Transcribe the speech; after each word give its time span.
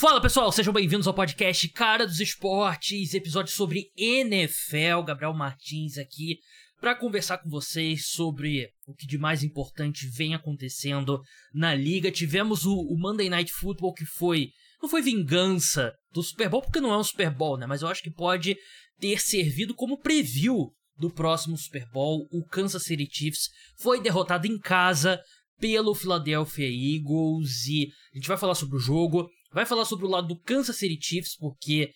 Fala 0.00 0.18
pessoal, 0.18 0.50
sejam 0.50 0.72
bem-vindos 0.72 1.06
ao 1.06 1.12
podcast 1.12 1.68
Cara 1.68 2.06
dos 2.06 2.20
Esportes, 2.20 3.12
episódio 3.12 3.52
sobre 3.52 3.92
NFL. 3.98 5.02
Gabriel 5.04 5.34
Martins 5.34 5.98
aqui 5.98 6.38
para 6.80 6.94
conversar 6.94 7.36
com 7.36 7.50
vocês 7.50 8.06
sobre 8.06 8.70
o 8.86 8.94
que 8.94 9.06
de 9.06 9.18
mais 9.18 9.42
importante 9.42 10.08
vem 10.08 10.34
acontecendo 10.34 11.20
na 11.52 11.74
liga. 11.74 12.10
Tivemos 12.10 12.64
o, 12.64 12.74
o, 12.74 12.98
Monday 12.98 13.28
Night 13.28 13.52
Football 13.52 13.92
que 13.92 14.06
foi 14.06 14.48
não 14.80 14.88
foi 14.88 15.02
vingança 15.02 15.92
do 16.14 16.22
Super 16.22 16.48
Bowl 16.48 16.62
porque 16.62 16.80
não 16.80 16.94
é 16.94 16.96
um 16.96 17.04
Super 17.04 17.30
Bowl, 17.30 17.58
né? 17.58 17.66
Mas 17.66 17.82
eu 17.82 17.88
acho 17.88 18.02
que 18.02 18.10
pode 18.10 18.56
ter 18.98 19.20
servido 19.20 19.74
como 19.74 20.00
preview 20.00 20.72
do 20.96 21.10
próximo 21.10 21.58
Super 21.58 21.86
Bowl. 21.92 22.26
O 22.32 22.42
Kansas 22.42 22.84
City 22.84 23.06
Chiefs 23.06 23.50
foi 23.76 24.00
derrotado 24.00 24.46
em 24.46 24.58
casa 24.58 25.20
pelo 25.58 25.94
Philadelphia 25.94 26.66
Eagles 26.66 27.66
e 27.66 27.90
a 28.14 28.16
gente 28.16 28.28
vai 28.28 28.38
falar 28.38 28.54
sobre 28.54 28.76
o 28.76 28.80
jogo, 28.80 29.28
vai 29.52 29.66
falar 29.66 29.84
sobre 29.84 30.06
o 30.06 30.08
lado 30.08 30.28
do 30.28 30.40
Kansas 30.40 30.76
City 30.76 30.98
Chiefs 31.00 31.36
porque 31.36 31.92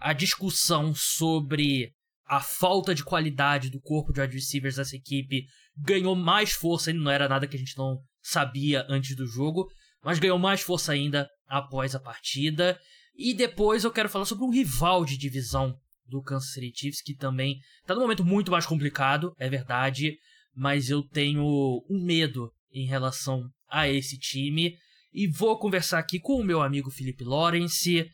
a 0.00 0.12
discussão 0.12 0.94
sobre 0.94 1.92
a 2.26 2.40
falta 2.40 2.94
de 2.94 3.02
qualidade 3.02 3.70
do 3.70 3.80
corpo 3.80 4.12
de 4.12 4.20
wide 4.20 4.34
receivers 4.34 4.76
dessa 4.76 4.96
equipe 4.96 5.46
ganhou 5.76 6.14
mais 6.14 6.52
força, 6.52 6.92
não 6.92 7.10
era 7.10 7.28
nada 7.28 7.46
que 7.46 7.56
a 7.56 7.58
gente 7.58 7.76
não 7.76 7.98
sabia 8.20 8.86
antes 8.88 9.16
do 9.16 9.26
jogo, 9.26 9.66
mas 10.02 10.18
ganhou 10.18 10.38
mais 10.38 10.60
força 10.60 10.92
ainda 10.92 11.28
após 11.46 11.94
a 11.94 12.00
partida. 12.00 12.78
E 13.16 13.32
depois 13.34 13.84
eu 13.84 13.90
quero 13.90 14.08
falar 14.08 14.26
sobre 14.26 14.44
um 14.44 14.50
rival 14.50 15.04
de 15.04 15.16
divisão 15.16 15.74
do 16.06 16.22
Kansas 16.22 16.52
City 16.52 16.72
Chiefs, 16.74 17.02
que 17.02 17.14
também 17.14 17.58
está 17.80 17.94
num 17.94 18.02
momento 18.02 18.24
muito 18.24 18.50
mais 18.50 18.66
complicado, 18.66 19.34
é 19.38 19.48
verdade, 19.48 20.16
mas 20.54 20.90
eu 20.90 21.02
tenho 21.02 21.44
um 21.88 22.04
medo 22.04 22.52
em 22.72 22.86
relação 22.86 23.48
a 23.68 23.88
esse 23.88 24.18
time. 24.18 24.76
E 25.12 25.26
vou 25.26 25.58
conversar 25.58 25.98
aqui 25.98 26.20
com 26.20 26.34
o 26.34 26.44
meu 26.44 26.60
amigo 26.60 26.90
Felipe 26.90 27.24
Lawrence, 27.24 28.06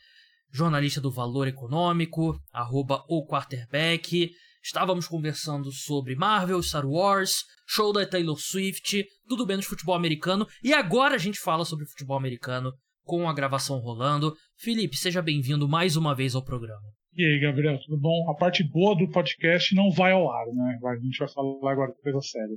jornalista 0.50 1.00
do 1.00 1.10
Valor 1.10 1.48
Econômico, 1.48 2.40
arroba 2.52 3.04
o 3.08 3.26
quarterback. 3.26 4.30
Estávamos 4.62 5.08
conversando 5.08 5.70
sobre 5.72 6.14
Marvel, 6.14 6.62
Star 6.62 6.86
Wars, 6.86 7.44
show 7.66 7.92
da 7.92 8.06
Taylor 8.06 8.38
Swift, 8.38 9.04
tudo 9.28 9.46
menos 9.46 9.66
futebol 9.66 9.94
americano. 9.94 10.46
E 10.62 10.72
agora 10.72 11.16
a 11.16 11.18
gente 11.18 11.38
fala 11.40 11.64
sobre 11.64 11.84
futebol 11.84 12.16
americano 12.16 12.72
com 13.02 13.28
a 13.28 13.34
gravação 13.34 13.78
rolando. 13.80 14.34
Felipe, 14.56 14.96
seja 14.96 15.20
bem-vindo 15.20 15.68
mais 15.68 15.96
uma 15.96 16.14
vez 16.14 16.34
ao 16.34 16.44
programa. 16.44 16.88
E 17.16 17.24
aí, 17.24 17.40
Gabriel, 17.40 17.78
tudo 17.84 17.98
bom? 17.98 18.30
A 18.30 18.34
parte 18.34 18.64
boa 18.64 18.96
do 18.96 19.10
podcast 19.10 19.74
não 19.74 19.90
vai 19.90 20.12
ao 20.12 20.30
ar, 20.32 20.46
né? 20.46 20.78
A 20.84 20.96
gente 20.96 21.18
vai 21.18 21.28
falar 21.28 21.72
agora 21.72 21.92
de 21.92 22.00
coisa 22.00 22.20
séria. 22.20 22.56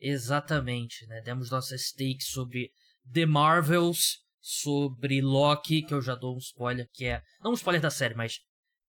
Exatamente, 0.00 1.06
né? 1.06 1.20
Demos 1.24 1.50
nossas 1.50 1.92
takes 1.92 2.28
sobre 2.28 2.70
The 3.12 3.26
Marvels, 3.26 4.18
sobre 4.48 5.20
Loki, 5.20 5.82
que 5.82 5.92
eu 5.92 6.00
já 6.00 6.14
dou 6.14 6.34
um 6.34 6.38
spoiler, 6.38 6.88
que 6.94 7.04
é. 7.04 7.20
Não 7.42 7.50
um 7.50 7.54
spoiler 7.54 7.82
da 7.82 7.90
série, 7.90 8.14
mas 8.14 8.38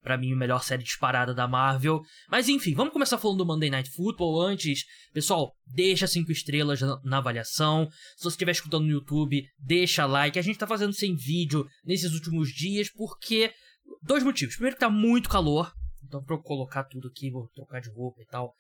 para 0.03 0.19
mim 0.19 0.35
a 0.35 0.37
melhor 0.37 0.63
série 0.63 0.83
disparada 0.83 1.35
da 1.35 1.49
Marvel. 1.49 2.03
Mas 2.31 2.47
enfim, 2.49 2.75
vamos 2.75 2.93
começar 2.93 3.17
falando 3.17 3.39
do 3.39 3.47
Monday 3.47 3.71
Night 3.71 3.91
Football 3.91 4.43
antes. 4.43 4.85
Pessoal, 5.15 5.53
deixa 5.67 6.07
cinco 6.07 6.31
estrelas 6.31 6.81
na, 7.03 7.17
avaliação. 7.17 7.89
Se 8.17 8.23
você 8.23 8.35
estiver 8.35 8.53
escutando 8.53 8.85
no 8.85 8.93
YouTube, 8.93 9.49
deixa 9.59 10.05
like. 10.05 10.39
A 10.39 10.43
gente 10.43 10.59
tá 10.59 10.67
fazendo 10.67 10.93
sem 10.93 11.17
vídeo 11.17 11.67
nesses 11.85 12.13
últimos 12.13 12.51
dias 12.51 12.91
porque 12.91 13.51
dois 14.03 14.23
motivos. 14.23 14.57
Primeiro 14.57 14.77
que 14.77 14.81
tá 14.81 14.91
muito 14.91 15.31
calor, 15.31 15.73
então 16.05 16.23
para 16.23 16.37
eu 16.37 16.43
colocar 16.43 16.85
tudo 16.85 17.09
aqui, 17.09 17.31
vou 17.31 17.49
trocar 17.55 17.81
de 17.81 17.89
roupa 17.89 18.21
e 18.21 18.27
tal. 18.27 18.55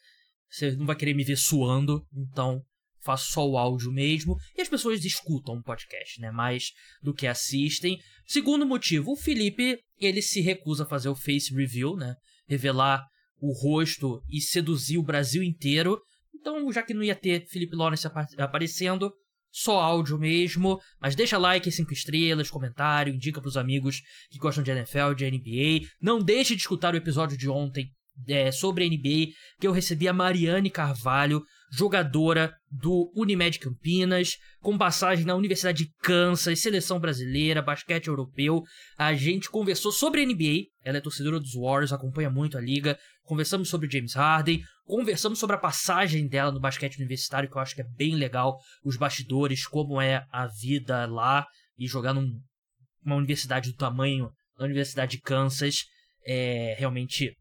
Você 0.48 0.72
não 0.72 0.86
vai 0.86 0.96
querer 0.96 1.12
me 1.12 1.24
ver 1.24 1.36
suando, 1.36 2.06
então 2.12 2.64
faço 3.06 3.32
só 3.32 3.48
o 3.48 3.56
áudio 3.56 3.92
mesmo, 3.92 4.36
e 4.56 4.60
as 4.60 4.68
pessoas 4.68 5.04
escutam 5.04 5.54
o 5.54 5.62
podcast, 5.62 6.20
né, 6.20 6.30
mais 6.30 6.72
do 7.02 7.14
que 7.14 7.26
assistem. 7.26 7.98
Segundo 8.26 8.66
motivo, 8.66 9.12
o 9.12 9.16
Felipe, 9.16 9.78
ele 9.98 10.20
se 10.20 10.40
recusa 10.40 10.82
a 10.82 10.88
fazer 10.88 11.08
o 11.08 11.14
face 11.14 11.54
review, 11.54 11.96
né, 11.96 12.14
revelar 12.48 13.04
o 13.40 13.52
rosto 13.52 14.20
e 14.28 14.40
seduzir 14.40 14.98
o 14.98 15.02
Brasil 15.02 15.42
inteiro. 15.42 16.00
Então, 16.34 16.70
já 16.72 16.82
que 16.82 16.94
não 16.94 17.02
ia 17.02 17.14
ter 17.14 17.46
Felipe 17.46 17.76
Lawrence 17.76 18.06
aparecendo, 18.38 19.12
só 19.50 19.80
áudio 19.80 20.18
mesmo, 20.18 20.78
mas 21.00 21.14
deixa 21.14 21.38
like, 21.38 21.70
5 21.70 21.92
estrelas, 21.92 22.50
comentário, 22.50 23.14
indica 23.14 23.40
pros 23.40 23.56
amigos 23.56 24.02
que 24.30 24.38
gostam 24.38 24.62
de 24.62 24.70
NFL, 24.70 25.14
de 25.14 25.30
NBA. 25.30 25.88
Não 26.00 26.18
deixe 26.18 26.54
de 26.54 26.60
escutar 26.60 26.92
o 26.92 26.96
episódio 26.96 27.38
de 27.38 27.48
ontem 27.48 27.90
é, 28.28 28.50
sobre 28.52 28.84
a 28.84 28.88
NBA, 28.88 29.32
que 29.60 29.66
eu 29.66 29.72
recebi 29.72 30.08
a 30.08 30.12
Mariane 30.12 30.70
Carvalho, 30.70 31.42
jogadora 31.70 32.54
do 32.70 33.12
Unimed 33.14 33.58
Campinas, 33.58 34.36
com 34.60 34.78
passagem 34.78 35.24
na 35.24 35.34
Universidade 35.34 35.84
de 35.84 35.92
Kansas, 36.02 36.60
seleção 36.60 37.00
brasileira, 37.00 37.62
basquete 37.62 38.08
europeu. 38.08 38.62
A 38.96 39.14
gente 39.14 39.50
conversou 39.50 39.90
sobre 39.90 40.22
a 40.22 40.26
NBA, 40.26 40.66
ela 40.84 40.98
é 40.98 41.00
torcedora 41.00 41.40
dos 41.40 41.54
Warriors, 41.54 41.92
acompanha 41.92 42.30
muito 42.30 42.56
a 42.56 42.60
liga. 42.60 42.98
Conversamos 43.24 43.68
sobre 43.68 43.90
James 43.90 44.14
Harden, 44.14 44.62
conversamos 44.84 45.38
sobre 45.38 45.56
a 45.56 45.58
passagem 45.58 46.28
dela 46.28 46.52
no 46.52 46.60
basquete 46.60 46.96
universitário, 46.96 47.50
que 47.50 47.56
eu 47.56 47.62
acho 47.62 47.74
que 47.74 47.80
é 47.80 47.86
bem 47.96 48.14
legal, 48.14 48.58
os 48.84 48.96
bastidores, 48.96 49.66
como 49.66 50.00
é 50.00 50.24
a 50.30 50.46
vida 50.46 51.06
lá 51.06 51.46
e 51.76 51.86
jogar 51.86 52.14
numa 52.14 53.16
universidade 53.16 53.72
do 53.72 53.76
tamanho 53.76 54.30
da 54.56 54.64
Universidade 54.64 55.16
de 55.16 55.22
Kansas. 55.22 55.84
É 56.24 56.74
realmente 56.78 57.36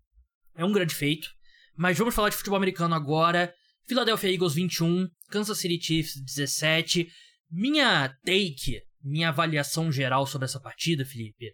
é 0.56 0.64
um 0.64 0.72
grande 0.72 0.96
feito. 0.96 1.28
Mas 1.78 1.98
vamos 1.98 2.16
falar 2.16 2.30
de 2.30 2.38
futebol 2.38 2.58
americano 2.58 2.96
agora. 2.96 3.54
Philadelphia 3.88 4.32
Eagles 4.32 4.54
21, 4.54 5.08
Kansas 5.30 5.58
City 5.60 5.80
Chiefs 5.82 6.22
17. 6.22 7.08
Minha 7.52 8.10
take, 8.26 8.82
minha 9.02 9.30
avaliação 9.30 9.92
geral 9.92 10.26
sobre 10.26 10.46
essa 10.46 10.60
partida, 10.60 11.06
Felipe, 11.06 11.54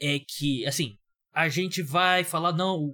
é 0.00 0.18
que, 0.20 0.64
assim, 0.66 0.96
a 1.32 1.48
gente 1.48 1.82
vai 1.82 2.22
falar, 2.24 2.52
não, 2.52 2.92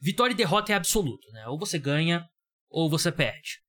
vitória 0.00 0.34
e 0.34 0.36
derrota 0.36 0.72
é 0.72 0.74
absoluto, 0.74 1.30
né? 1.32 1.46
Ou 1.46 1.58
você 1.58 1.78
ganha 1.78 2.26
ou 2.68 2.90
você 2.90 3.12
perde. 3.12 3.60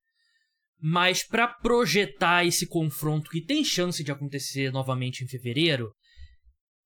Mas 0.82 1.24
para 1.24 1.48
projetar 1.48 2.46
esse 2.46 2.68
confronto 2.68 3.30
que 3.30 3.40
tem 3.40 3.64
chance 3.64 4.04
de 4.04 4.12
acontecer 4.12 4.72
novamente 4.72 5.24
em 5.24 5.28
fevereiro, 5.28 5.94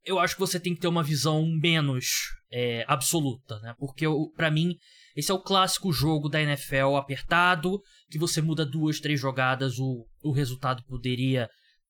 eu 0.04 0.20
acho 0.20 0.36
que 0.36 0.40
você 0.40 0.60
tem 0.60 0.76
que 0.76 0.82
ter 0.82 0.88
uma 0.88 1.04
visão 1.04 1.46
menos 1.60 2.30
é, 2.52 2.86
absoluta, 2.88 3.60
né? 3.60 3.74
Porque 3.80 4.06
para 4.36 4.52
mim 4.52 4.78
esse 5.18 5.32
é 5.32 5.34
o 5.34 5.42
clássico 5.42 5.92
jogo 5.92 6.30
da 6.30 6.40
NFL 6.40 6.96
apertado, 6.96 7.82
que 8.08 8.20
você 8.20 8.40
muda 8.40 8.64
duas, 8.64 9.00
três 9.00 9.20
jogadas, 9.20 9.80
o, 9.80 10.06
o 10.22 10.32
resultado 10.32 10.84
poderia 10.84 11.50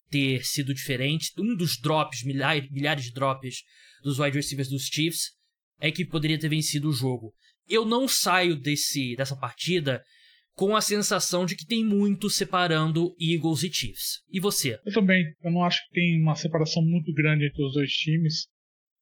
ter 0.09 0.45
sido 0.45 0.73
diferente. 0.73 1.33
Um 1.37 1.53
dos 1.53 1.77
drops, 1.77 2.23
milhares, 2.23 2.71
milhares 2.71 3.03
de 3.03 3.11
drops 3.11 3.63
dos 4.01 4.17
wide 4.17 4.37
receivers 4.37 4.69
dos 4.69 4.85
Chiefs, 4.85 5.31
é 5.77 5.91
que 5.91 6.05
poderia 6.05 6.39
ter 6.39 6.47
vencido 6.47 6.87
o 6.87 6.93
jogo. 6.93 7.33
Eu 7.67 7.83
não 7.83 8.07
saio 8.07 8.55
desse 8.55 9.13
dessa 9.17 9.35
partida 9.35 10.01
com 10.53 10.73
a 10.73 10.79
sensação 10.79 11.45
de 11.45 11.57
que 11.57 11.65
tem 11.65 11.83
muito 11.83 12.29
separando 12.29 13.13
Eagles 13.19 13.61
e 13.61 13.73
Chiefs. 13.73 14.21
E 14.31 14.39
você? 14.39 14.79
Eu 14.85 14.93
também. 14.93 15.25
Eu 15.43 15.51
não 15.51 15.65
acho 15.65 15.85
que 15.85 15.95
tem 15.95 16.21
uma 16.21 16.35
separação 16.35 16.81
muito 16.81 17.13
grande 17.13 17.45
entre 17.45 17.61
os 17.61 17.73
dois 17.73 17.91
times. 17.91 18.47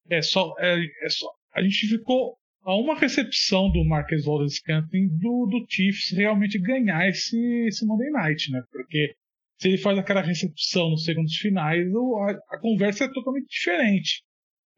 É 0.09 0.23
só, 0.23 0.51
é, 0.57 0.83
é 0.83 1.09
só. 1.09 1.31
A 1.53 1.61
gente 1.61 1.87
ficou 1.87 2.35
a 2.65 2.75
uma 2.75 2.97
recepção 2.97 3.71
do 3.71 3.85
Marques 3.85 4.25
Waldes 4.25 4.55
Scantling 4.55 5.07
do, 5.19 5.45
do 5.45 5.65
Chiefs 5.69 6.11
realmente 6.11 6.59
ganhar 6.59 7.07
esse, 7.07 7.37
esse 7.67 7.85
Monday 7.85 8.09
Night, 8.09 8.51
né? 8.51 8.61
Porque 8.71 9.15
se 9.57 9.69
ele 9.69 9.77
faz 9.77 9.97
aquela 9.97 10.21
recepção 10.21 10.89
nos 10.89 11.03
segundos 11.03 11.35
finais, 11.35 11.87
a, 11.93 12.55
a 12.55 12.59
conversa 12.59 13.05
é 13.05 13.13
totalmente 13.13 13.47
diferente. 13.47 14.23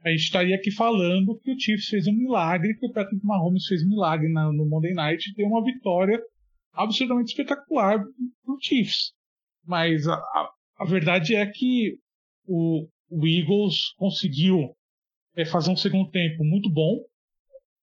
A 0.03 0.09
gente 0.09 0.23
estaria 0.23 0.55
aqui 0.55 0.69
falando 0.69 1.39
que 1.39 1.51
o 1.51 1.59
Chiefs 1.59 1.87
fez 1.87 2.07
um 2.07 2.13
milagre, 2.13 2.77
que 2.77 2.85
o 2.85 2.91
Patrick 2.91 3.25
Mahomes 3.25 3.65
fez 3.65 3.81
um 3.83 3.89
milagre 3.89 4.27
na, 4.31 4.51
no 4.51 4.65
Monday 4.65 4.93
Night 4.93 5.29
e 5.29 5.33
deu 5.33 5.47
uma 5.47 5.63
vitória 5.63 6.21
absolutamente 6.73 7.29
espetacular 7.29 8.03
pro 8.43 8.57
Chiefs. 8.61 9.13
Mas 9.65 10.07
a, 10.07 10.13
a, 10.13 10.49
a 10.79 10.85
verdade 10.85 11.35
é 11.35 11.45
que 11.47 11.97
o, 12.45 12.85
o 13.09 13.27
Eagles 13.27 13.93
conseguiu 13.97 14.75
é, 15.35 15.45
fazer 15.45 15.71
um 15.71 15.75
segundo 15.77 16.09
tempo 16.11 16.43
muito 16.43 16.69
bom. 16.69 16.99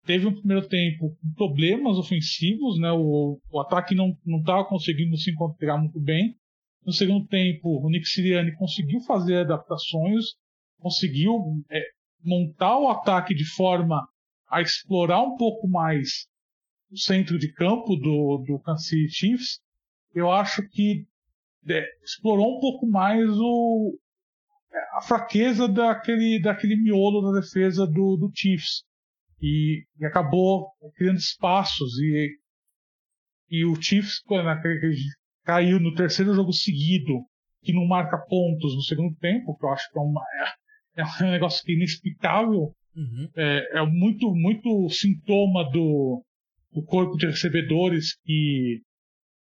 Teve 0.05 0.27
um 0.27 0.35
primeiro 0.35 0.69
tempo 0.69 1.17
com 1.17 1.33
problemas 1.35 1.97
ofensivos, 1.97 2.79
né? 2.79 2.93
O, 2.93 3.41
o 3.51 3.61
ataque 3.61 3.95
não 3.95 4.17
estava 4.39 4.65
conseguindo 4.65 5.17
se 5.17 5.31
encontrar 5.31 5.79
muito 5.79 5.99
bem. 5.99 6.37
No 6.85 6.93
segundo 6.93 7.27
tempo, 7.27 7.81
o 7.83 7.89
Nick 7.89 8.07
Sirianni 8.07 8.55
conseguiu 8.55 9.01
fazer 9.01 9.39
adaptações, 9.39 10.25
conseguiu 10.79 11.33
é, 11.71 11.83
montar 12.23 12.79
o 12.79 12.89
ataque 12.89 13.35
de 13.35 13.45
forma 13.45 14.07
a 14.47 14.61
explorar 14.61 15.23
um 15.23 15.37
pouco 15.37 15.67
mais 15.67 16.29
o 16.95 16.99
centro 16.99 17.39
de 17.39 17.53
campo 17.53 17.97
do, 17.97 18.45
do 18.47 18.59
Kansas 18.61 18.87
City 18.87 19.09
Chiefs, 19.09 19.61
eu 20.15 20.31
acho 20.31 20.63
que 20.69 21.05
é, 21.69 21.85
explorou 22.05 22.57
um 22.57 22.61
pouco 22.61 22.87
mais 22.87 23.29
o, 23.31 23.99
é, 24.73 24.97
a 24.97 25.01
fraqueza 25.01 25.67
daquele, 25.67 26.41
daquele 26.41 26.77
miolo 26.77 27.21
da 27.21 27.41
defesa 27.41 27.87
do, 27.87 28.17
do 28.17 28.31
Chiefs. 28.33 28.85
E, 29.45 29.85
e 30.01 30.07
acabou 30.07 30.71
criando 30.97 31.19
espaços. 31.19 31.99
E, 31.99 32.31
e 33.51 33.65
o 33.67 33.75
Chiefs 33.81 34.23
caiu 35.45 35.79
no 35.79 35.95
terceiro 35.95 36.33
jogo 36.33 36.53
seguido, 36.53 37.21
que 37.63 37.75
não 37.75 37.87
marca 37.87 38.17
pontos 38.27 38.75
no 38.75 38.83
segundo 38.83 39.15
tempo, 39.17 39.55
que 39.59 39.67
eu 39.67 39.71
acho 39.71 39.91
que 39.93 39.99
é 39.99 40.03
uma, 40.03 40.23
é 40.97 41.25
um 41.25 41.31
negócio 41.31 41.63
que 41.63 41.73
é 41.73 41.75
inexplicável. 41.75 42.75
Uhum. 42.97 43.29
É, 43.37 43.81
é, 43.81 43.87
muito, 43.87 44.35
muito 44.35 44.89
sintoma 44.89 45.69
do, 45.71 46.25
do 46.73 46.83
corpo 46.83 47.17
de 47.19 47.27
recebedores 47.27 48.17
que, 48.25 48.81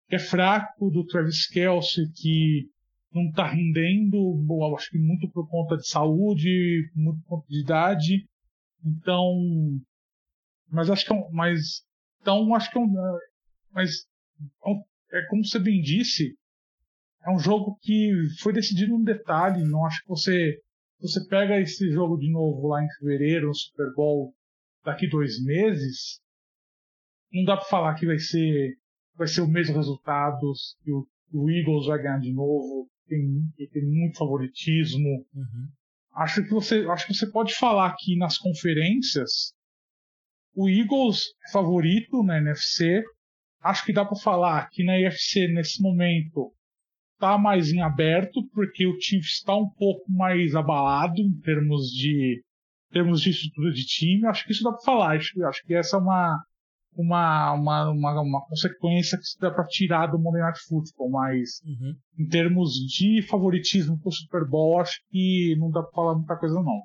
que 0.08 0.16
é 0.16 0.18
fraco, 0.18 0.90
do 0.90 1.06
Travis 1.06 1.46
Kelsey 1.46 2.04
que 2.14 2.68
não 3.10 3.28
está 3.28 3.46
rendendo, 3.46 4.34
bom, 4.44 4.76
acho 4.76 4.90
que 4.90 4.98
muito 4.98 5.30
por 5.30 5.48
conta 5.48 5.76
de 5.76 5.86
saúde, 5.86 6.90
muito 6.94 7.20
por 7.22 7.36
conta 7.36 7.46
de 7.48 7.60
idade. 7.60 8.26
Então, 8.84 9.32
mas 10.74 10.90
acho 10.90 11.06
que 11.06 11.12
é 11.12 11.16
um, 11.16 11.30
mas 11.32 11.82
então 12.20 12.54
acho 12.54 12.70
que 12.70 12.78
é 12.78 12.80
um, 12.80 12.92
mas 13.72 14.06
é, 14.66 15.18
é 15.18 15.26
como 15.28 15.44
você 15.44 15.58
bem 15.58 15.80
disse, 15.80 16.36
é 17.26 17.30
um 17.30 17.38
jogo 17.38 17.78
que 17.80 18.12
foi 18.40 18.52
decidido 18.52 18.98
no 18.98 19.04
detalhe. 19.04 19.64
Não 19.64 19.86
acho 19.86 20.02
que 20.02 20.08
você 20.08 20.58
você 21.00 21.26
pega 21.28 21.60
esse 21.60 21.90
jogo 21.90 22.16
de 22.16 22.30
novo 22.30 22.68
lá 22.68 22.82
em 22.82 22.88
fevereiro, 22.98 23.48
no 23.48 23.54
Super 23.54 23.92
Bowl, 23.94 24.34
daqui 24.84 25.08
dois 25.08 25.42
meses, 25.42 26.20
não 27.32 27.44
dá 27.44 27.56
para 27.56 27.66
falar 27.66 27.94
que 27.94 28.06
vai 28.06 28.18
ser 28.18 28.76
vai 29.16 29.28
ser 29.28 29.42
o 29.42 29.48
mesmo 29.48 29.76
resultado, 29.76 30.52
que 30.82 30.92
o, 30.92 31.06
o 31.32 31.50
Eagles 31.50 31.86
vai 31.86 32.02
ganhar 32.02 32.18
de 32.18 32.32
novo, 32.32 32.88
tem, 33.06 33.22
tem 33.72 33.84
muito 33.84 34.18
favoritismo. 34.18 35.24
Uhum. 35.34 35.68
Acho 36.14 36.42
que 36.42 36.50
você 36.50 36.86
acho 36.90 37.06
que 37.06 37.14
você 37.14 37.30
pode 37.30 37.54
falar 37.54 37.94
que 37.98 38.16
nas 38.16 38.38
conferências 38.38 39.53
o 40.54 40.68
Eagles 40.68 41.22
é 41.46 41.52
favorito 41.52 42.22
na 42.22 42.38
NFC. 42.38 43.02
Acho 43.62 43.84
que 43.84 43.92
dá 43.92 44.04
para 44.04 44.18
falar 44.18 44.68
que 44.70 44.84
na 44.84 44.98
NFC 44.98 45.48
nesse 45.48 45.82
momento 45.82 46.52
está 47.14 47.38
mais 47.38 47.72
em 47.72 47.80
aberto, 47.80 48.46
porque 48.52 48.86
o 48.86 48.98
Chiefs 49.00 49.36
está 49.36 49.56
um 49.56 49.68
pouco 49.70 50.10
mais 50.10 50.54
abalado 50.54 51.20
em 51.20 51.40
termos 51.40 51.90
de 51.90 52.42
em 52.90 52.92
termos 52.92 53.22
de 53.22 53.30
estrutura 53.30 53.72
de 53.72 53.84
time. 53.84 54.26
Acho 54.26 54.44
que 54.44 54.52
isso 54.52 54.62
dá 54.62 54.70
para 54.70 54.84
falar. 54.84 55.16
Acho, 55.16 55.44
acho 55.44 55.62
que 55.64 55.74
essa 55.74 55.96
é 55.96 56.00
uma 56.00 56.40
uma, 56.96 57.52
uma, 57.52 57.90
uma, 57.90 58.20
uma 58.20 58.46
consequência 58.46 59.18
que 59.18 59.24
dá 59.40 59.50
para 59.50 59.66
tirar 59.66 60.06
do 60.06 60.18
Monday 60.18 60.42
Night 60.42 60.60
Football, 60.68 61.10
mas 61.10 61.60
uhum. 61.64 61.94
em 62.18 62.28
termos 62.28 62.72
de 62.74 63.22
favoritismo 63.22 63.98
pro 64.00 64.12
Super 64.12 64.48
Bowl, 64.48 64.80
acho 64.80 65.00
que 65.10 65.56
não 65.58 65.70
dá 65.70 65.82
para 65.82 65.92
falar 65.92 66.14
muita 66.14 66.36
coisa 66.36 66.54
não. 66.54 66.82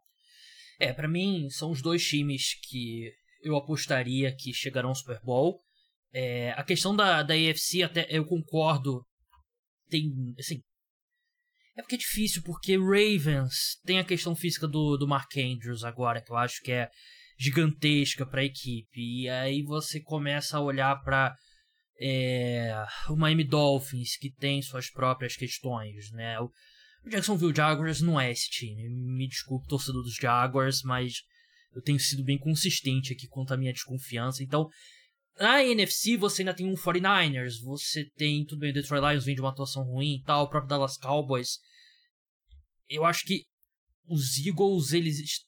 É, 0.80 0.94
para 0.94 1.08
mim 1.08 1.48
são 1.50 1.72
os 1.72 1.82
dois 1.82 2.04
times 2.04 2.56
que 2.68 3.12
eu 3.42 3.56
apostaria 3.56 4.36
que 4.36 4.54
chegarão 4.54 4.90
ao 4.90 4.96
Super 4.96 5.20
Bowl. 5.24 5.62
É, 6.12 6.52
a 6.52 6.64
questão 6.64 6.96
da, 6.96 7.22
da 7.24 7.34
AFC, 7.34 7.84
até 7.84 8.08
eu 8.10 8.26
concordo 8.26 9.06
tem. 9.90 10.12
Assim. 10.40 10.62
É 11.78 11.82
porque 11.82 11.96
é 11.96 12.00
difícil, 12.00 12.42
porque 12.44 12.78
Ravens 12.78 13.80
tem 13.86 14.00
a 14.00 14.04
questão 14.04 14.36
física 14.36 14.68
do, 14.68 14.98
do 14.98 15.08
Mark 15.08 15.32
Andrews 15.38 15.84
agora, 15.84 16.22
que 16.22 16.32
eu 16.32 16.36
acho 16.36 16.62
que 16.62 16.72
é 16.72 16.90
gigantesca 17.38 18.26
para 18.26 18.42
a 18.42 18.46
equipe. 18.46 19.00
E 19.00 19.30
aí 19.30 19.64
você 19.64 20.02
começa 20.02 20.58
a 20.58 20.62
olhar 20.62 21.02
para 21.04 21.34
é, 22.00 22.74
o 23.10 23.16
Miami 23.16 23.46
Dolphins, 23.46 24.18
que 24.18 24.30
tem 24.30 24.62
suas 24.62 24.90
próprias 24.90 25.36
questões, 25.38 26.12
né? 26.12 26.40
O, 26.40 26.52
Jacksonville 27.08 27.56
Jaguars 27.56 28.02
não 28.02 28.20
é 28.20 28.32
esse 28.32 28.50
time. 28.50 28.90
Me 28.90 29.28
desculpe, 29.28 29.68
torcedor 29.68 30.04
dos 30.04 30.16
Jaguars, 30.16 30.82
mas 30.84 31.24
eu 31.74 31.82
tenho 31.82 32.00
sido 32.00 32.24
bem 32.24 32.38
consistente 32.38 33.14
aqui 33.14 33.28
quanto 33.28 33.54
à 33.54 33.58
minha 33.58 33.74
desconfiança. 33.74 34.44
Então, 34.44 34.68
na 35.38 35.64
NFC 35.64 36.18
você 36.18 36.42
ainda 36.42 36.54
tem 36.54 36.68
um 36.68 36.76
49ers, 36.76 37.62
você 37.64 38.06
tem, 38.16 38.46
tudo 38.46 38.60
bem, 38.60 38.72
o 38.72 38.74
Detroit 38.74 39.02
Lions 39.02 39.26
vem 39.26 39.36
de 39.36 39.42
uma 39.42 39.52
atuação 39.52 39.84
ruim 39.84 40.16
e 40.16 40.24
tal, 40.24 40.46
o 40.46 40.50
próprio 40.50 40.70
Dallas 40.70 40.98
Cowboys. 40.98 41.60
Eu 42.88 43.06
acho 43.06 43.26
que 43.26 43.46
os 44.08 44.38
Eagles, 44.38 44.92
eles. 44.92 45.48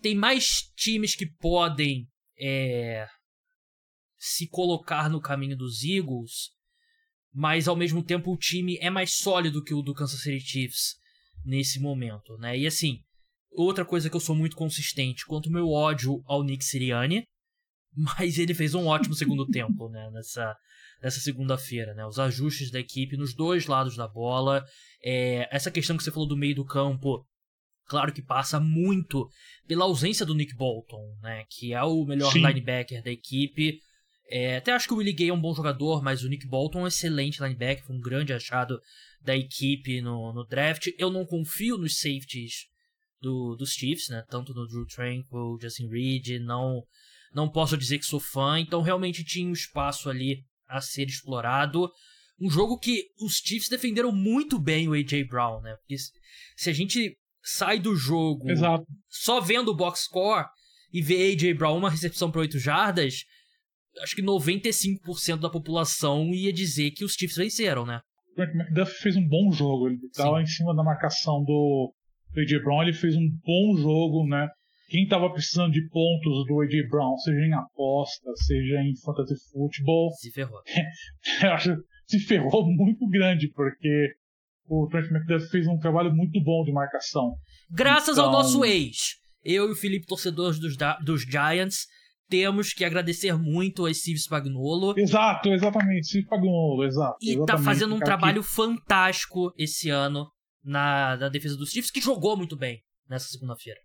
Tem 0.00 0.14
mais 0.14 0.70
times 0.76 1.14
que 1.14 1.26
podem 1.26 2.08
é, 2.38 3.06
se 4.16 4.48
colocar 4.48 5.08
no 5.08 5.20
caminho 5.20 5.56
dos 5.56 5.82
Eagles, 5.82 6.50
mas 7.32 7.68
ao 7.68 7.76
mesmo 7.76 8.02
tempo 8.02 8.32
o 8.32 8.36
time 8.36 8.78
é 8.80 8.90
mais 8.90 9.14
sólido 9.14 9.62
que 9.62 9.74
o 9.74 9.82
do 9.82 9.94
Kansas 9.94 10.20
City 10.20 10.40
Chiefs 10.40 10.96
nesse 11.44 11.78
momento, 11.78 12.36
né? 12.38 12.58
E 12.58 12.66
assim, 12.66 13.02
outra 13.56 13.84
coisa 13.84 14.10
que 14.10 14.16
eu 14.16 14.20
sou 14.20 14.36
muito 14.36 14.56
consistente 14.56 15.24
quanto 15.26 15.48
o 15.48 15.52
meu 15.52 15.70
ódio 15.70 16.22
ao 16.26 16.44
Nick 16.44 16.64
Sirianni, 16.64 17.24
mas 17.96 18.38
ele 18.38 18.54
fez 18.54 18.74
um 18.74 18.86
ótimo 18.86 19.14
segundo 19.14 19.46
tempo, 19.50 19.88
né, 19.88 20.10
nessa, 20.12 20.54
nessa 21.02 21.20
segunda-feira, 21.20 21.94
né, 21.94 22.06
os 22.06 22.18
ajustes 22.18 22.70
da 22.70 22.78
equipe 22.78 23.16
nos 23.16 23.34
dois 23.34 23.66
lados 23.66 23.96
da 23.96 24.06
bola, 24.06 24.64
é, 25.02 25.48
essa 25.54 25.70
questão 25.70 25.96
que 25.96 26.04
você 26.04 26.12
falou 26.12 26.28
do 26.28 26.36
meio 26.36 26.54
do 26.54 26.64
campo, 26.64 27.26
claro 27.86 28.12
que 28.12 28.22
passa 28.22 28.60
muito 28.60 29.28
pela 29.66 29.84
ausência 29.84 30.26
do 30.26 30.34
Nick 30.34 30.54
Bolton, 30.54 31.16
né, 31.22 31.44
que 31.48 31.72
é 31.72 31.82
o 31.82 32.04
melhor 32.04 32.32
Sim. 32.32 32.46
linebacker 32.46 33.02
da 33.02 33.10
equipe, 33.10 33.80
é, 34.28 34.56
até 34.56 34.72
acho 34.72 34.88
que 34.88 34.94
o 34.94 34.96
Willie 34.96 35.14
Gay 35.14 35.28
é 35.28 35.32
um 35.32 35.40
bom 35.40 35.54
jogador, 35.54 36.02
mas 36.02 36.24
o 36.24 36.28
Nick 36.28 36.48
Bolton 36.48 36.80
é 36.80 36.82
um 36.82 36.86
excelente 36.88 37.40
linebacker, 37.40 37.84
foi 37.86 37.96
um 37.96 38.00
grande 38.00 38.32
achado 38.32 38.80
da 39.22 39.36
equipe 39.36 40.00
no, 40.00 40.32
no 40.32 40.44
draft, 40.44 40.88
eu 40.98 41.10
não 41.10 41.24
confio 41.24 41.78
nos 41.78 41.98
safeties 41.98 42.66
do, 43.20 43.56
dos 43.56 43.70
Chiefs, 43.70 44.08
né, 44.08 44.22
tanto 44.28 44.52
no 44.54 44.66
Drew 44.66 44.86
Tranquil, 44.86 45.58
Justin 45.60 45.88
Reed, 45.88 46.40
não 46.40 46.82
não 47.34 47.50
posso 47.50 47.76
dizer 47.76 47.98
que 47.98 48.06
sou 48.06 48.18
fã, 48.18 48.58
então 48.58 48.80
realmente 48.80 49.22
tinha 49.22 49.46
um 49.46 49.52
espaço 49.52 50.08
ali 50.08 50.42
a 50.66 50.80
ser 50.80 51.06
explorado. 51.06 51.90
Um 52.40 52.48
jogo 52.48 52.78
que 52.78 53.04
os 53.20 53.34
Chiefs 53.34 53.68
defenderam 53.68 54.10
muito 54.10 54.58
bem 54.58 54.88
o 54.88 54.94
A.J. 54.94 55.24
Brown, 55.24 55.60
né? 55.60 55.76
Porque 55.76 55.96
se 56.56 56.70
a 56.70 56.72
gente 56.72 57.14
sai 57.42 57.78
do 57.78 57.94
jogo 57.94 58.50
Exato. 58.50 58.84
só 59.08 59.40
vendo 59.40 59.68
o 59.68 59.76
box 59.76 60.04
score 60.04 60.46
e 60.92 61.02
vê 61.02 61.32
A.J. 61.32 61.54
Brown 61.54 61.76
uma 61.76 61.90
recepção 61.90 62.30
para 62.30 62.40
8 62.40 62.58
jardas, 62.58 63.24
acho 64.00 64.16
que 64.16 64.22
95% 64.22 65.38
da 65.38 65.50
população 65.50 66.32
ia 66.34 66.52
dizer 66.52 66.90
que 66.92 67.04
os 67.04 67.12
Chiefs 67.12 67.36
venceram, 67.36 67.84
né? 67.84 68.00
O 68.36 68.42
McDuff 68.42 68.92
fez 69.00 69.16
um 69.16 69.26
bom 69.26 69.50
jogo, 69.50 69.88
ele 69.88 69.98
estava 70.06 70.42
em 70.42 70.46
cima 70.46 70.74
da 70.74 70.82
marcação 70.82 71.42
do 71.42 71.94
A.J. 72.40 72.60
Brown, 72.60 72.82
ele 72.82 72.92
fez 72.92 73.16
um 73.16 73.28
bom 73.44 73.76
jogo, 73.76 74.26
né? 74.26 74.48
quem 74.88 75.02
estava 75.02 75.30
precisando 75.30 75.72
de 75.72 75.88
pontos 75.88 76.46
do 76.46 76.60
A.J. 76.60 76.88
Brown, 76.88 77.16
seja 77.18 77.44
em 77.44 77.54
aposta, 77.54 78.30
seja 78.36 78.80
em 78.80 78.94
fantasy 79.04 79.34
futebol, 79.50 80.10
se 80.12 80.30
ferrou. 80.30 80.60
acho 81.52 81.76
se 82.06 82.20
ferrou 82.20 82.64
muito 82.66 83.06
grande, 83.08 83.50
porque 83.52 84.14
o 84.68 84.86
Trent 84.88 85.10
McDuff 85.10 85.48
fez 85.48 85.66
um 85.66 85.78
trabalho 85.78 86.14
muito 86.14 86.40
bom 86.42 86.62
de 86.62 86.72
marcação. 86.72 87.34
Graças 87.70 88.16
então... 88.16 88.26
ao 88.26 88.32
nosso 88.32 88.64
ex, 88.64 89.16
eu 89.44 89.68
e 89.68 89.72
o 89.72 89.76
Felipe, 89.76 90.06
torcedores 90.06 90.60
dos, 90.60 90.76
dos 91.04 91.22
Giants, 91.22 91.86
temos 92.28 92.72
que 92.72 92.84
agradecer 92.84 93.36
muito 93.36 93.86
a 93.86 93.92
Steve 93.92 94.18
Spagnolo. 94.18 94.94
Exato, 94.96 95.48
exatamente, 95.48 96.06
Steve 96.06 96.24
Spagnolo, 96.24 96.84
exato. 96.84 97.16
E 97.20 97.44
tá 97.44 97.58
fazendo 97.58 97.96
um 97.96 98.00
trabalho 98.00 98.42
que... 98.42 98.48
fantástico 98.48 99.52
esse 99.58 99.90
ano 99.90 100.28
na, 100.66 101.16
na 101.16 101.28
defesa 101.28 101.56
dos 101.56 101.70
Chiefs, 101.70 101.90
que 101.90 102.00
jogou 102.00 102.36
muito 102.36 102.56
bem 102.56 102.82
nessa 103.08 103.28
segunda-feira 103.28 103.80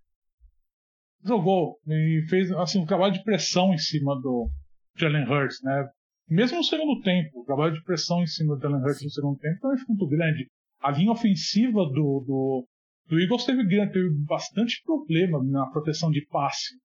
jogou 1.24 1.80
e 1.88 2.24
fez 2.30 2.52
assim 2.54 2.80
um 2.80 2.86
trabalho 2.86 3.14
de 3.14 3.24
pressão 3.24 3.74
em 3.74 3.78
cima 3.78 4.20
do 4.20 4.50
Jalen 4.96 5.26
Hurts, 5.28 5.62
né? 5.64 5.88
Mesmo 6.28 6.58
no 6.58 6.64
segundo 6.64 7.02
tempo, 7.02 7.42
o 7.42 7.46
trabalho 7.46 7.74
de 7.74 7.84
pressão 7.84 8.22
em 8.22 8.28
cima 8.28 8.56
do 8.56 8.62
Jalen 8.62 8.82
Hurts 8.82 9.04
no 9.04 9.10
segundo 9.10 9.38
tempo 9.38 9.60
também 9.60 9.78
foi 9.78 9.88
muito 9.90 10.08
grande. 10.08 10.48
A 10.82 10.92
linha 10.92 11.12
ofensiva 11.12 11.86
do, 11.86 12.24
do, 12.26 12.68
do 13.08 13.20
Eagles 13.20 13.46
teve, 13.46 13.68
teve 13.68 14.10
bastante 14.26 14.82
problema 14.84 15.44
na 15.44 15.68
proteção 15.68 16.10
de 16.10 16.26
passe. 16.28 16.76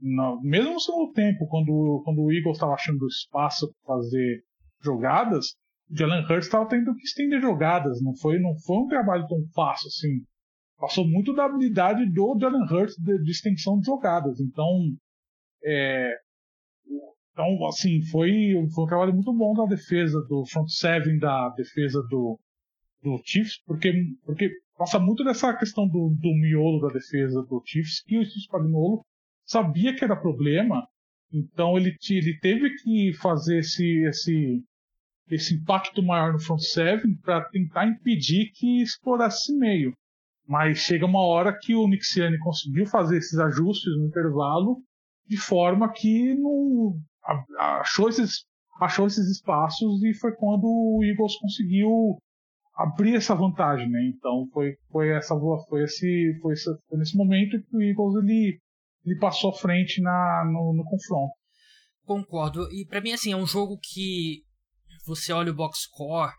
No, 0.00 0.40
mesmo 0.42 0.72
no 0.72 0.80
segundo 0.80 1.12
tempo, 1.12 1.46
quando, 1.48 2.02
quando 2.04 2.22
o 2.22 2.32
Eagles 2.32 2.56
estava 2.56 2.72
achando 2.72 3.06
espaço 3.06 3.70
para 3.84 3.96
fazer 3.96 4.42
jogadas, 4.82 5.54
Jalen 5.92 6.24
Hurts 6.24 6.46
estava 6.46 6.68
tendo 6.68 6.94
que 6.94 7.02
estender 7.02 7.40
jogadas. 7.40 8.00
Não 8.02 8.14
foi, 8.16 8.38
não 8.38 8.54
foi 8.66 8.76
um 8.78 8.88
trabalho 8.88 9.26
tão 9.26 9.44
fácil 9.54 9.88
assim 9.88 10.24
passou 10.80 11.06
muito 11.06 11.34
da 11.34 11.44
habilidade 11.44 12.10
do 12.10 12.36
Jalen 12.40 12.64
Hurts 12.64 12.96
de, 12.96 13.22
de 13.22 13.30
extensão 13.30 13.78
de 13.78 13.86
jogadas. 13.86 14.40
Então, 14.40 14.66
é, 15.62 16.14
então 17.32 17.66
assim, 17.66 18.02
foi, 18.10 18.54
foi 18.74 18.84
um 18.84 18.88
trabalho 18.88 19.12
muito 19.12 19.32
bom 19.32 19.52
da 19.52 19.66
defesa 19.66 20.18
do 20.28 20.44
front 20.46 20.68
seven 20.68 21.18
da 21.18 21.50
defesa 21.50 22.02
do, 22.08 22.40
do 23.02 23.20
Chiefs, 23.24 23.62
porque, 23.66 23.92
porque 24.24 24.50
passa 24.76 24.98
muito 24.98 25.22
dessa 25.22 25.54
questão 25.54 25.86
do, 25.86 26.16
do 26.18 26.34
miolo 26.34 26.80
da 26.80 26.88
defesa 26.88 27.42
do 27.42 27.62
Chiefs, 27.64 28.02
que 28.02 28.18
o 28.18 28.24
Steve 28.24 28.40
Spagnuolo 28.40 29.04
sabia 29.44 29.94
que 29.94 30.02
era 30.02 30.16
problema, 30.16 30.86
então 31.32 31.76
ele, 31.76 31.94
ele 32.10 32.38
teve 32.40 32.70
que 32.76 33.12
fazer 33.20 33.58
esse, 33.58 34.04
esse, 34.04 34.64
esse 35.30 35.54
impacto 35.54 36.02
maior 36.02 36.32
no 36.32 36.40
front 36.40 36.60
seven 36.60 37.14
para 37.22 37.44
tentar 37.50 37.86
impedir 37.86 38.50
que 38.54 38.82
explorasse 38.82 39.42
esse 39.42 39.56
meio. 39.56 39.92
Mas 40.46 40.78
chega 40.78 41.06
uma 41.06 41.24
hora 41.24 41.56
que 41.56 41.74
o 41.74 41.86
Nixiani 41.86 42.38
conseguiu 42.38 42.86
fazer 42.86 43.18
esses 43.18 43.38
ajustes 43.38 43.96
no 43.96 44.06
intervalo 44.06 44.76
de 45.26 45.36
forma 45.36 45.92
que 45.92 46.34
não 46.34 46.98
achou 47.56 48.08
esses, 48.08 48.44
achou 48.80 49.06
esses 49.06 49.28
espaços 49.30 50.02
e 50.02 50.12
foi 50.12 50.34
quando 50.34 50.64
o 50.64 51.04
Eagles 51.04 51.36
conseguiu 51.36 52.18
abrir 52.74 53.14
essa 53.14 53.34
vantagem, 53.34 53.88
né? 53.88 54.00
Então 54.06 54.48
foi, 54.52 54.74
foi 54.90 55.10
essa 55.10 55.38
foi 55.68 55.84
esse 55.84 56.36
foi, 56.42 56.54
esse, 56.54 56.68
foi 56.88 56.98
nesse 56.98 57.16
momento 57.16 57.62
que 57.62 57.76
o 57.76 57.82
Eagles 57.82 58.24
ele, 58.24 58.58
ele 59.06 59.18
passou 59.20 59.50
à 59.50 59.54
frente 59.54 60.02
na, 60.02 60.44
no, 60.46 60.74
no 60.74 60.84
confronto. 60.84 61.32
Concordo. 62.04 62.66
E 62.72 62.84
para 62.86 63.00
mim 63.00 63.12
assim, 63.12 63.32
é 63.32 63.36
um 63.36 63.46
jogo 63.46 63.78
que 63.80 64.42
você 65.10 65.32
olha 65.32 65.52
o 65.52 65.54
box 65.54 65.80
score, 65.82 66.32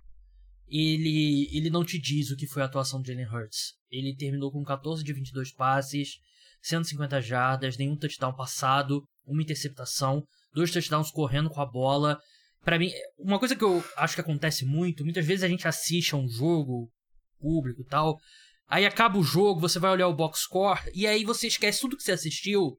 ele 0.68 1.50
ele 1.56 1.70
não 1.70 1.84
te 1.84 2.00
diz 2.00 2.32
o 2.32 2.36
que 2.36 2.48
foi 2.48 2.62
a 2.62 2.66
atuação 2.66 3.02
de 3.02 3.10
Jalen 3.10 3.28
Hurts. 3.28 3.74
Ele 3.90 4.16
terminou 4.16 4.52
com 4.52 4.64
14 4.64 5.04
de 5.04 5.14
22 5.14 5.54
passes, 5.54 6.18
150 6.62 7.22
jardas, 7.22 7.78
nenhum 7.78 7.98
touchdown 7.98 8.34
passado, 8.34 9.04
uma 9.26 9.42
interceptação, 9.42 10.24
dois 10.54 10.72
touchdowns 10.72 11.12
correndo 11.12 11.50
com 11.50 11.62
a 11.62 11.66
bola 11.66 12.18
para 12.64 12.78
mim, 12.78 12.92
uma 13.18 13.40
coisa 13.40 13.56
que 13.56 13.64
eu 13.64 13.84
acho 13.98 14.16
que 14.16 14.22
acontece 14.22 14.66
muito, 14.66 15.04
muitas 15.04 15.26
vezes 15.26 15.44
a 15.44 15.48
gente 15.48 15.68
assiste 15.68 16.14
a 16.14 16.18
um 16.18 16.28
jogo 16.28 16.92
público 17.40 17.82
e 17.82 17.86
tal, 17.86 18.20
aí 18.68 18.86
acaba 18.86 19.18
o 19.18 19.24
jogo, 19.24 19.60
você 19.60 19.80
vai 19.80 19.92
olhar 19.92 20.08
o 20.08 20.16
box 20.16 20.42
score 20.42 20.80
e 20.94 21.08
aí 21.08 21.24
você 21.26 21.48
esquece 21.48 21.82
tudo 21.82 21.98
que 21.98 22.04
você 22.04 22.12
assistiu 22.12 22.78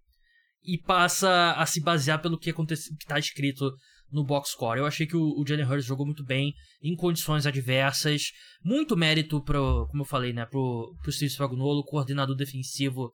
e 0.62 0.78
passa 0.78 1.52
a 1.54 1.66
se 1.66 1.80
basear 1.80 2.22
pelo 2.22 2.38
que 2.38 2.50
aconteceu, 2.50 2.94
que 2.96 3.06
tá 3.06 3.18
escrito 3.18 3.72
no 4.12 4.24
box 4.24 4.50
score. 4.50 4.78
Eu 4.78 4.86
achei 4.86 5.06
que 5.06 5.16
o, 5.16 5.40
o 5.40 5.44
Jalen 5.46 5.66
Hurts 5.66 5.86
jogou 5.86 6.04
muito 6.04 6.24
bem 6.24 6.52
em 6.82 6.94
condições 6.94 7.46
adversas, 7.46 8.30
muito 8.62 8.96
mérito 8.96 9.42
pro, 9.42 9.86
como 9.88 10.02
eu 10.02 10.06
falei, 10.06 10.32
né, 10.32 10.44
pro, 10.44 10.94
pro 11.02 11.12
Steve 11.12 11.30
Spagnuolo, 11.30 11.84
coordenador 11.84 12.36
defensivo 12.36 13.12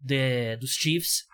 de, 0.00 0.56
dos 0.56 0.72
Chiefs. 0.72 1.24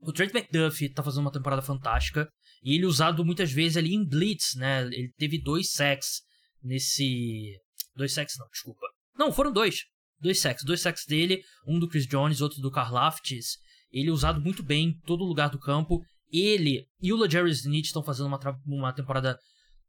O 0.00 0.12
Trent 0.12 0.34
McDuffie 0.34 0.92
tá 0.92 1.02
fazendo 1.02 1.22
uma 1.22 1.32
temporada 1.32 1.62
fantástica. 1.62 2.28
E 2.62 2.74
ele 2.74 2.86
usado 2.86 3.24
muitas 3.24 3.52
vezes 3.52 3.76
ali 3.76 3.94
em 3.94 4.04
blitz, 4.04 4.54
né? 4.56 4.82
Ele 4.82 5.12
teve 5.16 5.40
dois 5.40 5.70
sacks 5.72 6.22
nesse. 6.62 7.56
Dois 7.94 8.12
sacks 8.12 8.36
não, 8.38 8.48
desculpa. 8.48 8.86
Não, 9.16 9.32
foram 9.32 9.52
dois. 9.52 9.84
Dois 10.20 10.40
sacks. 10.40 10.64
Dois 10.64 10.80
sacks 10.80 11.04
dele, 11.06 11.42
um 11.66 11.78
do 11.78 11.88
Chris 11.88 12.06
Jones, 12.06 12.40
outro 12.40 12.60
do 12.60 12.70
Karlaftis. 12.70 13.58
Ele 13.90 14.08
é 14.08 14.12
usado 14.12 14.40
muito 14.40 14.62
bem 14.62 14.88
em 14.88 15.00
todo 15.06 15.24
lugar 15.24 15.50
do 15.50 15.58
campo. 15.58 16.02
Ele 16.32 16.86
e 17.00 17.12
o 17.12 17.16
LeJarry 17.16 17.50
Sneed 17.50 17.86
estão 17.86 18.02
fazendo 18.02 18.26
uma, 18.26 18.40
uma 18.66 18.92
temporada 18.92 19.38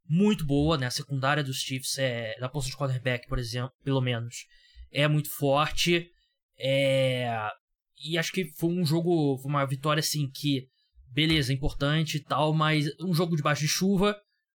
muito 0.08 0.46
boa, 0.46 0.78
né? 0.78 0.88
A 0.88 0.92
secundária 0.92 1.44
dos 1.44 1.58
Chiefs, 1.58 1.98
é, 1.98 2.38
da 2.40 2.50
posição 2.50 2.72
de 2.72 2.78
quarterback, 2.78 3.28
por 3.28 3.38
exemplo, 3.38 3.72
pelo 3.84 4.02
menos, 4.02 4.46
é 4.92 5.08
muito 5.08 5.30
forte. 5.30 6.10
É... 6.58 7.32
E 8.04 8.18
acho 8.18 8.32
que 8.32 8.46
foi 8.54 8.70
um 8.70 8.86
jogo, 8.86 9.38
foi 9.38 9.50
uma 9.50 9.66
vitória 9.66 10.00
assim 10.00 10.30
que 10.30 10.68
beleza, 11.12 11.54
importante 11.54 12.18
e 12.18 12.24
tal, 12.24 12.54
mas 12.54 12.88
um 13.02 13.14
jogo 13.14 13.36
debaixo 13.36 13.62
de 13.62 13.68
chuva, 13.68 14.16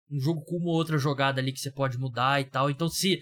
um 0.09 0.19
jogo 0.19 0.43
com 0.43 0.57
uma 0.57 0.71
outra 0.71 0.97
jogada 0.97 1.41
ali 1.41 1.51
que 1.51 1.59
você 1.59 1.71
pode 1.71 1.97
mudar 1.97 2.39
e 2.41 2.45
tal. 2.45 2.69
Então, 2.69 2.87
se 2.87 3.21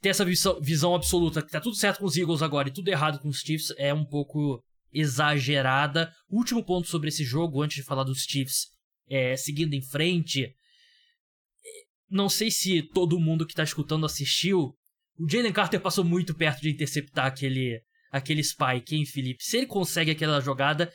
ter 0.00 0.10
essa 0.10 0.24
visão, 0.24 0.60
visão 0.60 0.94
absoluta 0.94 1.42
que 1.42 1.50
tá 1.50 1.60
tudo 1.60 1.76
certo 1.76 1.98
com 1.98 2.06
os 2.06 2.16
Eagles 2.16 2.42
agora 2.42 2.68
e 2.68 2.72
tudo 2.72 2.88
errado 2.88 3.18
com 3.18 3.28
os 3.28 3.40
Chiefs 3.40 3.72
é 3.76 3.92
um 3.92 4.04
pouco 4.04 4.62
exagerada. 4.94 6.10
Último 6.30 6.64
ponto 6.64 6.88
sobre 6.88 7.08
esse 7.08 7.24
jogo, 7.24 7.62
antes 7.62 7.76
de 7.76 7.82
falar 7.82 8.04
dos 8.04 8.22
Chiefs, 8.22 8.68
é, 9.08 9.36
seguindo 9.36 9.74
em 9.74 9.82
frente. 9.82 10.54
Não 12.08 12.28
sei 12.28 12.50
se 12.50 12.82
todo 12.82 13.18
mundo 13.18 13.46
que 13.46 13.54
tá 13.54 13.64
escutando 13.64 14.06
assistiu. 14.06 14.74
O 15.18 15.28
Jalen 15.28 15.52
Carter 15.52 15.80
passou 15.80 16.04
muito 16.04 16.34
perto 16.34 16.60
de 16.60 16.70
interceptar 16.70 17.26
aquele, 17.26 17.80
aquele 18.10 18.42
spike, 18.42 18.96
hein, 18.96 19.04
Felipe? 19.04 19.42
Se 19.42 19.56
ele 19.56 19.66
consegue 19.66 20.10
aquela 20.10 20.40
jogada, 20.40 20.92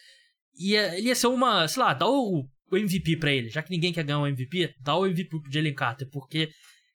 ia, 0.57 0.97
ele 0.97 1.07
ia 1.07 1.15
ser 1.15 1.27
uma, 1.27 1.67
sei 1.67 1.81
lá, 1.81 1.93
dá 1.93 2.07
o, 2.07 2.45
o 2.71 2.77
MVP 2.77 3.17
para 3.17 3.31
ele, 3.31 3.49
já 3.49 3.61
que 3.61 3.71
ninguém 3.71 3.93
quer 3.93 4.03
ganhar 4.03 4.19
o 4.19 4.27
MVP, 4.27 4.73
dá 4.81 4.95
o 4.95 5.05
MVP 5.05 5.29
pro 5.29 5.51
Jalen 5.51 5.73
Carter, 5.73 6.09
porque 6.09 6.49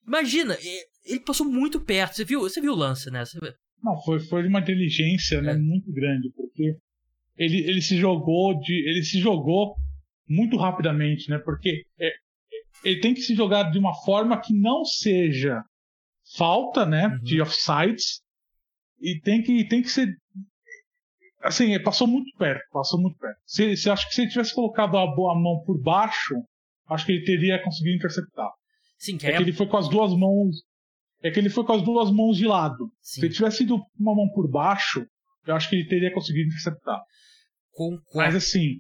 imagina, 0.07 0.57
ele 1.05 1.21
passou 1.21 1.47
muito 1.47 1.81
perto, 1.81 2.17
você 2.17 2.25
viu, 2.25 2.41
você 2.41 2.61
viu 2.61 2.73
o 2.73 2.77
lance, 2.77 3.11
né? 3.11 3.25
Você... 3.25 3.39
Não, 3.83 4.01
foi, 4.03 4.21
foi 4.21 4.43
de 4.43 4.49
uma 4.49 4.61
inteligência, 4.61 5.41
né, 5.43 5.53
é. 5.53 5.55
né, 5.55 5.61
muito 5.61 5.91
grande, 5.93 6.31
porque 6.35 6.77
ele, 7.37 7.59
ele 7.59 7.83
se 7.83 7.97
jogou 7.97 8.59
de, 8.59 8.73
ele 8.89 9.03
se 9.03 9.19
jogou 9.19 9.75
muito 10.29 10.57
rapidamente, 10.57 11.29
né, 11.31 11.39
porque 11.39 11.85
é, 11.99 12.11
ele 12.85 13.01
tem 13.01 13.15
que 13.15 13.21
se 13.21 13.35
jogar 13.35 13.71
de 13.71 13.79
uma 13.79 13.95
forma 14.05 14.41
que 14.41 14.55
não 14.55 14.85
seja 14.85 15.63
falta, 16.37 16.87
né, 16.87 17.09
uhum. 17.09 17.19
de 17.23 17.41
offsides, 17.41 18.21
e 19.01 19.21
tem 19.21 19.43
que, 19.43 19.67
tem 19.67 19.83
que 19.83 19.91
ser 19.91 20.09
assim, 21.43 21.79
passou 21.83 22.07
muito 22.07 22.35
perto, 22.39 22.63
passou 22.73 23.01
muito 23.01 23.19
perto. 23.19 23.39
Se, 23.45 23.77
se 23.77 23.91
acho 23.91 24.09
que 24.09 24.15
se 24.15 24.23
ele 24.23 24.31
tivesse 24.31 24.55
colocado 24.55 24.97
a 24.97 25.07
boa 25.07 25.35
mão 25.39 25.63
por 25.65 25.79
baixo, 25.81 26.35
acho 26.89 27.05
que 27.05 27.13
ele 27.13 27.25
teria 27.25 27.63
conseguido 27.63 27.97
interceptar. 27.97 28.51
Sim, 28.99 29.19
que 29.19 29.27
é, 29.27 29.31
é 29.31 29.37
que 29.37 29.43
ele 29.43 29.53
foi 29.53 29.67
com 29.67 29.77
as 29.77 29.89
duas 29.89 30.17
mãos. 30.17 30.63
É 31.23 31.31
que 31.31 31.39
ele 31.39 31.51
foi 31.51 31.65
com 31.65 31.73
as 31.73 31.83
duas 31.83 32.11
mãos 32.11 32.37
de 32.37 32.47
lado. 32.47 32.91
Sim. 33.01 33.21
Se 33.21 33.27
ele 33.27 33.35
tivesse 33.35 33.63
ido 33.63 33.77
uma 33.99 34.15
mão 34.15 34.29
por 34.35 34.51
baixo, 34.51 35.07
eu 35.47 35.55
acho 35.55 35.69
que 35.69 35.77
ele 35.77 35.89
teria 35.89 36.13
conseguido 36.13 36.49
interceptar. 36.49 37.01
Concordo. 37.73 38.07
Mas 38.15 38.35
assim. 38.35 38.79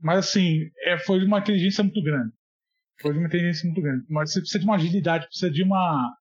Mas 0.00 0.18
assim, 0.18 0.60
é, 0.84 0.98
foi 0.98 1.20
de 1.20 1.26
uma 1.26 1.38
inteligência 1.38 1.82
muito 1.82 2.02
grande. 2.02 2.32
Foi 3.00 3.12
de 3.12 3.18
uma 3.18 3.28
inteligência 3.28 3.66
muito 3.66 3.80
grande. 3.80 4.04
Mas 4.08 4.32
você 4.32 4.40
precisa 4.40 4.58
de 4.58 4.64
uma 4.64 4.76
agilidade, 4.76 5.26
precisa 5.26 5.50
de 5.50 5.62
uma. 5.62 6.14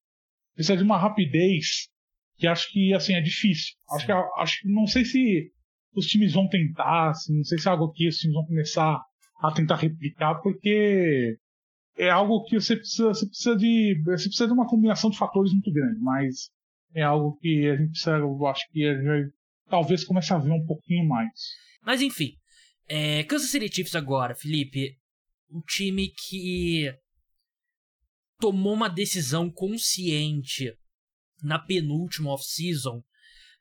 Precisa 0.54 0.78
de 0.78 0.84
uma 0.84 0.98
rapidez 0.98 1.90
que 2.38 2.48
acho 2.48 2.72
que 2.72 2.94
assim 2.94 3.14
é 3.14 3.22
difícil. 3.22 3.74
Acho 3.92 4.06
que 4.06 4.12
acho 4.12 4.60
não 4.66 4.88
sei 4.88 5.06
se 5.06 5.52
os 5.96 6.06
times 6.06 6.34
vão 6.34 6.48
tentar, 6.48 7.12
assim, 7.12 7.38
não 7.38 7.44
sei 7.44 7.58
se 7.58 7.68
é 7.68 7.72
algo 7.72 7.92
que 7.92 8.08
os 8.08 8.18
times 8.18 8.36
vão 8.36 8.46
começar 8.46 9.02
a 9.42 9.52
tentar 9.52 9.76
replicar, 9.76 10.36
porque 10.36 11.38
é 11.98 12.10
algo 12.10 12.44
que 12.44 12.60
você 12.60 12.76
precisa, 12.76 13.08
você 13.10 13.26
precisa 13.26 13.56
de 13.56 14.02
você 14.04 14.28
precisa 14.28 14.48
de 14.48 14.54
uma 14.54 14.68
combinação 14.68 15.10
de 15.10 15.18
fatores 15.18 15.52
muito 15.54 15.72
grande, 15.72 16.00
mas 16.02 16.50
é 16.96 17.04
algo 17.04 17.38
que 17.38 17.70
a 17.70 17.76
gente 17.76 17.90
precisa, 17.90 18.18
eu 18.18 18.48
acho 18.48 18.68
que 18.72 18.86
a 18.86 18.96
gente 18.96 19.34
talvez 19.70 20.04
comece 20.06 20.34
a 20.34 20.38
ver 20.38 20.52
um 20.52 20.66
pouquinho 20.66 21.08
mais. 21.08 21.30
Mas 21.84 22.02
enfim, 22.02 22.38
é, 22.88 23.24
Kansas 23.26 23.50
City 23.50 23.68
Chiefs 23.74 23.96
agora, 23.96 24.34
Felipe, 24.34 24.98
um 25.52 25.62
time 25.62 26.08
que 26.10 26.92
tomou 28.40 28.74
uma 28.74 28.90
decisão 28.90 29.52
consciente 29.52 30.74
na 31.44 31.60
penúltima 31.60 32.32
off-season 32.32 33.04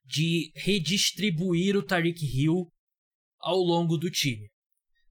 de 0.04 0.52
redistribuir 0.54 1.76
o 1.76 1.82
Tariq 1.82 2.24
Hill 2.24 2.70
ao 3.40 3.56
longo 3.56 3.96
do 3.96 4.10
time. 4.10 4.48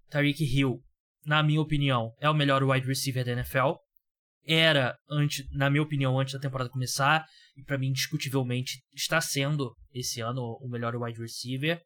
Tariq 0.10 0.44
Hill, 0.44 0.82
na 1.25 1.44
minha 1.44 1.62
opinião, 1.62 2.13
é 2.20 2.30
o 2.30 2.34
melhor 2.34 2.63
wide 2.63 2.88
receiver 2.88 3.25
da 3.25 3.32
NFL. 3.34 3.74
Era, 4.46 4.98
antes, 5.10 5.46
na 5.51 5.70
minha 5.70 5.82
opinião, 5.82 6.20
antes 6.20 6.34
da 6.34 6.39
temporada 6.39 6.70
começar, 6.70 7.25
e 7.55 7.63
para 7.63 7.77
mim, 7.77 7.88
indiscutivelmente, 7.88 8.81
está 8.93 9.22
sendo 9.22 9.75
esse 9.93 10.22
ano 10.22 10.57
o 10.62 10.67
melhor 10.67 10.95
wide 10.95 11.19
receiver. 11.19 11.81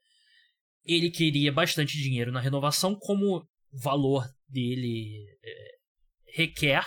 Ele 0.85 1.11
queria 1.11 1.51
bastante 1.51 1.97
dinheiro 1.97 2.31
na 2.31 2.39
renovação, 2.39 2.95
como 2.95 3.37
o 3.37 3.79
valor 3.79 4.25
dele 4.47 5.25
é, 5.43 5.71
requer. 6.33 6.85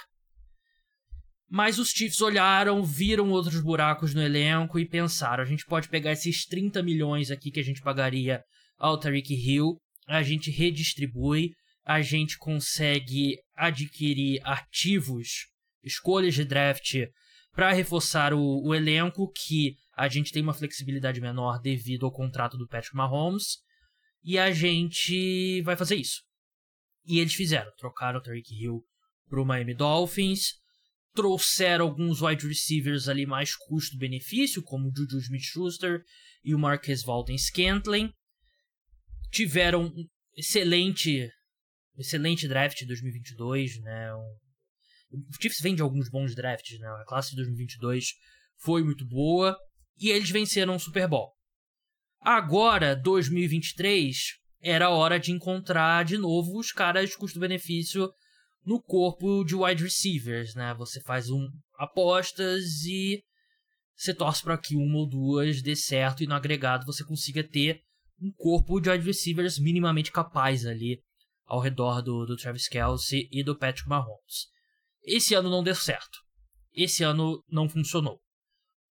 Mas 1.48 1.78
os 1.78 1.90
Chiefs 1.90 2.20
olharam, 2.20 2.82
viram 2.82 3.30
outros 3.30 3.60
buracos 3.60 4.14
no 4.14 4.22
elenco 4.22 4.78
e 4.78 4.88
pensaram: 4.88 5.42
a 5.42 5.46
gente 5.46 5.66
pode 5.66 5.88
pegar 5.88 6.12
esses 6.12 6.46
30 6.46 6.82
milhões 6.82 7.30
aqui 7.30 7.50
que 7.50 7.60
a 7.60 7.64
gente 7.64 7.82
pagaria 7.82 8.42
ao 8.78 8.98
Tariq 8.98 9.34
Hill, 9.34 9.76
a 10.06 10.22
gente 10.22 10.50
redistribui, 10.50 11.50
a 11.84 12.00
gente 12.00 12.38
consegue 12.38 13.36
adquirir 13.54 14.40
ativos, 14.44 15.48
escolhas 15.82 16.34
de 16.34 16.44
draft 16.44 16.94
para 17.52 17.72
reforçar 17.72 18.32
o, 18.32 18.62
o, 18.62 18.74
elenco, 18.74 19.30
que 19.32 19.76
a 19.96 20.08
gente 20.08 20.32
tem 20.32 20.42
uma 20.42 20.54
flexibilidade 20.54 21.20
menor 21.20 21.60
devido 21.60 22.06
ao 22.06 22.12
contrato 22.12 22.56
do 22.56 22.66
Patrick 22.66 22.96
Mahomes, 22.96 23.58
e 24.22 24.38
a 24.38 24.50
gente 24.52 25.62
vai 25.62 25.76
fazer 25.76 25.96
isso. 25.96 26.22
E 27.06 27.18
eles 27.18 27.34
fizeram, 27.34 27.70
trocaram 27.76 28.18
o 28.18 28.22
Tariq 28.22 28.54
Hill 28.54 28.84
pro 29.28 29.44
Miami 29.44 29.74
Dolphins, 29.74 30.54
trouxeram 31.14 31.86
alguns 31.86 32.22
wide 32.22 32.46
receivers 32.46 33.08
ali 33.08 33.26
mais 33.26 33.56
custo-benefício, 33.56 34.62
como 34.62 34.88
o 34.88 34.92
Juju 34.94 35.18
Smith-Schuster 35.18 36.02
e 36.44 36.54
o 36.54 36.58
Marquez 36.58 37.02
Walden 37.02 37.38
Scantling. 37.38 38.12
Tiveram 39.30 39.86
um 39.86 40.06
excelente, 40.36 41.30
excelente 41.96 42.48
draft 42.48 42.78
de 42.78 42.86
2022, 42.86 43.80
né? 43.80 44.10
O 45.10 45.40
Chiefs 45.40 45.60
vem 45.60 45.74
de 45.74 45.82
alguns 45.82 46.08
bons 46.08 46.34
drafts, 46.34 46.78
né? 46.78 46.88
A 46.88 47.04
classe 47.04 47.30
de 47.30 47.36
2022 47.36 48.14
foi 48.58 48.82
muito 48.82 49.06
boa 49.06 49.56
e 49.98 50.10
eles 50.10 50.30
venceram 50.30 50.76
o 50.76 50.80
Super 50.80 51.08
Bowl. 51.08 51.32
Agora, 52.20 52.94
2023, 52.94 54.16
era 54.60 54.90
hora 54.90 55.18
de 55.18 55.32
encontrar 55.32 56.04
de 56.04 56.18
novo 56.18 56.58
os 56.58 56.70
caras 56.70 57.16
custo-benefício 57.16 58.12
no 58.64 58.80
corpo 58.80 59.42
de 59.42 59.56
wide 59.56 59.82
receivers, 59.82 60.54
né? 60.54 60.74
Você 60.74 61.00
faz 61.00 61.30
um 61.30 61.48
apostas 61.78 62.82
e 62.84 63.22
você 63.96 64.14
torce 64.14 64.42
para 64.42 64.58
que 64.58 64.76
uma 64.76 64.98
ou 64.98 65.08
duas 65.08 65.62
dê 65.62 65.74
certo 65.74 66.22
e 66.22 66.26
no 66.26 66.34
agregado 66.34 66.86
você 66.86 67.04
consiga 67.04 67.42
ter 67.42 67.80
um 68.20 68.30
corpo 68.32 68.80
de 68.80 68.90
wide 68.90 69.04
receivers 69.04 69.58
minimamente 69.58 70.12
capaz 70.12 70.66
ali 70.66 71.02
ao 71.46 71.58
redor 71.58 72.02
do, 72.02 72.26
do 72.26 72.36
Travis 72.36 72.68
Kelsey 72.68 73.28
e 73.32 73.42
do 73.42 73.58
Patrick 73.58 73.88
Mahomes. 73.88 74.50
Esse 75.04 75.34
ano 75.34 75.50
não 75.50 75.62
deu 75.62 75.74
certo. 75.74 76.18
esse 76.72 77.02
ano 77.02 77.42
não 77.48 77.68
funcionou. 77.68 78.20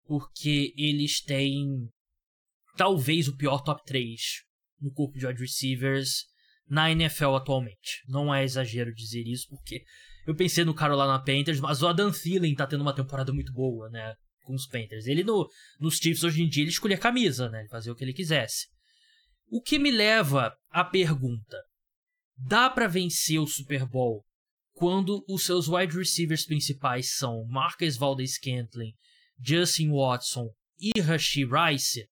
Porque 0.04 0.72
eles 0.76 1.20
têm 1.22 1.66
talvez 2.76 3.28
o 3.28 3.36
pior 3.36 3.62
top 3.62 3.82
3 3.84 4.20
no 4.80 4.92
corpo 4.92 5.18
de 5.18 5.26
wide 5.26 5.40
receivers 5.40 6.24
na 6.68 6.90
NFL 6.90 7.34
atualmente. 7.34 8.02
Não 8.06 8.34
é 8.34 8.44
exagero 8.44 8.92
dizer 8.94 9.26
isso, 9.26 9.46
porque 9.48 9.82
eu 10.26 10.34
pensei 10.34 10.64
no 10.64 10.74
Carolina 10.74 11.22
Panthers, 11.22 11.60
mas 11.60 11.82
o 11.82 11.88
Adam 11.88 12.10
Thielen 12.10 12.54
tá 12.54 12.66
tendo 12.66 12.82
uma 12.82 12.94
temporada 12.94 13.32
muito 13.32 13.52
boa, 13.52 13.88
né? 13.90 14.14
Com 14.44 14.54
os 14.54 14.66
Panthers. 14.66 15.06
Ele 15.06 15.24
no, 15.24 15.48
nos 15.80 15.96
Chiefs 15.96 16.22
hoje 16.22 16.42
em 16.42 16.48
dia 16.48 16.62
ele 16.62 16.70
escolhia 16.70 16.98
camisa, 16.98 17.48
né? 17.48 17.60
Ele 17.60 17.68
fazia 17.68 17.92
o 17.92 17.96
que 17.96 18.04
ele 18.04 18.12
quisesse. 18.12 18.66
O 19.50 19.62
que 19.62 19.78
me 19.78 19.90
leva 19.90 20.54
à 20.70 20.84
pergunta: 20.84 21.56
dá 22.36 22.68
para 22.68 22.86
vencer 22.86 23.40
o 23.40 23.46
Super 23.46 23.86
Bowl 23.86 24.24
quando 24.78 25.24
os 25.28 25.44
seus 25.44 25.66
wide 25.68 25.96
receivers 25.96 26.46
principais 26.46 27.16
são 27.16 27.44
Marcus 27.46 27.96
Valdes-Scantling, 27.96 28.94
Justin 29.44 29.90
Watson 29.90 30.48
e 30.78 31.00
Rashi 31.00 31.44
Rice? 31.44 32.06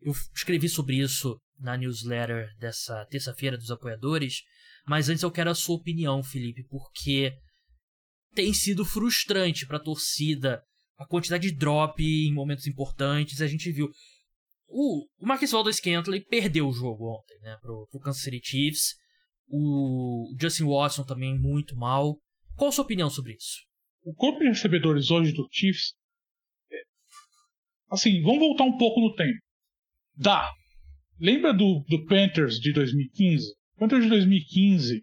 Eu 0.00 0.14
escrevi 0.34 0.66
sobre 0.66 0.96
isso 0.96 1.38
na 1.58 1.76
newsletter 1.76 2.48
dessa 2.58 3.04
terça-feira 3.10 3.58
dos 3.58 3.70
apoiadores, 3.70 4.42
mas 4.86 5.10
antes 5.10 5.22
eu 5.22 5.30
quero 5.30 5.50
a 5.50 5.54
sua 5.54 5.76
opinião, 5.76 6.22
Felipe, 6.22 6.64
porque 6.70 7.36
tem 8.34 8.54
sido 8.54 8.82
frustrante 8.86 9.66
para 9.66 9.76
a 9.76 9.82
torcida 9.82 10.62
a 10.96 11.06
quantidade 11.06 11.50
de 11.50 11.56
drop 11.56 12.02
em 12.02 12.32
momentos 12.32 12.66
importantes. 12.66 13.42
A 13.42 13.46
gente 13.46 13.70
viu 13.70 13.90
o, 14.66 15.06
o 15.18 15.26
Marcus 15.26 15.50
Valdez 15.50 15.76
Scantling 15.76 16.22
perdeu 16.22 16.66
o 16.66 16.72
jogo 16.72 17.14
ontem, 17.14 17.38
né, 17.40 17.58
pro, 17.60 17.86
pro 17.90 18.00
Kansas 18.00 18.22
City 18.22 18.40
Chiefs. 18.42 18.94
O 19.48 20.34
Justin 20.40 20.64
Watson 20.64 21.04
também 21.04 21.38
muito 21.38 21.76
mal. 21.76 22.18
Qual 22.56 22.68
a 22.68 22.72
sua 22.72 22.84
opinião 22.84 23.10
sobre 23.10 23.34
isso? 23.34 23.58
O 24.04 24.14
corpo 24.14 24.40
de 24.40 24.48
recebedores 24.48 25.10
hoje 25.10 25.32
do 25.32 25.48
Chiefs. 25.50 25.94
É, 26.70 26.76
assim, 27.90 28.22
vamos 28.22 28.40
voltar 28.40 28.64
um 28.64 28.76
pouco 28.76 29.00
no 29.00 29.14
tempo. 29.14 29.38
Dá. 30.16 30.50
Lembra 31.18 31.52
do, 31.52 31.84
do 31.88 32.04
Panthers 32.06 32.58
de 32.58 32.72
2015? 32.72 33.54
Panthers 33.78 34.04
de 34.04 34.10
2015, 34.10 35.02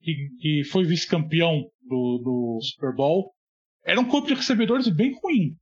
que, 0.00 0.28
que 0.40 0.64
foi 0.64 0.84
vice-campeão 0.84 1.62
do, 1.82 2.18
do 2.18 2.60
Super 2.62 2.94
Bowl, 2.94 3.32
era 3.84 4.00
um 4.00 4.08
corpo 4.08 4.28
de 4.28 4.34
recebedores 4.34 4.88
bem 4.88 5.12
ruim. 5.22 5.56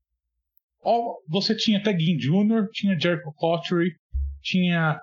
Você 1.28 1.54
tinha 1.54 1.78
até 1.78 1.98
Ginn 1.98 2.16
Jr., 2.16 2.68
tinha 2.72 2.98
Jericho 2.98 3.32
Cottery, 3.34 3.90
tinha 4.40 4.98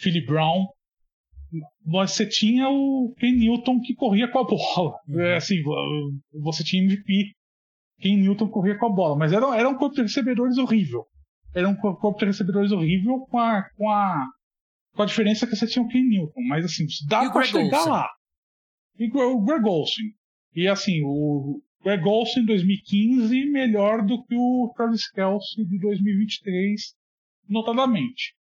Philip 0.00 0.26
Brown, 0.26 0.66
você 1.84 2.26
tinha 2.26 2.68
o 2.68 3.14
Ken 3.18 3.32
Newton 3.32 3.80
que 3.80 3.94
corria 3.94 4.28
com 4.28 4.38
a 4.40 4.44
bola. 4.44 4.98
Uhum. 5.08 5.20
É, 5.20 5.36
assim, 5.36 5.56
você 6.32 6.64
tinha 6.64 6.82
MVP, 6.82 7.32
Ken 8.00 8.16
Newton 8.16 8.48
corria 8.48 8.78
com 8.78 8.86
a 8.86 8.90
bola, 8.90 9.16
mas 9.16 9.32
era, 9.32 9.56
era 9.56 9.68
um 9.68 9.76
corpo 9.76 9.94
de 9.94 10.02
recebedores 10.02 10.58
horrível. 10.58 11.06
Era 11.54 11.68
um 11.68 11.76
corpo 11.76 12.18
de 12.18 12.26
recebedores 12.26 12.70
horrível 12.72 13.20
com 13.30 13.38
a, 13.38 13.62
com 13.76 13.88
a, 13.88 14.26
com 14.94 15.02
a 15.02 15.06
diferença 15.06 15.46
que 15.46 15.56
você 15.56 15.66
tinha 15.66 15.84
o 15.84 15.88
Ken 15.88 16.02
Newton. 16.02 16.42
Mas 16.48 16.64
assim, 16.64 16.84
dá 17.08 17.30
pra 17.30 17.42
chegar 17.42 17.78
Olsen. 17.78 17.92
lá. 17.92 18.10
E 18.98 19.10
o 19.10 19.40
Greg 19.40 19.66
Olsen. 19.66 20.06
E 20.54 20.68
assim, 20.68 21.00
o 21.02 21.62
Greg 21.82 22.06
Olsen 22.06 22.42
em 22.42 22.46
2015 22.46 23.46
melhor 23.46 24.04
do 24.04 24.22
que 24.24 24.34
o 24.34 24.72
Travis 24.76 25.10
Kelsey 25.10 25.64
de 25.64 25.78
2023, 25.78 26.94
notadamente. 27.48 28.35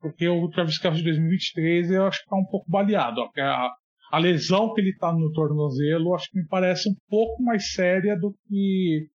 Porque 0.00 0.28
o 0.28 0.48
Travis 0.50 0.78
Kelsey 0.78 1.02
de 1.02 1.10
2023 1.10 1.90
eu 1.90 2.06
acho 2.06 2.22
que 2.22 2.28
tá 2.28 2.36
um 2.36 2.44
pouco 2.44 2.70
baleado. 2.70 3.20
Ó, 3.20 3.30
a, 3.40 3.70
a 4.12 4.18
lesão 4.18 4.72
que 4.72 4.80
ele 4.80 4.96
tá 4.96 5.12
no 5.12 5.32
tornozelo 5.32 6.14
acho 6.14 6.30
que 6.30 6.38
me 6.38 6.46
parece 6.46 6.88
um 6.88 6.94
pouco 7.08 7.42
mais 7.42 7.72
séria 7.72 8.16
do 8.16 8.32
que 8.46 9.08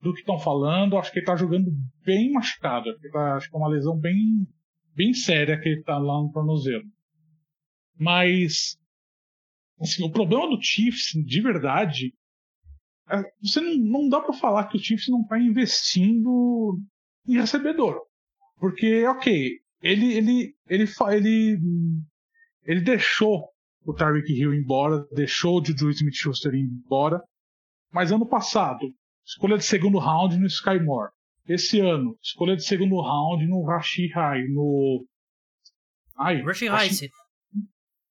do 0.00 0.12
que 0.12 0.20
estão 0.20 0.38
falando. 0.38 0.98
Acho 0.98 1.12
que 1.12 1.20
ele 1.20 1.26
tá 1.26 1.36
jogando 1.36 1.70
bem 2.04 2.32
machucado. 2.32 2.90
Tá, 3.12 3.36
acho 3.36 3.48
que 3.48 3.56
é 3.56 3.58
uma 3.58 3.68
lesão 3.68 3.98
bem, 3.98 4.46
bem 4.94 5.14
séria 5.14 5.58
que 5.58 5.68
ele 5.68 5.82
tá 5.82 5.96
lá 5.96 6.20
no 6.20 6.30
tornozelo. 6.30 6.84
Mas 7.98 8.76
assim, 9.80 10.04
o 10.04 10.10
problema 10.10 10.48
do 10.48 10.62
Chiefs, 10.62 11.12
de 11.24 11.40
verdade, 11.40 12.12
é, 13.08 13.22
você 13.40 13.60
não, 13.60 13.74
não 13.76 14.08
dá 14.08 14.20
para 14.20 14.32
falar 14.32 14.66
que 14.66 14.76
o 14.76 14.80
Chiefs 14.80 15.08
não 15.08 15.22
está 15.22 15.38
investindo 15.38 16.78
em 17.26 17.34
recebedor. 17.34 18.00
Porque, 18.58 19.06
ok, 19.06 19.58
ele, 19.84 20.14
ele, 20.14 20.56
ele, 20.66 20.88
ele, 21.10 21.60
ele 22.64 22.80
deixou 22.80 23.50
o 23.84 23.92
Tyreek 23.92 24.32
Hill 24.32 24.54
embora, 24.54 25.06
deixou 25.12 25.60
o 25.60 25.64
Juju 25.64 25.90
Smith-Schuster 25.90 26.54
embora, 26.54 27.20
mas 27.92 28.10
ano 28.10 28.26
passado 28.26 28.90
escolha 29.26 29.58
de 29.58 29.64
segundo 29.64 29.98
round 29.98 30.38
no 30.38 30.46
Sky 30.46 30.80
Moore. 30.80 31.10
Esse 31.46 31.80
ano, 31.80 32.16
escolha 32.22 32.56
de 32.56 32.64
segundo 32.64 32.98
round 32.98 33.46
no 33.46 33.62
Rashi 33.62 34.08
High, 34.08 34.48
no. 34.48 35.06
Ai, 36.16 36.40
Rashi 36.40 36.68
Rice. 36.70 37.10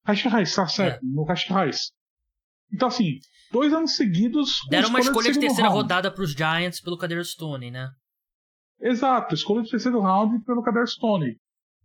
Rashi 0.06 0.30
Rice, 0.30 0.56
tá 0.56 0.68
certo, 0.68 1.04
é. 1.04 1.08
no 1.08 1.24
Rashi 1.24 1.52
Rice. 1.52 1.92
Então, 2.72 2.90
assim, 2.90 3.18
dois 3.52 3.74
anos 3.74 3.96
seguidos. 3.96 4.60
Deram 4.70 4.90
uma 4.90 5.00
escolha 5.00 5.32
de, 5.32 5.40
de 5.40 5.40
terceira 5.40 5.70
round. 5.70 5.82
rodada 5.82 6.12
para 6.12 6.24
os 6.24 6.34
Giants 6.34 6.80
pelo 6.80 7.00
Kader 7.00 7.26
Stone, 7.26 7.72
né? 7.72 7.90
Exato, 8.80 9.34
escolha 9.34 9.64
de 9.64 9.72
terceiro 9.72 10.00
round 10.00 10.44
pelo 10.46 10.62
Kader 10.62 10.86
Stone. 10.86 11.36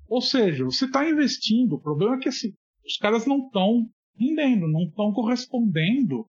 Ou 0.08 0.22
seja, 0.22 0.64
você 0.64 0.86
está 0.86 1.08
investindo. 1.08 1.74
O 1.74 1.80
problema 1.80 2.16
é 2.16 2.18
que 2.18 2.28
assim, 2.28 2.52
os 2.84 2.96
caras 2.96 3.26
não 3.26 3.46
estão 3.46 3.86
rendendo, 4.16 4.66
não 4.66 4.84
estão 4.84 5.12
correspondendo 5.12 6.26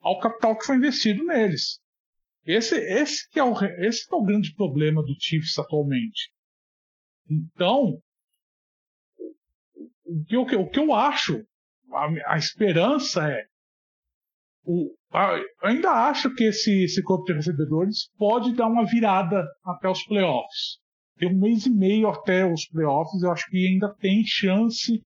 ao 0.00 0.20
capital 0.20 0.56
que 0.56 0.66
foi 0.66 0.76
investido 0.76 1.24
neles. 1.24 1.80
Esse, 2.44 2.76
esse, 2.76 3.28
que 3.30 3.40
é 3.40 3.44
o, 3.44 3.52
esse 3.80 4.06
que 4.06 4.14
é 4.14 4.16
o 4.16 4.22
grande 4.22 4.54
problema 4.54 5.02
do 5.02 5.16
Chiefs 5.18 5.58
atualmente. 5.58 6.30
Então, 7.28 7.98
o 10.04 10.24
que 10.24 10.36
eu, 10.36 10.42
o 10.60 10.70
que 10.70 10.78
eu 10.78 10.94
acho, 10.94 11.44
a, 11.92 12.34
a 12.34 12.38
esperança 12.38 13.28
é. 13.28 13.44
O, 14.62 14.94
a, 15.10 15.40
ainda 15.64 15.90
acho 16.08 16.32
que 16.34 16.44
esse, 16.44 16.84
esse 16.84 17.02
corpo 17.02 17.24
de 17.24 17.32
recebedores 17.32 18.10
pode 18.16 18.54
dar 18.54 18.68
uma 18.68 18.86
virada 18.86 19.44
até 19.64 19.88
os 19.88 20.04
playoffs. 20.04 20.78
Tem 21.18 21.28
um 21.28 21.38
mês 21.38 21.64
e 21.66 21.70
meio 21.70 22.08
até 22.08 22.44
os 22.44 22.66
playoffs, 22.66 23.22
eu 23.22 23.32
acho 23.32 23.48
que 23.48 23.66
ainda 23.66 23.94
tem 23.94 24.22
chance 24.24 25.02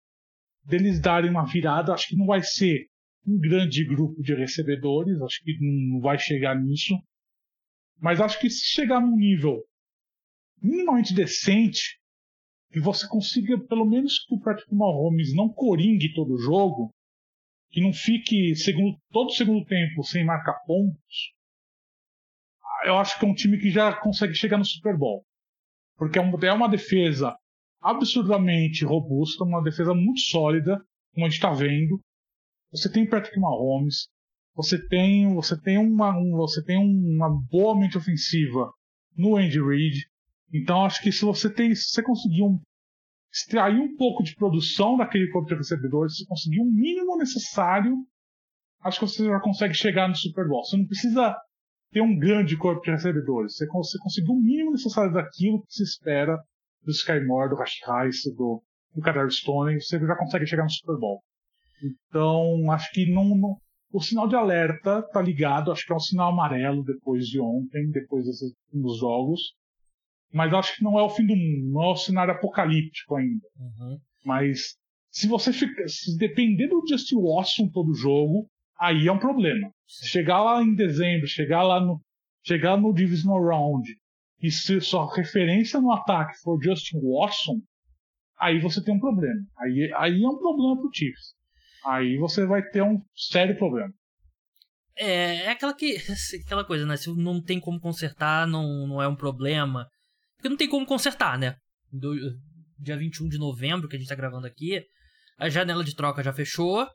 deles 0.64 1.00
darem 1.00 1.30
uma 1.30 1.46
virada. 1.46 1.92
Acho 1.92 2.08
que 2.08 2.16
não 2.16 2.26
vai 2.26 2.42
ser 2.42 2.86
um 3.26 3.38
grande 3.38 3.84
grupo 3.84 4.20
de 4.22 4.34
recebedores, 4.34 5.20
acho 5.22 5.42
que 5.44 5.56
não 5.60 6.00
vai 6.00 6.18
chegar 6.18 6.54
nisso. 6.54 6.94
Mas 8.00 8.20
acho 8.20 8.40
que 8.40 8.50
se 8.50 8.64
chegar 8.72 9.00
num 9.00 9.16
nível 9.16 9.62
minimamente 10.60 11.14
decente, 11.14 11.98
que 12.72 12.80
você 12.80 13.06
consiga, 13.08 13.58
pelo 13.66 13.84
menos 13.84 14.24
que 14.24 14.34
o 14.34 14.40
Patrick 14.40 14.74
Mahomes 14.74 15.34
não 15.34 15.48
coringue 15.48 16.12
todo 16.14 16.34
o 16.34 16.38
jogo, 16.38 16.92
que 17.70 17.80
não 17.80 17.92
fique 17.92 18.54
segundo, 18.56 18.98
todo 19.10 19.28
o 19.28 19.34
segundo 19.34 19.64
tempo 19.64 20.02
sem 20.02 20.24
marcar 20.24 20.60
pontos, 20.66 21.32
eu 22.84 22.96
acho 22.96 23.18
que 23.18 23.24
é 23.24 23.28
um 23.28 23.34
time 23.34 23.58
que 23.58 23.70
já 23.70 23.94
consegue 23.94 24.34
chegar 24.34 24.58
no 24.58 24.64
Super 24.64 24.96
Bowl. 24.96 25.24
Porque 26.00 26.18
é 26.18 26.22
uma, 26.22 26.38
é 26.46 26.52
uma 26.54 26.66
defesa 26.66 27.36
absurdamente 27.78 28.86
robusta, 28.86 29.44
uma 29.44 29.62
defesa 29.62 29.92
muito 29.92 30.20
sólida, 30.20 30.82
como 31.12 31.26
a 31.26 31.28
gente 31.28 31.36
está 31.36 31.52
vendo. 31.52 32.00
Você 32.72 32.90
tem 32.90 33.06
Patrick 33.06 33.38
Mahomes, 33.38 34.08
você 34.54 34.82
tem, 34.88 35.34
você 35.34 35.60
tem 35.60 35.76
uma, 35.76 36.16
um, 36.16 36.30
você 36.38 36.64
tem 36.64 36.78
uma 36.78 37.28
boa 37.28 37.78
mente 37.78 37.98
ofensiva 37.98 38.72
no 39.14 39.36
Andy 39.36 39.60
Reid. 39.60 40.06
Então 40.54 40.86
acho 40.86 41.02
que 41.02 41.12
se 41.12 41.22
você 41.22 41.52
tem, 41.52 41.74
se 41.74 41.90
você 41.90 42.02
conseguir 42.02 42.44
um, 42.44 42.58
extrair 43.30 43.78
um 43.78 43.94
pouco 43.94 44.22
de 44.22 44.34
produção 44.34 44.96
daquele 44.96 45.30
corpo 45.30 45.50
de 45.50 45.56
recebedores, 45.56 46.16
se 46.16 46.26
conseguir 46.26 46.60
o 46.60 46.64
um 46.64 46.72
mínimo 46.72 47.18
necessário, 47.18 47.94
acho 48.80 49.00
que 49.00 49.06
você 49.06 49.26
já 49.26 49.40
consegue 49.40 49.74
chegar 49.74 50.08
no 50.08 50.16
Super 50.16 50.48
Bowl. 50.48 50.64
Você 50.64 50.78
não 50.78 50.86
precisa 50.86 51.36
ter 51.92 52.00
um 52.00 52.16
grande 52.16 52.56
corpo 52.56 52.82
de 52.82 52.90
recebedores. 52.90 53.56
Você, 53.56 53.66
você 53.66 53.98
conseguir 53.98 54.30
o 54.30 54.40
mínimo 54.40 54.72
necessário 54.72 55.12
daquilo 55.12 55.62
que 55.62 55.72
se 55.72 55.82
espera 55.82 56.36
do 56.82 56.90
Sky 56.92 57.20
Moore, 57.26 57.50
do 57.50 57.56
Rash 57.56 57.80
Rice, 57.86 58.34
do, 58.34 58.62
do 58.94 59.02
Kadar 59.02 59.30
Stone, 59.30 59.80
você 59.80 59.98
já 59.98 60.16
consegue 60.16 60.46
chegar 60.46 60.64
no 60.64 60.70
Super 60.70 60.96
Bowl. 60.98 61.22
Então, 61.82 62.70
acho 62.70 62.90
que 62.92 63.10
não, 63.12 63.24
não, 63.36 63.56
o 63.92 64.00
sinal 64.00 64.28
de 64.28 64.36
alerta 64.36 65.02
tá 65.02 65.20
ligado, 65.20 65.72
acho 65.72 65.84
que 65.84 65.92
é 65.92 65.96
um 65.96 66.00
sinal 66.00 66.32
amarelo 66.32 66.84
depois 66.84 67.26
de 67.26 67.40
ontem, 67.40 67.90
depois 67.90 68.24
desses 68.24 68.52
dos 68.72 68.98
jogos. 68.98 69.40
Mas 70.32 70.52
acho 70.52 70.76
que 70.76 70.84
não 70.84 70.98
é 70.98 71.02
o 71.02 71.10
fim 71.10 71.26
do 71.26 71.34
mundo, 71.34 71.72
não 71.72 71.82
é 71.82 71.92
o 71.92 71.96
cenário 71.96 72.34
apocalíptico 72.34 73.16
ainda. 73.16 73.46
Uhum. 73.58 73.98
Mas 74.24 74.76
se 75.10 75.26
você 75.26 75.52
fica, 75.52 75.88
se 75.88 76.16
depender 76.16 76.68
do 76.68 76.84
Justin 76.88 77.16
Watson 77.20 77.68
todo 77.68 77.94
jogo, 77.94 78.46
aí 78.80 79.06
é 79.06 79.12
um 79.12 79.18
problema. 79.18 79.70
Chegar 79.86 80.42
lá 80.42 80.62
em 80.62 80.74
dezembro, 80.74 81.26
chegar 81.26 81.62
lá 81.62 81.80
no, 81.80 82.00
chegar 82.44 82.76
no 82.76 82.92
divisional 82.92 83.42
round 83.42 83.88
e 84.42 84.50
se 84.50 84.80
sua 84.80 85.14
referência 85.14 85.80
no 85.80 85.92
ataque 85.92 86.38
for 86.42 86.58
Justin 86.62 87.00
Watson, 87.02 87.60
aí 88.38 88.58
você 88.60 88.82
tem 88.82 88.94
um 88.94 89.00
problema. 89.00 89.40
Aí, 89.58 89.92
aí 89.96 90.22
é 90.22 90.28
um 90.28 90.38
problema 90.38 90.80
pro 90.80 90.90
Chiefs 90.94 91.40
aí 91.84 92.16
você 92.18 92.46
vai 92.46 92.62
ter 92.62 92.82
um 92.82 93.00
sério 93.14 93.56
problema. 93.56 93.92
É, 94.96 95.44
é 95.44 95.50
aquela, 95.50 95.74
que, 95.74 95.96
aquela 96.44 96.64
coisa, 96.64 96.84
né? 96.84 96.96
Se 96.96 97.10
não 97.14 97.42
tem 97.42 97.58
como 97.58 97.80
consertar, 97.80 98.46
não, 98.46 98.86
não 98.86 99.02
é 99.02 99.08
um 99.08 99.16
problema. 99.16 99.86
Porque 100.36 100.48
não 100.48 100.56
tem 100.56 100.68
como 100.68 100.86
consertar, 100.86 101.38
né? 101.38 101.56
Do, 101.90 102.14
dia 102.78 102.96
21 102.96 103.28
de 103.28 103.38
novembro, 103.38 103.88
que 103.88 103.96
a 103.96 103.98
gente 103.98 104.08
tá 104.08 104.14
gravando 104.14 104.46
aqui, 104.46 104.82
a 105.38 105.48
janela 105.48 105.84
de 105.84 105.94
troca 105.94 106.22
já 106.22 106.32
fechou. 106.32 106.86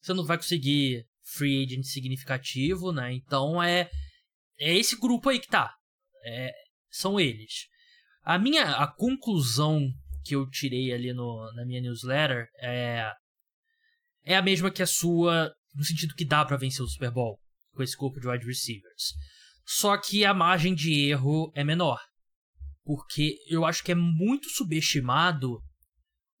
Você 0.00 0.12
não 0.12 0.24
vai 0.24 0.36
conseguir 0.36 1.04
free 1.34 1.64
agent 1.64 1.84
significativo, 1.84 2.92
né? 2.92 3.12
Então 3.12 3.62
é, 3.62 3.90
é 4.58 4.74
esse 4.74 4.96
grupo 4.98 5.28
aí 5.28 5.40
que 5.40 5.48
tá. 5.48 5.74
É, 6.24 6.52
são 6.90 7.20
eles. 7.20 7.66
A 8.22 8.38
minha 8.38 8.76
a 8.76 8.86
conclusão 8.86 9.88
que 10.24 10.34
eu 10.34 10.48
tirei 10.48 10.92
ali 10.92 11.12
no, 11.12 11.52
na 11.54 11.64
minha 11.64 11.80
newsletter 11.80 12.48
é, 12.60 13.12
é 14.24 14.36
a 14.36 14.42
mesma 14.42 14.70
que 14.70 14.82
a 14.82 14.86
sua, 14.86 15.52
no 15.74 15.84
sentido 15.84 16.14
que 16.14 16.24
dá 16.24 16.44
para 16.44 16.56
vencer 16.56 16.82
o 16.84 16.88
Super 16.88 17.10
Bowl 17.10 17.38
com 17.72 17.82
esse 17.82 17.96
corpo 17.96 18.18
de 18.18 18.26
wide 18.26 18.44
receivers. 18.44 19.14
Só 19.64 19.96
que 19.96 20.24
a 20.24 20.32
margem 20.32 20.74
de 20.74 21.08
erro 21.08 21.52
é 21.54 21.62
menor. 21.62 22.00
Porque 22.84 23.36
eu 23.48 23.64
acho 23.64 23.82
que 23.82 23.92
é 23.92 23.96
muito 23.96 24.48
subestimado 24.48 25.60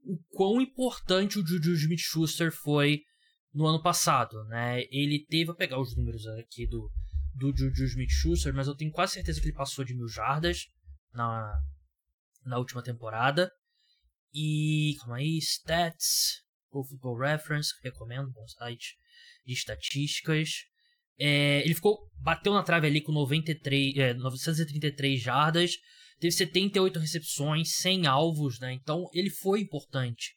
o 0.04 0.16
quão 0.30 0.60
importante 0.60 1.38
o 1.38 1.46
Juju 1.46 1.74
Smith-Schuster 1.74 2.52
foi 2.52 3.02
no 3.56 3.66
ano 3.66 3.80
passado, 3.80 4.44
né? 4.44 4.82
Ele 4.90 5.24
teve, 5.24 5.46
vou 5.46 5.54
pegar 5.54 5.80
os 5.80 5.96
números 5.96 6.26
aqui 6.26 6.66
do, 6.66 6.90
do 7.34 7.56
Juju 7.56 7.86
Smith-Schuster, 7.86 8.52
mas 8.52 8.66
eu 8.66 8.76
tenho 8.76 8.92
quase 8.92 9.14
certeza 9.14 9.40
que 9.40 9.46
ele 9.46 9.56
passou 9.56 9.82
de 9.82 9.94
mil 9.94 10.06
jardas 10.06 10.66
na, 11.14 11.58
na 12.44 12.58
última 12.58 12.82
temporada. 12.82 13.50
E, 14.34 14.94
calma 14.98 15.16
aí, 15.16 15.38
Stats, 15.38 16.42
Pro 16.70 16.84
Football 16.84 17.18
Reference, 17.18 17.72
recomendo, 17.82 18.30
bom 18.30 18.46
site 18.46 18.98
de 19.46 19.54
estatísticas. 19.54 20.50
É, 21.18 21.62
ele 21.64 21.74
ficou, 21.74 22.10
bateu 22.14 22.52
na 22.52 22.62
trave 22.62 22.86
ali 22.86 23.00
com 23.00 23.10
93, 23.10 23.96
é, 23.96 24.12
933 24.12 25.18
jardas, 25.18 25.78
teve 26.20 26.30
78 26.30 26.98
recepções, 26.98 27.74
100 27.76 28.06
alvos, 28.06 28.60
né? 28.60 28.74
Então 28.74 29.08
ele 29.14 29.30
foi 29.30 29.62
importante 29.62 30.36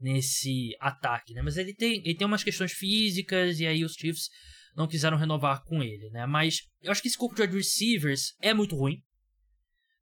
nesse 0.00 0.74
ataque, 0.80 1.34
né? 1.34 1.42
Mas 1.42 1.56
ele 1.56 1.74
tem, 1.74 2.00
ele 2.04 2.14
tem 2.14 2.26
umas 2.26 2.42
questões 2.42 2.72
físicas 2.72 3.60
e 3.60 3.66
aí 3.66 3.84
os 3.84 3.92
Chiefs 3.92 4.28
não 4.74 4.88
quiseram 4.88 5.16
renovar 5.16 5.62
com 5.64 5.82
ele, 5.82 6.08
né? 6.10 6.26
Mas 6.26 6.62
eu 6.80 6.90
acho 6.90 7.02
que 7.02 7.08
esse 7.08 7.18
corpo 7.18 7.34
de 7.34 7.46
receivers 7.46 8.34
é 8.40 8.54
muito 8.54 8.76
ruim, 8.76 9.02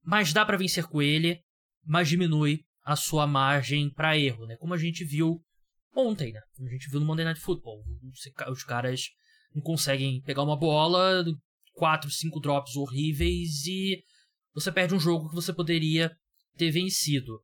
mas 0.02 0.32
dá 0.32 0.44
para 0.44 0.56
vencer 0.56 0.84
com 0.84 1.02
ele, 1.02 1.42
mas 1.84 2.08
diminui 2.08 2.64
a 2.84 2.96
sua 2.96 3.26
margem 3.26 3.90
para 3.92 4.16
erro, 4.16 4.46
né? 4.46 4.56
Como 4.56 4.72
a 4.72 4.78
gente 4.78 5.04
viu 5.04 5.42
ontem, 5.94 6.32
né? 6.32 6.40
Como 6.54 6.68
a 6.68 6.72
gente 6.72 6.88
viu 6.88 7.00
no 7.00 7.06
Monday 7.06 7.24
Night 7.24 7.40
Football, 7.40 7.82
os 8.50 8.62
caras 8.62 9.10
não 9.54 9.62
conseguem 9.62 10.22
pegar 10.22 10.42
uma 10.42 10.56
bola, 10.56 11.24
quatro, 11.72 12.10
cinco 12.10 12.40
drops 12.40 12.76
horríveis 12.76 13.66
e 13.66 14.02
você 14.54 14.70
perde 14.70 14.94
um 14.94 15.00
jogo 15.00 15.28
que 15.28 15.34
você 15.34 15.52
poderia 15.52 16.14
ter 16.56 16.70
vencido. 16.70 17.40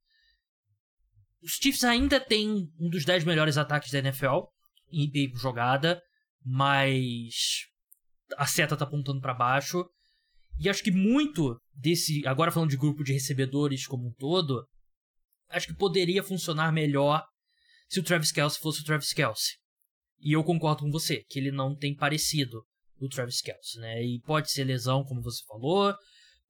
Os 1.45 1.59
Chiefs 1.61 1.85
ainda 1.85 2.19
têm 2.19 2.71
um 2.81 2.89
dos 2.89 3.05
10 3.05 3.25
melhores 3.25 3.59
ataques 3.59 3.91
da 3.91 3.99
NFL 3.99 4.45
em 4.91 5.11
jogada, 5.37 6.01
mas 6.43 7.67
a 8.39 8.47
seta 8.47 8.77
tá 8.77 8.85
apontando 8.85 9.21
para 9.21 9.35
baixo. 9.35 9.85
E 10.59 10.71
acho 10.71 10.83
que 10.83 10.91
muito 10.91 11.61
desse, 11.75 12.27
agora 12.27 12.51
falando 12.51 12.71
de 12.71 12.79
grupo 12.79 13.05
de 13.05 13.13
recebedores 13.13 13.87
como 13.87 14.09
um 14.09 14.13
todo, 14.15 14.67
acho 15.51 15.67
que 15.67 15.77
poderia 15.77 16.23
funcionar 16.23 16.73
melhor 16.73 17.23
se 17.91 18.01
o 18.01 18.03
Travis 18.03 18.33
Kelsey 18.33 18.63
fosse 18.63 18.81
o 18.81 18.85
Travis 18.85 19.13
Kelsey. 19.13 19.57
E 20.21 20.33
eu 20.33 20.43
concordo 20.43 20.83
com 20.83 20.91
você, 20.91 21.25
que 21.29 21.39
ele 21.39 21.51
não 21.51 21.77
tem 21.77 21.95
parecido 21.95 22.65
o 22.99 23.09
Travis 23.09 23.43
Kelsey, 23.43 23.83
né? 23.83 24.03
E 24.03 24.19
pode 24.21 24.51
ser 24.51 24.65
lesão, 24.65 25.05
como 25.05 25.21
você 25.21 25.45
falou, 25.47 25.95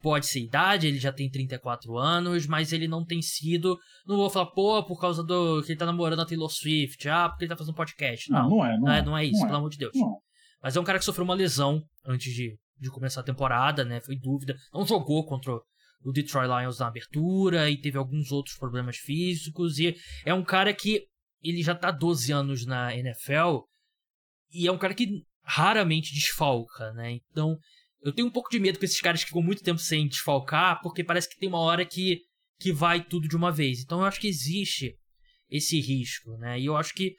pode 0.05 0.27
ser 0.27 0.41
idade, 0.41 0.87
ele 0.87 0.99
já 0.99 1.11
tem 1.11 1.31
34 1.31 1.97
anos, 1.97 2.47
mas 2.47 2.75
ele 2.75 2.87
não 2.87 3.03
tem 3.03 3.23
sido. 3.23 3.79
Não 4.07 4.19
vou 4.19 4.29
falar, 4.29 4.51
pô, 4.51 4.85
por 4.85 5.01
causa 5.01 5.25
do 5.25 5.63
que 5.63 5.73
ele 5.73 5.79
tá 5.79 5.87
namorando 5.87 6.21
a 6.21 6.27
Taylor 6.27 6.51
Swift, 6.51 7.09
ah, 7.09 7.31
porque 7.31 7.45
ele 7.45 7.49
tá 7.49 7.57
fazendo 7.57 7.75
podcast. 7.75 8.31
Não, 8.31 8.43
não, 8.43 8.51
não 8.51 8.67
é, 8.67 8.79
não, 8.79 8.93
é, 8.93 9.03
não 9.03 9.17
é 9.17 9.25
isso, 9.25 9.41
não 9.41 9.47
pelo 9.47 9.55
é. 9.55 9.59
amor 9.61 9.71
de 9.71 9.79
Deus. 9.79 9.93
Não. 9.95 10.19
Mas 10.63 10.77
é 10.77 10.81
um 10.81 10.85
cara 10.85 10.99
que 10.99 11.07
sofreu 11.07 11.25
uma 11.25 11.33
lesão 11.33 11.83
antes 12.05 12.35
de, 12.35 12.55
de 12.79 12.91
começar 12.91 13.23
a 13.23 13.25
temporada, 13.25 13.83
né? 13.83 14.03
Foi 14.03 14.15
dúvida. 14.15 14.55
Não 14.75 14.87
jogou 14.87 15.25
contra 15.25 15.55
o 15.55 16.13
Detroit 16.13 16.49
Lions 16.49 16.81
na 16.81 16.89
abertura 16.89 17.71
e 17.71 17.81
teve 17.81 17.97
alguns 17.97 18.31
outros 18.31 18.59
problemas 18.59 18.99
físicos. 18.99 19.79
E 19.79 19.97
é 20.27 20.35
um 20.35 20.45
cara 20.45 20.75
que 20.75 21.07
ele 21.43 21.63
já 21.63 21.75
tá 21.75 21.91
12 21.91 22.31
anos 22.31 22.67
na 22.67 22.95
NFL 22.95 23.61
e 24.53 24.67
é 24.67 24.73
um 24.73 24.79
cara 24.79 24.93
que 24.93 25.25
raramente 25.43 26.13
desfalca, 26.13 26.93
né? 26.93 27.19
Então, 27.31 27.57
eu 28.05 28.13
tenho 28.13 28.29
um 28.29 28.31
pouco 28.31 28.51
de 28.51 28.61
medo 28.61 28.79
com 28.79 28.85
esses 28.85 29.01
caras 29.01 29.23
que 29.23 29.29
ficam 29.29 29.43
muito 29.43 29.63
tempo 29.63 29.81
sem 29.81 30.07
desfalcar, 30.07 30.81
porque 30.83 31.03
parece 31.03 31.27
que 31.27 31.39
tem 31.39 31.49
uma 31.49 31.61
hora 31.61 31.87
que, 31.87 32.21
que 32.61 32.71
vai 32.71 33.03
tudo 33.03 33.27
de 33.27 33.35
uma 33.35 33.51
vez. 33.51 33.81
Então, 33.81 34.01
eu 34.01 34.05
acho 34.05 34.21
que 34.21 34.29
existe 34.29 34.95
esse 35.49 35.81
risco, 35.81 36.37
né? 36.37 36.61
E 36.61 36.67
eu 36.67 36.77
acho 36.77 36.93
que 36.93 37.17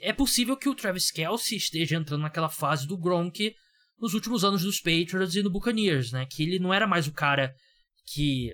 é 0.00 0.12
possível 0.14 0.56
que 0.56 0.68
o 0.68 0.74
Travis 0.74 1.10
Kelsey 1.10 1.58
esteja 1.58 1.96
entrando 1.96 2.22
naquela 2.22 2.48
fase 2.48 2.86
do 2.86 2.96
Gronk 2.96 3.54
nos 3.98 4.14
últimos 4.14 4.44
anos 4.44 4.62
dos 4.62 4.80
Patriots 4.80 5.36
e 5.36 5.42
no 5.42 5.50
Buccaneers, 5.50 6.10
né? 6.10 6.26
Que 6.30 6.42
ele 6.42 6.58
não 6.58 6.72
era 6.72 6.86
mais 6.86 7.06
o 7.06 7.12
cara 7.12 7.54
que 8.06 8.50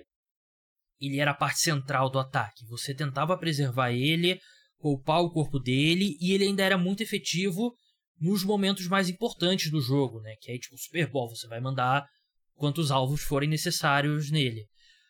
ele 0.99 1.19
era 1.19 1.31
a 1.31 1.35
parte 1.35 1.59
central 1.59 2.09
do 2.09 2.19
ataque. 2.19 2.65
Você 2.67 2.93
tentava 2.93 3.37
preservar 3.37 3.91
ele, 3.91 4.41
poupar 4.77 5.21
o 5.21 5.31
corpo 5.31 5.57
dele, 5.57 6.17
e 6.19 6.33
ele 6.33 6.43
ainda 6.43 6.63
era 6.63 6.77
muito 6.77 7.01
efetivo 7.01 7.73
nos 8.21 8.43
momentos 8.43 8.87
mais 8.87 9.09
importantes 9.09 9.71
do 9.71 9.81
jogo, 9.81 10.21
né? 10.21 10.35
Que 10.39 10.51
é 10.51 10.57
tipo 10.57 10.75
o 10.75 10.77
Super 10.77 11.09
Bowl, 11.09 11.27
você 11.27 11.47
vai 11.47 11.59
mandar 11.59 12.07
quantos 12.53 12.91
alvos 12.91 13.21
forem 13.21 13.49
necessários 13.49 14.29
nele. 14.29 14.67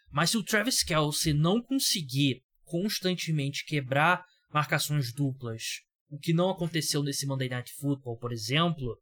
Mas 0.09 0.29
se 0.29 0.37
o 0.37 0.43
Travis 0.43 0.81
Kelsey 0.81 1.33
não 1.33 1.61
conseguir 1.61 2.41
constantemente 2.63 3.65
quebrar 3.65 4.23
marcações 4.53 5.13
duplas, 5.13 5.81
o 6.09 6.17
que 6.17 6.33
não 6.33 6.49
aconteceu 6.49 7.03
nesse 7.03 7.25
Monday 7.25 7.49
Night 7.49 7.73
Football, 7.73 8.17
por 8.17 8.31
exemplo, 8.31 8.97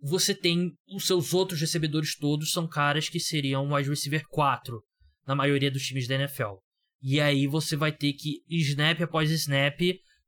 você 0.00 0.34
tem 0.34 0.72
os 0.94 1.06
seus 1.06 1.32
outros 1.32 1.60
recebedores 1.60 2.16
todos 2.16 2.52
são 2.52 2.68
caras 2.68 3.08
que 3.08 3.18
seriam 3.18 3.72
wide 3.72 3.88
receiver 3.88 4.26
4, 4.28 4.82
na 5.26 5.34
maioria 5.34 5.70
dos 5.70 5.82
times 5.86 6.06
da 6.06 6.16
NFL. 6.16 6.56
E 7.02 7.20
aí 7.20 7.46
você 7.46 7.76
vai 7.76 7.92
ter 7.92 8.12
que, 8.12 8.42
snap 8.48 9.00
após 9.00 9.30
snap, 9.30 9.80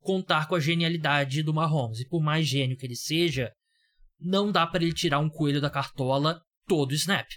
contar 0.09 0.49
com 0.49 0.55
a 0.55 0.61
genialidade 0.61 1.43
do 1.43 1.53
Mahomes. 1.53 2.01
E 2.01 2.09
por 2.09 2.23
mais 2.23 2.47
gênio 2.47 2.79
que 2.79 2.87
ele 2.87 2.97
seja, 2.97 3.53
não 4.19 4.51
dá 4.51 4.67
para 4.67 4.83
ele 4.83 4.95
tirar 4.95 5.19
um 5.19 5.29
coelho 5.29 5.61
da 5.61 5.69
cartola 5.69 6.41
todo 6.67 6.95
snap. 6.95 7.29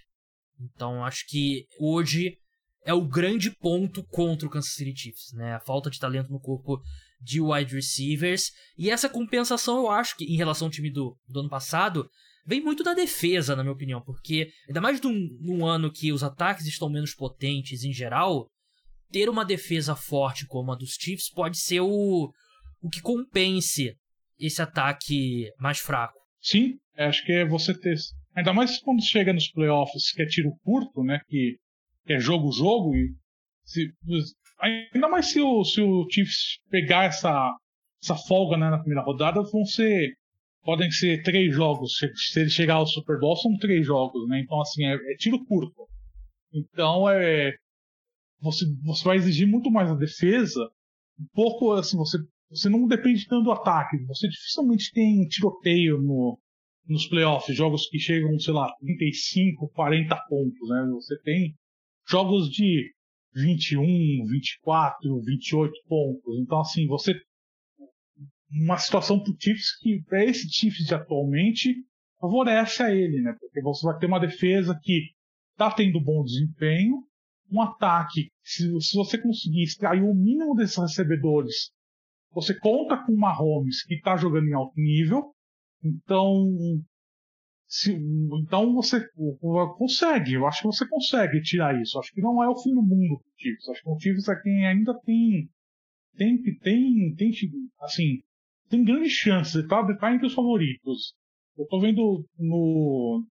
Então 0.58 1.04
acho 1.04 1.28
que 1.28 1.66
hoje 1.78 2.38
é 2.86 2.94
o 2.94 3.06
grande 3.06 3.52
ponto 3.52 4.02
contra 4.06 4.48
o 4.48 4.50
Kansas 4.50 4.72
City 4.74 4.98
Chiefs, 4.98 5.34
né? 5.34 5.56
A 5.56 5.60
falta 5.60 5.90
de 5.90 6.00
talento 6.00 6.32
no 6.32 6.40
corpo 6.40 6.82
de 7.20 7.42
wide 7.42 7.76
receivers. 7.76 8.52
E 8.78 8.90
essa 8.90 9.10
compensação, 9.10 9.80
eu 9.80 9.92
acho 9.92 10.16
que, 10.16 10.24
em 10.24 10.38
relação 10.38 10.68
ao 10.68 10.72
time 10.72 10.90
do, 10.90 11.18
do 11.28 11.42
ano 11.42 11.50
passado, 11.50 12.10
vem 12.46 12.62
muito 12.62 12.86
da 12.86 12.94
defesa, 12.94 13.54
na 13.54 13.64
minha 13.64 13.74
opinião, 13.74 14.02
porque 14.02 14.50
ainda 14.66 14.80
mais 14.80 15.02
num, 15.02 15.28
num 15.42 15.66
ano 15.66 15.92
que 15.92 16.14
os 16.14 16.24
ataques 16.24 16.66
estão 16.66 16.90
menos 16.90 17.14
potentes 17.14 17.84
em 17.84 17.92
geral, 17.92 18.48
ter 19.12 19.28
uma 19.28 19.44
defesa 19.44 19.94
forte 19.94 20.48
como 20.48 20.72
a 20.72 20.76
dos 20.76 20.96
Chiefs 20.98 21.30
pode 21.30 21.58
ser 21.58 21.82
o, 21.82 22.32
o 22.82 22.90
que 22.90 23.02
compense 23.02 23.96
esse 24.40 24.62
ataque 24.62 25.52
mais 25.60 25.80
fraco. 25.80 26.18
Sim, 26.42 26.78
acho 26.98 27.24
que 27.26 27.32
é 27.32 27.46
você 27.46 27.78
ter. 27.78 27.96
Ainda 28.36 28.54
mais 28.54 28.80
quando 28.80 29.04
chega 29.04 29.34
nos 29.34 29.52
playoffs, 29.52 30.12
que 30.12 30.22
é 30.22 30.26
tiro 30.26 30.52
curto, 30.64 31.04
né? 31.04 31.20
Que, 31.28 31.58
que 32.06 32.14
é 32.14 32.20
jogo-jogo, 32.20 32.96
e 32.96 33.14
se, 33.64 33.94
ainda 34.60 35.08
mais 35.08 35.32
se 35.32 35.40
o, 35.40 35.64
se 35.64 35.82
o 35.82 36.08
Chiefs 36.10 36.60
pegar 36.70 37.06
essa, 37.06 37.56
essa 38.02 38.16
folga 38.16 38.58
né, 38.58 38.70
na 38.70 38.80
primeira 38.80 39.04
rodada, 39.04 39.42
vão 39.44 39.66
ser 39.66 40.16
podem 40.64 40.92
ser 40.92 41.24
três 41.24 41.54
jogos. 41.54 41.98
Se 41.98 42.40
ele 42.40 42.50
chegar 42.50 42.76
ao 42.76 42.88
Super 42.88 43.20
Bowl, 43.20 43.36
são 43.36 43.58
três 43.58 43.86
jogos, 43.86 44.28
né? 44.28 44.40
Então, 44.40 44.62
assim, 44.62 44.86
é, 44.86 44.94
é 44.94 45.16
tiro 45.18 45.44
curto. 45.46 45.88
Então, 46.54 47.10
é. 47.10 47.54
Você, 48.42 48.66
você 48.84 49.04
vai 49.04 49.18
exigir 49.18 49.48
muito 49.48 49.70
mais 49.70 49.90
a 49.90 49.96
defesa. 49.96 50.60
Um 51.20 51.28
pouco, 51.34 51.74
assim, 51.74 51.98
você, 51.98 52.18
você 52.52 52.70
não 52.70 52.86
depende 52.86 53.26
tanto 53.28 53.46
do 53.46 53.52
ataque. 53.52 53.98
Você 54.06 54.28
dificilmente 54.28 54.92
tem 54.92 55.26
tiroteio 55.28 56.02
no, 56.02 56.38
nos 56.86 57.08
playoffs, 57.08 57.56
jogos 57.56 57.88
que 57.88 57.98
chegam, 57.98 58.38
sei 58.40 58.54
lá, 58.54 58.72
35, 58.82 59.70
40 59.70 60.16
pontos, 60.28 60.70
né? 60.70 60.88
Você 60.94 61.18
tem 61.22 61.56
jogos 62.08 62.50
de 62.50 62.94
21, 63.34 63.82
24, 64.28 65.22
28 65.22 65.74
pontos. 65.88 66.40
Então, 66.40 66.60
assim, 66.60 66.86
você 66.88 67.14
uma 68.54 68.78
situação 68.78 69.24
pro 69.24 69.36
Chiefs 69.40 69.78
que, 69.80 70.04
para 70.04 70.26
esse 70.26 70.50
Chiefs 70.52 70.86
de 70.86 70.94
atualmente, 70.94 71.74
favorece 72.20 72.84
a 72.84 72.94
ele, 72.94 73.22
né? 73.22 73.34
Porque 73.40 73.62
você 73.62 73.86
vai 73.86 73.98
ter 73.98 74.08
uma 74.08 74.20
defesa 74.20 74.78
que 74.84 75.12
tá 75.56 75.72
tendo 75.72 76.02
bom 76.02 76.22
desempenho, 76.24 76.98
um 77.50 77.62
ataque, 77.62 78.30
se, 78.44 78.64
se 78.82 78.98
você 78.98 79.18
conseguir 79.18 79.64
extrair 79.64 80.04
o 80.04 80.14
mínimo 80.14 80.54
desses 80.56 80.78
recebedores, 80.78 81.72
você 82.34 82.58
conta 82.60 82.98
com 82.98 83.14
uma 83.14 83.30
Mahomes 83.30 83.84
que 83.84 83.96
está 83.96 84.16
jogando 84.16 84.48
em 84.48 84.54
alto 84.54 84.74
nível, 84.78 85.34
Então, 85.84 86.46
se, 87.68 87.94
então 88.44 88.74
você 88.74 89.02
consegue, 89.78 90.34
eu 90.34 90.46
acho 90.46 90.62
que 90.62 90.68
você 90.68 90.88
consegue 90.88 91.42
tirar 91.42 91.80
isso. 91.82 91.98
Acho 92.00 92.12
que 92.14 92.22
não 92.22 92.44
é 92.44 92.50
o 92.50 92.62
fim 92.62 92.74
do 92.74 92.82
mundo 92.82 93.20
pro 93.20 93.34
Chiefs. 93.38 93.70
Acho 93.70 93.82
que 93.84 93.90
o 93.90 94.00
Chiefs 94.00 94.28
é 94.28 94.42
quem 94.42 94.68
ainda 94.68 94.94
tem 95.02 95.50
tem 96.18 96.38
tem 96.60 97.16
tem 97.16 97.32
assim 97.82 98.20
tem 98.70 98.84
grandes 98.84 99.14
chances 99.14 99.56
estar, 99.56 99.86
tá 99.98 100.14
entre 100.14 100.28
os 100.28 100.34
favoritos. 100.34 101.14
Eu 101.58 101.66
tô 101.68 101.80
vendo 101.80 102.26
no 102.38 103.26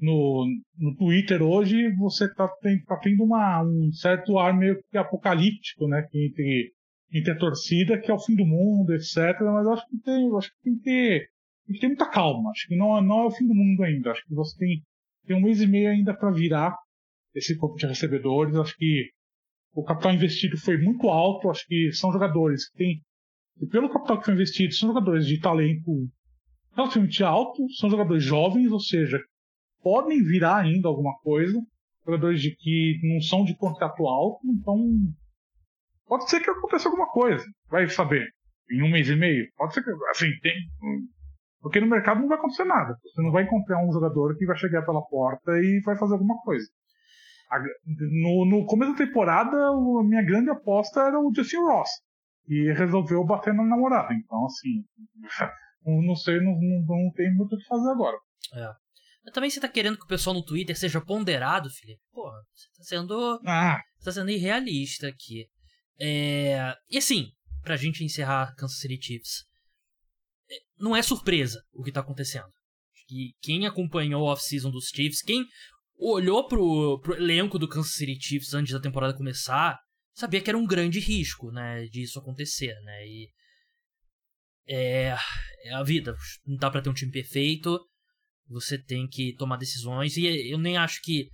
no, 0.00 0.46
no 0.78 0.96
Twitter 0.96 1.42
hoje 1.42 1.90
você 1.96 2.32
tá, 2.34 2.48
tem, 2.62 2.82
tá 2.84 2.96
tendo 2.98 3.22
uma, 3.24 3.62
um 3.62 3.92
certo 3.92 4.38
ar 4.38 4.56
meio 4.56 4.82
que 4.90 4.96
apocalíptico, 4.96 5.86
né? 5.86 6.06
Entre, 6.14 6.72
entre 7.12 7.32
a 7.32 7.38
torcida, 7.38 7.98
que 7.98 8.10
é 8.10 8.14
o 8.14 8.18
fim 8.18 8.34
do 8.34 8.46
mundo, 8.46 8.94
etc. 8.94 9.16
Mas 9.40 9.66
acho 9.66 9.88
que 9.88 9.98
tem, 9.98 10.36
acho 10.36 10.50
que 10.50 10.62
tem 10.62 10.76
que 10.76 10.82
ter, 10.82 11.28
tem 11.66 11.74
que 11.74 11.80
ter 11.80 11.86
muita 11.88 12.08
calma. 12.08 12.50
Acho 12.50 12.68
que 12.68 12.76
não, 12.76 13.00
não 13.02 13.20
é 13.20 13.26
o 13.26 13.30
fim 13.30 13.46
do 13.46 13.54
mundo 13.54 13.82
ainda. 13.82 14.12
Acho 14.12 14.24
que 14.26 14.34
você 14.34 14.56
tem, 14.58 14.82
tem 15.26 15.36
um 15.36 15.42
mês 15.42 15.60
e 15.60 15.66
meio 15.66 15.90
ainda 15.90 16.14
para 16.14 16.30
virar 16.30 16.76
esse 17.34 17.56
corpo 17.56 17.76
de 17.76 17.86
recebedores. 17.86 18.54
Acho 18.56 18.76
que 18.76 19.10
o 19.74 19.82
capital 19.82 20.14
investido 20.14 20.56
foi 20.56 20.78
muito 20.78 21.08
alto. 21.08 21.50
Acho 21.50 21.66
que 21.66 21.90
são 21.92 22.12
jogadores 22.12 22.68
que 22.70 22.78
têm, 22.78 23.02
pelo 23.70 23.90
capital 23.90 24.18
que 24.18 24.26
foi 24.26 24.34
investido, 24.34 24.72
são 24.72 24.88
jogadores 24.88 25.26
de 25.26 25.40
talento 25.40 26.08
relativamente 26.74 27.22
alto, 27.24 27.68
são 27.78 27.90
jogadores 27.90 28.22
jovens, 28.22 28.70
ou 28.70 28.80
seja, 28.80 29.20
podem 29.82 30.22
virar 30.22 30.58
ainda 30.58 30.88
alguma 30.88 31.16
coisa. 31.18 31.60
Jogadores 32.06 32.40
de 32.40 32.56
que 32.56 32.98
não 33.02 33.20
são 33.20 33.44
de 33.44 33.54
contrato 33.56 34.06
alto, 34.06 34.40
então 34.46 34.78
pode 36.10 36.28
ser 36.28 36.40
que 36.40 36.50
aconteça 36.50 36.88
alguma 36.88 37.06
coisa. 37.06 37.44
Vai 37.70 37.88
saber. 37.88 38.26
Em 38.68 38.82
um 38.82 38.90
mês 38.90 39.08
e 39.08 39.14
meio. 39.14 39.46
Pode 39.56 39.72
ser 39.72 39.84
que. 39.84 39.90
Assim, 40.10 40.26
tem. 40.42 40.54
Porque 41.60 41.80
no 41.80 41.86
mercado 41.86 42.20
não 42.20 42.28
vai 42.28 42.36
acontecer 42.36 42.64
nada. 42.64 42.96
Você 43.02 43.22
não 43.22 43.30
vai 43.30 43.44
encontrar 43.44 43.78
um 43.84 43.92
jogador 43.92 44.36
que 44.36 44.44
vai 44.44 44.56
chegar 44.56 44.82
pela 44.82 45.02
porta 45.02 45.52
e 45.52 45.80
vai 45.84 45.96
fazer 45.96 46.14
alguma 46.14 46.36
coisa. 46.42 46.66
No, 47.84 48.44
no 48.44 48.66
começo 48.66 48.92
da 48.92 49.06
temporada, 49.06 49.56
a 49.56 50.04
minha 50.04 50.22
grande 50.22 50.50
aposta 50.50 51.00
era 51.00 51.18
o 51.18 51.32
Justin 51.34 51.58
Ross. 51.58 51.90
E 52.48 52.72
resolveu 52.72 53.24
bater 53.24 53.54
na 53.54 53.64
namorada. 53.64 54.12
Então, 54.12 54.44
assim. 54.46 54.84
Não 55.82 56.14
sei, 56.14 56.38
não, 56.40 56.52
não, 56.60 56.84
não 56.86 57.10
tem 57.12 57.34
muito 57.34 57.54
o 57.54 57.58
que 57.58 57.64
fazer 57.64 57.88
agora. 57.88 58.14
É. 58.52 58.68
Mas 59.24 59.32
também 59.32 59.48
você 59.48 59.58
tá 59.58 59.66
querendo 59.66 59.96
que 59.96 60.04
o 60.04 60.08
pessoal 60.08 60.34
no 60.34 60.44
Twitter 60.44 60.78
seja 60.78 61.00
ponderado, 61.00 61.70
Felipe? 61.70 62.02
Pô, 62.12 62.30
você 62.52 62.68
tá 62.76 62.82
sendo. 62.82 63.40
Ah. 63.46 63.80
Você 63.96 64.04
tá 64.04 64.12
sendo 64.12 64.30
irrealista 64.30 65.08
aqui. 65.08 65.48
É... 66.00 66.74
E 66.88 66.98
assim, 66.98 67.30
pra 67.62 67.76
gente 67.76 68.04
encerrar 68.04 68.54
Kansas 68.56 68.78
City 68.78 68.98
Chiefs. 69.00 69.44
É, 70.50 70.54
não 70.78 70.96
é 70.96 71.02
surpresa 71.02 71.62
o 71.72 71.82
que 71.82 71.92
tá 71.92 72.00
acontecendo. 72.00 72.48
E 73.10 73.34
quem 73.42 73.66
acompanhou 73.66 74.22
o 74.22 74.26
off-season 74.26 74.70
dos 74.70 74.88
Chiefs, 74.88 75.22
quem 75.22 75.44
olhou 75.96 76.46
pro, 76.46 77.00
pro 77.00 77.16
elenco 77.16 77.58
do 77.58 77.68
Kansas 77.68 77.94
City 77.94 78.18
Chiefs 78.20 78.54
antes 78.54 78.72
da 78.72 78.80
temporada 78.80 79.16
começar, 79.16 79.78
sabia 80.14 80.40
que 80.40 80.48
era 80.48 80.58
um 80.58 80.66
grande 80.66 80.98
risco, 81.00 81.50
né, 81.50 81.86
disso 81.86 82.18
acontecer, 82.18 82.74
né? 82.82 83.06
E 83.06 83.28
é, 84.68 85.16
é 85.64 85.74
a 85.74 85.82
vida, 85.82 86.14
não 86.46 86.56
dá 86.56 86.70
para 86.70 86.80
ter 86.80 86.90
um 86.90 86.94
time 86.94 87.10
perfeito. 87.10 87.80
Você 88.48 88.78
tem 88.78 89.08
que 89.08 89.34
tomar 89.34 89.56
decisões. 89.56 90.16
E 90.16 90.50
eu 90.50 90.58
nem 90.58 90.76
acho 90.76 91.00
que. 91.02 91.28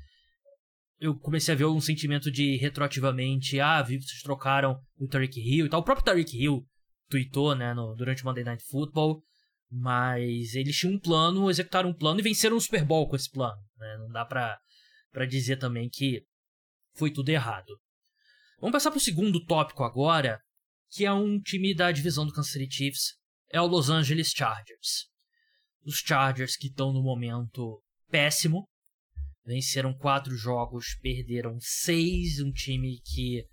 Eu 0.98 1.14
comecei 1.18 1.54
a 1.54 1.56
ver 1.56 1.66
um 1.66 1.80
sentimento 1.80 2.30
de 2.30 2.56
retroativamente. 2.56 3.60
Ah, 3.60 3.82
vocês 3.82 4.22
trocaram 4.22 4.80
o 4.98 5.06
Tariq 5.06 5.38
Hill 5.38 5.66
e 5.66 5.68
tal. 5.68 5.80
O 5.80 5.84
próprio 5.84 6.04
Tariq 6.04 6.36
Hill 6.36 6.66
tweetou, 7.08 7.54
né, 7.54 7.74
no, 7.74 7.94
durante 7.94 8.22
o 8.22 8.26
Monday 8.26 8.44
Night 8.44 8.64
Football. 8.64 9.22
Mas 9.70 10.54
eles 10.54 10.76
tinham 10.76 10.94
um 10.94 10.98
plano, 10.98 11.50
executaram 11.50 11.90
um 11.90 11.94
plano 11.94 12.20
e 12.20 12.22
venceram 12.22 12.56
o 12.56 12.60
Super 12.60 12.84
Bowl 12.84 13.08
com 13.08 13.16
esse 13.16 13.30
plano. 13.30 13.60
Né? 13.76 13.96
Não 13.98 14.08
dá 14.08 14.24
pra, 14.24 14.58
pra 15.10 15.26
dizer 15.26 15.56
também 15.56 15.88
que 15.90 16.22
foi 16.94 17.10
tudo 17.10 17.28
errado. 17.28 17.78
Vamos 18.60 18.72
passar 18.72 18.90
pro 18.90 19.00
segundo 19.00 19.44
tópico 19.44 19.82
agora, 19.82 20.40
que 20.90 21.04
é 21.04 21.12
um 21.12 21.40
time 21.40 21.74
da 21.74 21.90
divisão 21.92 22.24
do 22.24 22.32
Kansas 22.32 22.52
City 22.52 22.74
Chiefs. 22.74 23.16
É 23.50 23.60
o 23.60 23.66
Los 23.66 23.90
Angeles 23.90 24.30
Chargers 24.30 25.10
os 25.86 25.98
Chargers 25.98 26.56
que 26.56 26.66
estão 26.66 26.92
no 26.92 27.02
momento 27.02 27.80
péssimo. 28.10 28.68
Venceram 29.46 29.94
quatro 29.94 30.36
jogos, 30.36 30.96
perderam 31.00 31.56
seis. 31.60 32.40
Um 32.40 32.50
time 32.50 33.00
que 33.04 33.44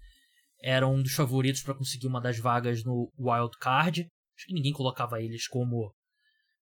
era 0.62 0.88
um 0.88 1.02
dos 1.02 1.14
favoritos 1.14 1.62
para 1.62 1.76
conseguir 1.76 2.08
uma 2.08 2.22
das 2.22 2.40
vagas 2.40 2.84
no 2.84 3.12
Wild 3.18 3.58
Card. 3.60 4.02
Acho 4.36 4.48
que 4.48 4.54
ninguém 4.54 4.74
colocava 4.74 5.22
eles 5.22 5.48
como 5.48 5.94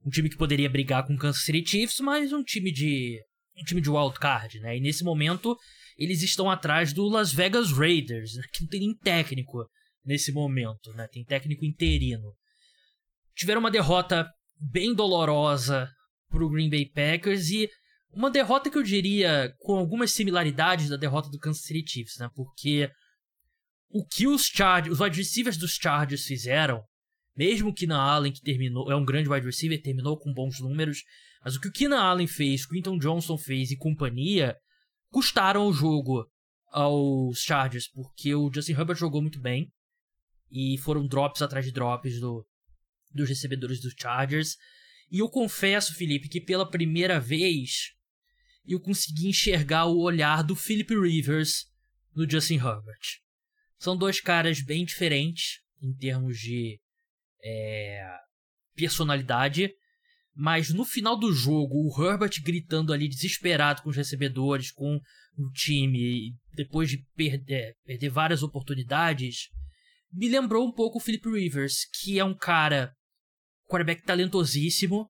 um 0.06 0.10
time 0.10 0.30
que 0.30 0.38
poderia 0.38 0.70
brigar 0.70 1.06
com 1.06 1.14
o 1.14 1.18
Kansas 1.18 1.44
City 1.44 1.64
Chiefs, 1.66 2.00
mas 2.00 2.34
um 2.34 2.44
time 2.44 2.72
de 2.72 3.20
um 3.58 3.64
time 3.64 3.82
de 3.82 3.90
wild 3.90 4.20
card, 4.20 4.60
né? 4.60 4.78
E 4.78 4.82
nesse 4.82 5.04
momento 5.04 5.56
eles 5.98 6.22
estão 6.24 6.50
atrás 6.50 6.94
do 6.94 7.08
Las 7.08 7.32
Vegas 7.32 7.72
Raiders, 7.72 8.34
né? 8.36 8.44
que 8.52 8.62
não 8.64 8.70
tem 8.70 8.80
nem 8.80 8.98
técnico 8.98 9.70
nesse 10.04 10.32
momento, 10.32 10.92
né? 10.94 11.08
Tem 11.12 11.24
técnico 11.24 11.64
interino. 11.64 12.34
Tiveram 13.36 13.60
uma 13.60 13.72
derrota 13.72 14.28
bem 14.60 14.96
dolorosa 14.96 15.90
para 16.30 16.44
o 16.44 16.50
Green 16.50 16.70
Bay 16.70 16.90
Packers 16.90 17.50
e 17.50 17.70
uma 18.14 18.30
derrota 18.30 18.70
que 18.70 18.78
eu 18.78 18.84
diria 18.84 19.54
com 19.60 19.76
algumas 19.78 20.12
similaridades 20.12 20.90
da 20.90 20.98
derrota 20.98 21.30
do 21.30 21.40
Kansas 21.40 21.64
City 21.64 21.90
Chiefs, 21.90 22.18
né? 22.18 22.30
Porque 22.36 22.92
o 23.90 24.06
que 24.06 24.28
os 24.28 24.46
Chargers, 24.46 24.94
os 24.94 25.02
wide 25.02 25.18
receivers 25.18 25.58
dos 25.58 25.76
Chargers 25.76 26.26
fizeram, 26.26 26.84
mesmo 27.36 27.74
que 27.74 27.88
na 27.88 28.02
Allen 28.02 28.32
que 28.32 28.42
terminou, 28.42 28.92
é 28.92 28.96
um 28.96 29.06
grande 29.06 29.30
wide 29.30 29.46
receiver, 29.46 29.82
terminou 29.82 30.18
com 30.18 30.34
bons 30.34 30.60
números, 30.60 31.04
mas 31.44 31.56
o 31.56 31.62
que 31.62 31.68
o 31.68 31.72
Keenan 31.72 32.00
Allen 32.00 32.28
fez, 32.28 32.66
Quinton 32.66 32.98
Johnson 32.98 33.38
fez 33.38 33.72
e 33.72 33.78
companhia, 33.78 34.56
custaram 35.10 35.66
o 35.68 35.74
jogo 35.74 36.26
aos 36.72 37.40
Chargers, 37.42 37.88
porque 37.90 38.34
o 38.36 38.52
Justin 38.54 38.74
Herbert 38.74 38.98
jogou 38.98 39.22
muito 39.22 39.40
bem 39.40 39.72
e 40.50 40.78
foram 40.78 41.08
drops 41.08 41.42
atrás 41.42 41.66
de 41.66 41.72
drops 41.72 42.20
do, 42.20 42.46
dos 43.10 43.28
recebedores 43.28 43.82
dos 43.82 43.94
Chargers. 43.98 44.56
E 45.10 45.20
eu 45.20 45.30
confesso, 45.30 45.94
Felipe, 45.96 46.30
que 46.30 46.40
pela 46.40 46.70
primeira 46.70 47.20
vez 47.20 47.94
eu 48.66 48.80
consegui 48.80 49.28
enxergar 49.28 49.86
o 49.86 50.00
olhar 50.00 50.44
do 50.44 50.56
Philip 50.56 50.94
Rivers 50.94 51.66
no 52.16 52.30
Justin 52.30 52.56
Herbert. 52.56 53.20
São 53.78 53.98
dois 53.98 54.22
caras 54.22 54.62
bem 54.62 54.86
diferentes 54.86 55.62
em 55.82 55.94
termos 55.94 56.38
de 56.38 56.80
é, 57.44 58.06
personalidade, 58.76 59.74
mas 60.34 60.70
no 60.70 60.86
final 60.86 61.18
do 61.18 61.34
jogo, 61.34 61.76
o 61.76 62.04
Herbert 62.04 62.42
gritando 62.44 62.94
ali 62.94 63.08
desesperado 63.08 63.82
com 63.82 63.90
os 63.90 63.98
recebedores, 63.98 64.72
com 64.72 65.00
o 65.38 65.52
time, 65.52 66.36
depois 66.54 66.90
de 66.90 67.04
perder, 67.16 67.76
perder 67.84 68.10
várias 68.10 68.44
oportunidades, 68.44 69.50
me 70.12 70.30
lembrou 70.30 70.68
um 70.68 70.72
pouco 70.72 70.98
o 70.98 71.02
Philip 71.02 71.28
Rivers, 71.30 71.86
que 71.86 72.20
é 72.20 72.24
um 72.24 72.36
cara 72.36 72.94
quarterback 73.68 74.04
talentosíssimo 74.04 75.10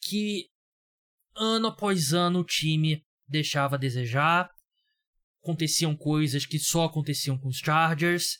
que 0.00 0.46
ano 1.36 1.68
após 1.68 2.12
ano 2.12 2.40
o 2.40 2.44
time 2.44 3.02
deixava 3.28 3.76
a 3.76 3.78
desejar. 3.78 4.50
Aconteciam 5.42 5.96
coisas 5.96 6.46
que 6.46 6.58
só 6.58 6.84
aconteciam 6.84 7.36
com 7.38 7.48
os 7.48 7.58
Chargers. 7.58 8.38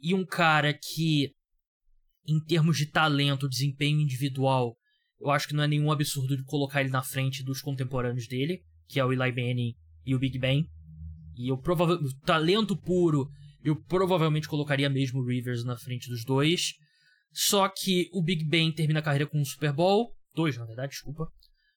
E 0.00 0.14
um 0.14 0.24
cara 0.24 0.72
que, 0.72 1.32
em 2.26 2.38
termos 2.44 2.76
de 2.76 2.86
talento, 2.86 3.48
desempenho 3.48 4.00
individual, 4.00 4.76
eu 5.20 5.30
acho 5.30 5.48
que 5.48 5.54
não 5.54 5.64
é 5.64 5.68
nenhum 5.68 5.90
absurdo 5.90 6.36
de 6.36 6.44
colocar 6.44 6.80
ele 6.80 6.90
na 6.90 7.02
frente 7.02 7.42
dos 7.42 7.60
contemporâneos 7.60 8.28
dele, 8.28 8.62
que 8.86 9.00
é 9.00 9.04
o 9.04 9.12
Eli 9.12 9.32
Manning 9.32 9.74
e 10.06 10.14
o 10.14 10.18
Big 10.18 10.38
Ben. 10.38 10.64
E 11.36 11.48
eu 11.48 11.58
provavelmente, 11.58 12.16
talento 12.20 12.76
puro, 12.76 13.28
eu 13.62 13.74
provavelmente 13.74 14.48
colocaria 14.48 14.88
mesmo 14.88 15.20
o 15.20 15.26
Rivers 15.26 15.64
na 15.64 15.76
frente 15.76 16.08
dos 16.08 16.24
dois. 16.24 16.74
Só 17.32 17.68
que 17.68 18.08
o 18.12 18.22
Big 18.22 18.44
Ben 18.44 18.72
termina 18.72 19.00
a 19.00 19.02
carreira 19.02 19.26
com 19.26 19.40
um 19.40 19.44
Super 19.44 19.72
Bowl. 19.72 20.14
Dois, 20.34 20.56
na 20.56 20.64
verdade, 20.64 20.92
desculpa. 20.92 21.28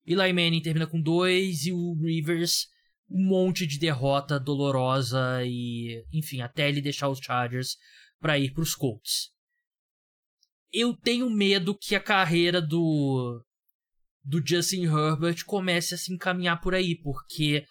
Eli 0.05 0.33
Manning 0.33 0.61
termina 0.61 0.87
com 0.87 1.01
dois 1.01 1.65
e 1.65 1.71
o 1.71 1.93
Rivers 2.01 2.67
um 3.09 3.27
monte 3.27 3.67
de 3.67 3.77
derrota 3.77 4.39
dolorosa 4.39 5.43
e, 5.43 6.03
enfim, 6.13 6.41
até 6.41 6.69
ele 6.69 6.81
deixar 6.81 7.09
os 7.09 7.19
Chargers 7.19 7.75
para 8.19 8.39
ir 8.39 8.53
para 8.53 8.63
os 8.63 8.73
Colts. 8.73 9.29
Eu 10.71 10.95
tenho 10.95 11.29
medo 11.29 11.77
que 11.77 11.95
a 11.95 11.99
carreira 11.99 12.61
do 12.61 13.43
do 14.23 14.41
Justin 14.45 14.83
Herbert 14.83 15.43
comece 15.45 15.95
a 15.95 15.97
se 15.97 16.13
encaminhar 16.13 16.61
por 16.61 16.75
aí, 16.75 16.95
porque 16.95 17.65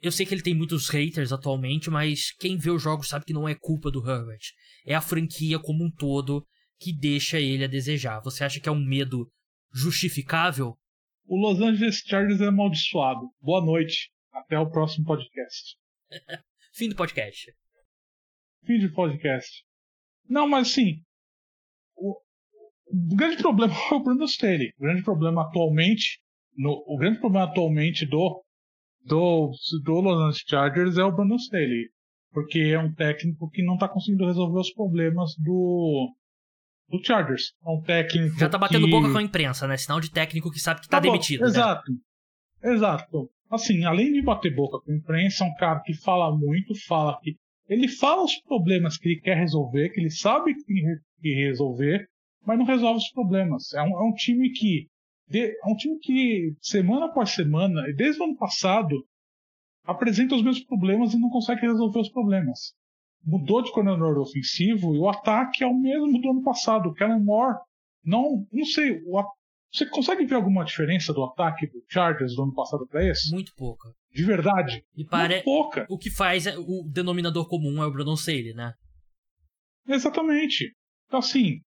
eu 0.00 0.10
sei 0.10 0.24
que 0.24 0.32
ele 0.32 0.42
tem 0.42 0.54
muitos 0.54 0.88
haters 0.88 1.32
atualmente, 1.32 1.90
mas 1.90 2.32
quem 2.38 2.56
vê 2.56 2.70
os 2.70 2.82
jogos 2.82 3.08
sabe 3.08 3.24
que 3.24 3.32
não 3.32 3.48
é 3.48 3.54
culpa 3.54 3.90
do 3.90 3.98
Herbert. 3.98 4.40
É 4.86 4.94
a 4.94 5.00
franquia 5.00 5.58
como 5.58 5.84
um 5.84 5.90
todo 5.90 6.46
que 6.78 6.92
deixa 6.92 7.38
ele 7.38 7.64
a 7.64 7.68
desejar. 7.68 8.20
Você 8.20 8.42
acha 8.42 8.60
que 8.60 8.68
é 8.68 8.72
um 8.72 8.82
medo 8.82 9.30
justificável? 9.72 10.78
O 11.32 11.36
Los 11.36 11.60
Angeles 11.60 12.02
Chargers 12.04 12.40
é 12.40 12.48
amaldiçoado. 12.48 13.30
Boa 13.40 13.64
noite. 13.64 14.10
Até 14.32 14.58
o 14.58 14.68
próximo 14.68 15.06
podcast. 15.06 15.76
Fim 16.74 16.88
do 16.88 16.96
podcast. 16.96 17.54
Fim 18.66 18.80
do 18.80 18.92
podcast. 18.92 19.64
Não, 20.28 20.48
mas 20.48 20.66
assim. 20.66 21.04
O, 21.94 22.18
o 22.88 23.14
grande 23.14 23.36
problema 23.36 23.72
é 23.92 23.94
o 23.94 24.02
Brandon 24.02 24.24
Staley. 24.24 24.72
O 24.76 24.82
grande 24.82 25.04
problema 25.04 25.42
atualmente, 25.42 26.20
no, 26.56 26.82
o 26.84 26.98
grande 26.98 27.20
problema 27.20 27.44
atualmente 27.44 28.04
do, 28.06 28.44
do, 29.04 29.52
do 29.84 30.00
Los 30.00 30.16
Angeles 30.16 30.44
Chargers 30.48 30.98
é 30.98 31.04
o 31.04 31.14
Brandon 31.14 31.36
Staley. 31.36 31.90
Porque 32.32 32.58
é 32.58 32.78
um 32.80 32.92
técnico 32.92 33.48
que 33.50 33.62
não 33.62 33.74
está 33.74 33.88
conseguindo 33.88 34.26
resolver 34.26 34.58
os 34.58 34.72
problemas 34.72 35.36
do, 35.36 36.12
do 36.90 37.02
Chargers. 37.02 37.52
É 37.64 37.70
um 37.70 37.80
técnico. 37.80 38.38
Já 38.38 38.48
tá 38.48 38.58
batendo 38.58 38.86
que... 38.86 38.90
boca 38.90 39.10
com 39.10 39.18
a 39.18 39.22
imprensa, 39.22 39.66
né? 39.66 39.76
Sinal 39.76 40.00
de 40.00 40.10
técnico 40.10 40.50
que 40.50 40.58
sabe 40.58 40.80
que 40.80 40.88
tá, 40.88 40.98
tá 40.98 41.00
demitido. 41.00 41.44
Exato. 41.44 41.90
Né? 41.92 42.72
Exato. 42.74 43.30
Assim, 43.50 43.84
além 43.84 44.12
de 44.12 44.22
bater 44.22 44.54
boca 44.54 44.78
com 44.84 44.92
a 44.92 44.94
imprensa, 44.94 45.44
é 45.44 45.46
um 45.46 45.54
cara 45.54 45.80
que 45.80 45.94
fala 45.94 46.36
muito, 46.36 46.74
fala 46.86 47.18
que. 47.22 47.36
Ele 47.68 47.86
fala 47.86 48.24
os 48.24 48.36
problemas 48.42 48.98
que 48.98 49.10
ele 49.10 49.20
quer 49.20 49.36
resolver, 49.36 49.90
que 49.90 50.00
ele 50.00 50.10
sabe 50.10 50.54
que 50.54 50.64
tem 50.64 50.84
que 51.22 51.34
resolver, 51.34 52.08
mas 52.44 52.58
não 52.58 52.64
resolve 52.64 52.98
os 52.98 53.10
problemas. 53.10 53.72
É 53.74 53.82
um, 53.82 53.98
é 53.98 54.02
um 54.02 54.14
time 54.14 54.50
que. 54.50 54.88
De, 55.28 55.46
é 55.46 55.66
um 55.66 55.76
time 55.76 55.96
que, 56.00 56.54
semana 56.60 57.06
após 57.06 57.30
semana, 57.30 57.82
desde 57.94 58.20
o 58.20 58.24
ano 58.24 58.36
passado, 58.36 59.06
apresenta 59.84 60.34
os 60.34 60.42
mesmos 60.42 60.64
problemas 60.64 61.14
e 61.14 61.20
não 61.20 61.30
consegue 61.30 61.60
resolver 61.60 62.00
os 62.00 62.08
problemas. 62.08 62.74
Mudou 63.24 63.62
de 63.62 63.70
coordenador 63.72 64.18
ofensivo 64.18 64.94
e 64.94 64.98
o 64.98 65.08
ataque 65.08 65.62
é 65.62 65.66
o 65.66 65.78
mesmo 65.78 66.20
do 66.20 66.30
ano 66.30 66.42
passado. 66.42 66.88
O 66.88 66.94
Kellen 66.94 67.22
Moore, 67.22 67.58
não, 68.04 68.46
não 68.50 68.64
sei, 68.64 69.02
o, 69.06 69.22
você 69.72 69.86
consegue 69.86 70.24
ver 70.24 70.34
alguma 70.34 70.64
diferença 70.64 71.12
do 71.12 71.22
ataque 71.22 71.66
do 71.68 71.82
Chargers 71.88 72.34
do 72.34 72.42
ano 72.42 72.54
passado 72.54 72.86
para 72.88 73.06
esse? 73.06 73.30
Muito 73.30 73.52
pouca. 73.56 73.88
De 74.12 74.24
verdade? 74.24 74.84
E. 74.96 75.06
Muito 75.08 75.44
pouca. 75.44 75.86
O 75.88 75.96
que 75.96 76.10
faz 76.10 76.46
é, 76.46 76.58
o 76.58 76.82
denominador 76.90 77.48
comum 77.48 77.80
é 77.82 77.86
o 77.86 77.92
Brandon 77.92 78.14
Staley, 78.14 78.52
né? 78.52 78.72
Exatamente. 79.86 80.74
Então 81.06 81.20
assim, 81.20 81.60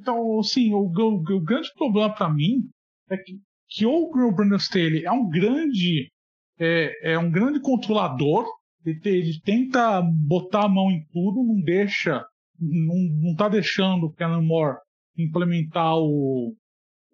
então 0.00 0.38
assim, 0.38 0.72
o, 0.72 0.86
o, 0.86 1.36
o 1.36 1.40
grande 1.44 1.70
problema 1.74 2.14
para 2.14 2.32
mim 2.32 2.70
é 3.10 3.16
que, 3.18 3.38
que 3.68 3.84
ou 3.84 4.10
o 4.10 4.34
Brandon 4.34 4.56
Staley 4.56 5.04
é 5.04 5.12
um 5.12 5.28
grande 5.28 6.10
é, 6.58 7.12
é 7.12 7.18
um 7.18 7.30
grande 7.30 7.60
controlador, 7.60 8.46
ele, 8.90 9.00
ele, 9.04 9.40
tenta 9.40 10.02
botar 10.02 10.64
a 10.64 10.68
mão 10.68 10.90
em 10.90 11.04
tudo, 11.12 11.42
não 11.42 11.60
deixa, 11.60 12.24
não, 12.58 12.96
não 13.22 13.34
tá 13.34 13.48
deixando 13.48 14.06
o 14.06 14.42
Moore 14.42 14.78
implementar 15.16 15.96
o, 15.96 16.54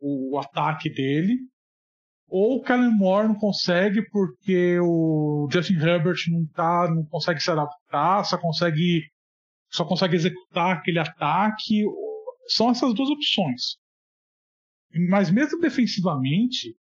o 0.00 0.38
ataque 0.38 0.90
dele, 0.90 1.38
ou 2.28 2.60
o 2.60 2.90
Moore 2.90 3.28
não 3.28 3.34
consegue 3.34 4.02
porque 4.10 4.78
o 4.80 5.48
Justin 5.52 5.74
Herbert 5.74 6.16
não 6.28 6.46
tá, 6.46 6.90
não 6.92 7.04
consegue 7.04 7.40
se 7.40 7.50
adaptar, 7.50 8.24
só 8.24 8.38
consegue 8.38 9.02
só 9.70 9.84
consegue 9.84 10.14
executar 10.14 10.76
aquele 10.76 10.98
ataque. 10.98 11.84
São 12.48 12.70
essas 12.70 12.94
duas 12.94 13.08
opções. 13.10 13.76
Mas 15.08 15.30
mesmo 15.30 15.60
defensivamente, 15.60 16.76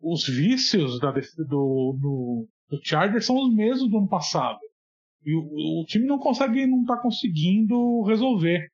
os 0.00 0.26
vícios 0.26 0.98
da, 0.98 1.10
do, 1.10 1.96
do, 1.98 2.48
do 2.70 2.80
Chargers 2.82 3.26
são 3.26 3.36
os 3.36 3.54
mesmos 3.54 3.90
do 3.90 3.98
ano 3.98 4.08
passado. 4.08 4.60
E 5.24 5.34
o, 5.34 5.82
o 5.82 5.84
time 5.86 6.06
não 6.06 6.18
consegue, 6.18 6.66
não 6.66 6.82
está 6.82 6.96
conseguindo 6.96 8.02
resolver. 8.02 8.70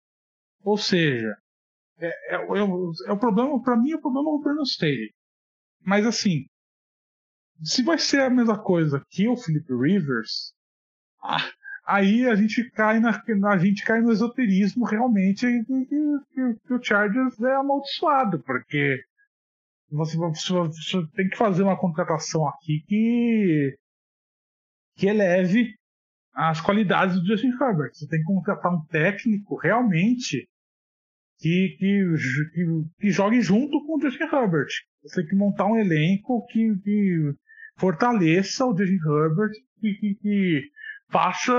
Ou 0.63 0.77
seja, 0.77 1.35
é, 1.99 2.07
é, 2.07 2.37
é, 2.37 2.59
é 3.09 3.13
o 3.13 3.19
problema, 3.19 3.61
para 3.63 3.77
mim, 3.77 3.93
é 3.93 3.97
o 3.97 4.01
problema 4.01 4.31
do 4.31 4.43
Brandon 4.43 4.63
Staley. 4.63 5.13
Mas 5.81 6.07
assim, 6.07 6.47
se 7.63 7.83
vai 7.83 7.99
ser 7.99 8.21
a 8.23 8.31
mesma 8.31 8.63
coisa 8.63 9.03
que 9.11 9.29
o 9.29 9.37
Philip 9.37 9.67
Rivers, 9.73 10.53
aí 11.87 12.27
a 12.29 12.35
gente 12.35 12.69
cai 12.71 13.01
na, 13.01 13.23
a 13.51 13.59
gente 13.59 13.85
cai 13.85 14.01
no 14.01 14.13
esoterismo 14.13 14.85
realmente 14.85 15.47
que 16.67 16.75
o 16.75 16.83
Chargers 16.83 17.41
é 17.41 17.55
amaldiçoado, 17.55 18.43
porque 18.43 19.01
você, 19.91 20.17
você, 20.17 20.53
você, 20.53 21.07
tem 21.15 21.29
que 21.29 21.37
fazer 21.37 21.63
uma 21.63 21.79
contratação 21.79 22.47
aqui 22.49 22.83
que 22.87 23.79
que 24.97 25.07
eleve 25.07 25.75
as 26.35 26.61
qualidades 26.61 27.21
do 27.21 27.27
Justin 27.27 27.53
Herbert. 27.61 27.91
Você 27.93 28.07
tem 28.09 28.19
que 28.21 28.27
contratar 28.27 28.73
um 28.73 28.85
técnico 28.87 29.57
realmente 29.57 30.49
que, 31.39 31.77
que, 31.79 32.05
que, 32.53 32.67
que 33.01 33.11
jogue 33.11 33.41
junto 33.41 33.85
com 33.87 33.97
o 33.97 34.01
Justin 34.01 34.25
Herbert. 34.25 34.69
Você 35.03 35.23
tem 35.23 35.31
que 35.31 35.37
montar 35.37 35.67
um 35.67 35.77
elenco 35.77 36.45
que, 36.47 36.77
que 36.83 37.35
fortaleça 37.79 38.67
o 38.67 38.77
Justin 38.77 38.99
Herbert 39.07 39.53
e 39.83 39.95
que, 39.95 40.15
que, 40.17 40.71
faça 41.11 41.53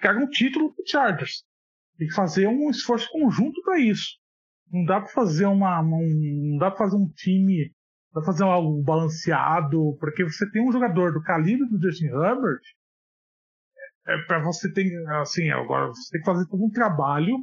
que 0.00 0.08
um 0.08 0.28
título 0.28 0.74
pro 0.74 0.84
Chargers. 0.86 1.44
Tem 1.98 2.08
que 2.08 2.14
fazer 2.14 2.46
um 2.48 2.70
esforço 2.70 3.08
conjunto 3.10 3.60
para 3.62 3.78
isso. 3.78 4.18
Não 4.70 4.84
dá 4.84 5.00
para 5.00 5.10
fazer 5.10 5.46
uma, 5.46 5.82
um, 5.82 6.50
não 6.50 6.58
dá 6.58 6.70
para 6.70 6.78
fazer 6.78 6.96
um 6.96 7.08
time, 7.08 7.70
pra 8.12 8.22
fazer 8.22 8.44
algo 8.44 8.82
balanceado, 8.82 9.96
porque 9.98 10.24
você 10.24 10.48
tem 10.50 10.66
um 10.66 10.72
jogador 10.72 11.12
do 11.12 11.22
calibre 11.22 11.68
do 11.68 11.80
Justin 11.80 12.06
Herbert, 12.06 12.60
é, 14.06 14.14
é 14.14 14.26
para 14.26 14.42
você 14.42 14.72
ter, 14.72 14.86
assim, 15.20 15.50
agora 15.50 15.88
você 15.88 16.10
tem 16.12 16.20
que 16.20 16.26
fazer 16.26 16.46
todo 16.48 16.64
um 16.64 16.70
trabalho 16.70 17.36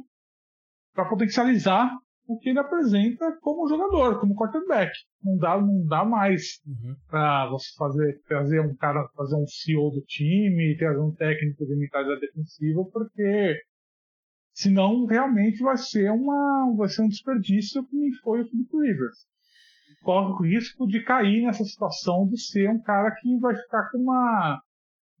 para 0.94 1.08
potencializar 1.08 1.90
o 2.26 2.38
que 2.38 2.50
ele 2.50 2.60
apresenta 2.60 3.36
como 3.40 3.68
jogador, 3.68 4.20
como 4.20 4.36
quarterback. 4.36 4.92
Não 5.22 5.36
dá, 5.36 5.60
não 5.60 5.84
dá 5.84 6.04
mais 6.04 6.60
uhum. 6.64 6.94
para 7.08 7.48
você 7.50 7.74
fazer, 7.76 8.20
trazer 8.28 8.60
um 8.60 8.76
cara, 8.76 9.08
fazer 9.16 9.34
um 9.34 9.46
CEO 9.48 9.90
do 9.90 10.00
time, 10.02 10.76
trazer 10.78 11.00
um 11.00 11.12
técnico 11.12 11.66
de 11.66 11.74
mentalidade 11.74 12.20
defensiva, 12.20 12.84
porque 12.92 13.60
senão 14.52 15.06
realmente 15.06 15.60
vai 15.60 15.76
ser 15.76 16.10
uma, 16.12 16.72
vai 16.76 16.88
ser 16.88 17.02
um 17.02 17.08
desperdício 17.08 17.84
que 17.86 18.12
foi 18.22 18.42
o 18.42 18.48
Philip 18.48 18.76
Rivers. 18.76 19.26
Corre 20.02 20.32
o 20.32 20.42
risco 20.42 20.86
de 20.86 21.02
cair 21.02 21.44
nessa 21.44 21.64
situação 21.64 22.26
de 22.26 22.40
ser 22.40 22.70
um 22.70 22.80
cara 22.80 23.10
que 23.12 23.38
vai 23.38 23.54
ficar 23.54 23.90
com 23.90 23.98
uma 23.98 24.60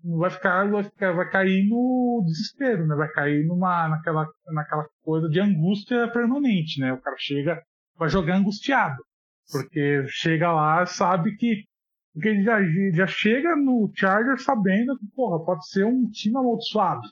vai 0.02 0.30
ficar, 0.30 0.70
vai 0.70 0.82
ficar, 0.82 1.12
vai 1.12 1.30
cair 1.30 1.68
no 1.68 2.22
desespero, 2.24 2.86
né? 2.86 2.94
Vai 2.96 3.08
cair 3.08 3.46
numa, 3.46 3.88
naquela, 3.88 4.26
naquela 4.46 4.86
coisa 5.02 5.28
de 5.28 5.40
angústia 5.40 6.10
permanente, 6.10 6.80
né? 6.80 6.92
O 6.92 7.00
cara 7.00 7.16
chega, 7.18 7.62
vai 7.96 8.08
jogar 8.08 8.36
angustiado, 8.36 8.96
porque 9.52 10.04
chega 10.08 10.50
lá, 10.50 10.86
sabe 10.86 11.36
que 11.36 11.64
porque 12.12 12.28
ele 12.28 12.42
já, 12.42 12.58
já 12.92 13.06
chega 13.06 13.54
no 13.54 13.90
Charger 13.94 14.36
sabendo 14.38 14.98
que, 14.98 15.06
porra, 15.14 15.44
pode 15.44 15.68
ser 15.68 15.86
um 15.86 16.08
time 16.10 16.36
amaldiçoado. 16.36 17.02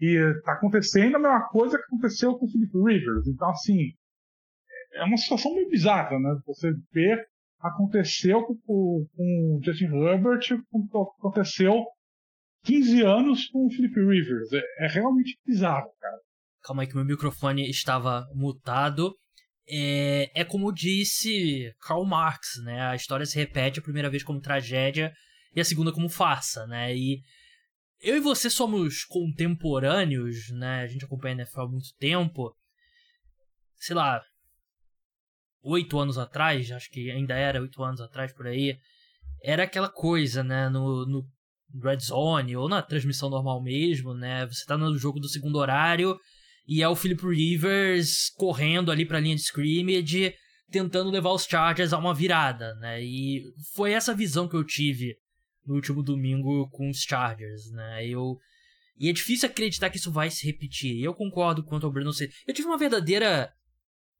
E 0.00 0.18
tá 0.44 0.54
acontecendo 0.54 1.14
a 1.14 1.20
mesma 1.20 1.48
coisa 1.48 1.78
que 1.78 1.84
aconteceu 1.84 2.34
com 2.36 2.46
o 2.46 2.48
Philip 2.48 2.72
Rivers. 2.74 3.28
Então, 3.28 3.50
assim, 3.50 3.92
é 4.94 5.04
uma 5.04 5.16
situação 5.16 5.54
meio 5.54 5.68
bizarra, 5.68 6.18
né? 6.18 6.38
Você 6.46 6.72
vê, 6.92 7.16
aconteceu 7.60 8.42
com, 8.44 8.56
com 8.64 9.58
o 9.58 9.60
Justin 9.64 9.86
Herbert, 9.86 10.40
aconteceu 11.18 11.84
15 12.64 13.02
anos 13.02 13.46
com 13.48 13.66
o 13.66 13.70
Flip 13.70 13.94
Rivers. 13.94 14.52
É, 14.52 14.84
é, 14.84 14.88
realmente 14.88 15.38
bizarro, 15.46 15.90
cara. 16.00 16.18
Calma 16.62 16.82
aí 16.82 16.88
que 16.88 16.94
meu 16.94 17.04
microfone 17.04 17.68
estava 17.68 18.26
mutado. 18.34 19.14
É, 19.68 20.30
é 20.40 20.44
como 20.44 20.72
disse 20.72 21.72
Karl 21.80 22.04
Marx, 22.04 22.62
né? 22.64 22.82
A 22.82 22.94
história 22.94 23.26
se 23.26 23.36
repete 23.36 23.78
a 23.78 23.82
primeira 23.82 24.10
vez 24.10 24.22
como 24.22 24.40
tragédia 24.40 25.12
e 25.54 25.60
a 25.60 25.64
segunda 25.64 25.92
como 25.92 26.08
farsa, 26.08 26.66
né? 26.66 26.94
E 26.94 27.20
eu 28.00 28.16
e 28.16 28.20
você 28.20 28.50
somos 28.50 29.04
contemporâneos, 29.04 30.50
né? 30.50 30.82
A 30.82 30.86
gente 30.86 31.04
acompanha 31.04 31.34
a 31.34 31.38
NFL 31.38 31.60
há 31.60 31.68
muito 31.68 31.94
tempo. 31.98 32.54
Sei 33.76 33.94
lá, 33.94 34.20
oito 35.62 35.98
anos 35.98 36.18
atrás, 36.18 36.70
acho 36.70 36.90
que 36.90 37.10
ainda 37.10 37.34
era 37.34 37.60
oito 37.60 37.82
anos 37.82 38.00
atrás 38.00 38.32
por 38.32 38.46
aí, 38.46 38.76
era 39.42 39.64
aquela 39.64 39.88
coisa, 39.88 40.42
né? 40.42 40.68
No, 40.68 41.06
no 41.06 41.24
Red 41.82 42.00
Zone 42.00 42.56
ou 42.56 42.68
na 42.68 42.82
transmissão 42.82 43.30
normal 43.30 43.62
mesmo, 43.62 44.14
né? 44.14 44.46
Você 44.46 44.64
tá 44.66 44.76
no 44.76 44.96
jogo 44.96 45.20
do 45.20 45.28
segundo 45.28 45.56
horário 45.56 46.18
e 46.66 46.82
é 46.82 46.88
o 46.88 46.96
Philip 46.96 47.24
Rivers 47.26 48.30
correndo 48.36 48.90
ali 48.90 49.04
pra 49.04 49.20
linha 49.20 49.34
de 49.34 49.42
scrimmage, 49.42 50.34
tentando 50.70 51.10
levar 51.10 51.30
os 51.30 51.44
Chargers 51.44 51.92
a 51.92 51.98
uma 51.98 52.14
virada, 52.14 52.74
né? 52.76 53.02
E 53.02 53.42
foi 53.74 53.92
essa 53.92 54.14
visão 54.14 54.48
que 54.48 54.56
eu 54.56 54.64
tive 54.64 55.16
no 55.66 55.74
último 55.74 56.02
domingo 56.02 56.68
com 56.70 56.88
os 56.90 57.02
Chargers, 57.02 57.70
né? 57.72 58.06
Eu 58.06 58.38
e 58.98 59.08
é 59.08 59.12
difícil 59.12 59.48
acreditar 59.48 59.90
que 59.90 59.96
isso 59.96 60.12
vai 60.12 60.30
se 60.30 60.46
repetir. 60.46 61.02
Eu 61.02 61.14
concordo 61.14 61.64
quanto 61.64 61.86
ao 61.86 62.10
Staley. 62.10 62.32
Eu 62.46 62.54
tive 62.54 62.68
uma 62.68 62.78
verdadeira 62.78 63.52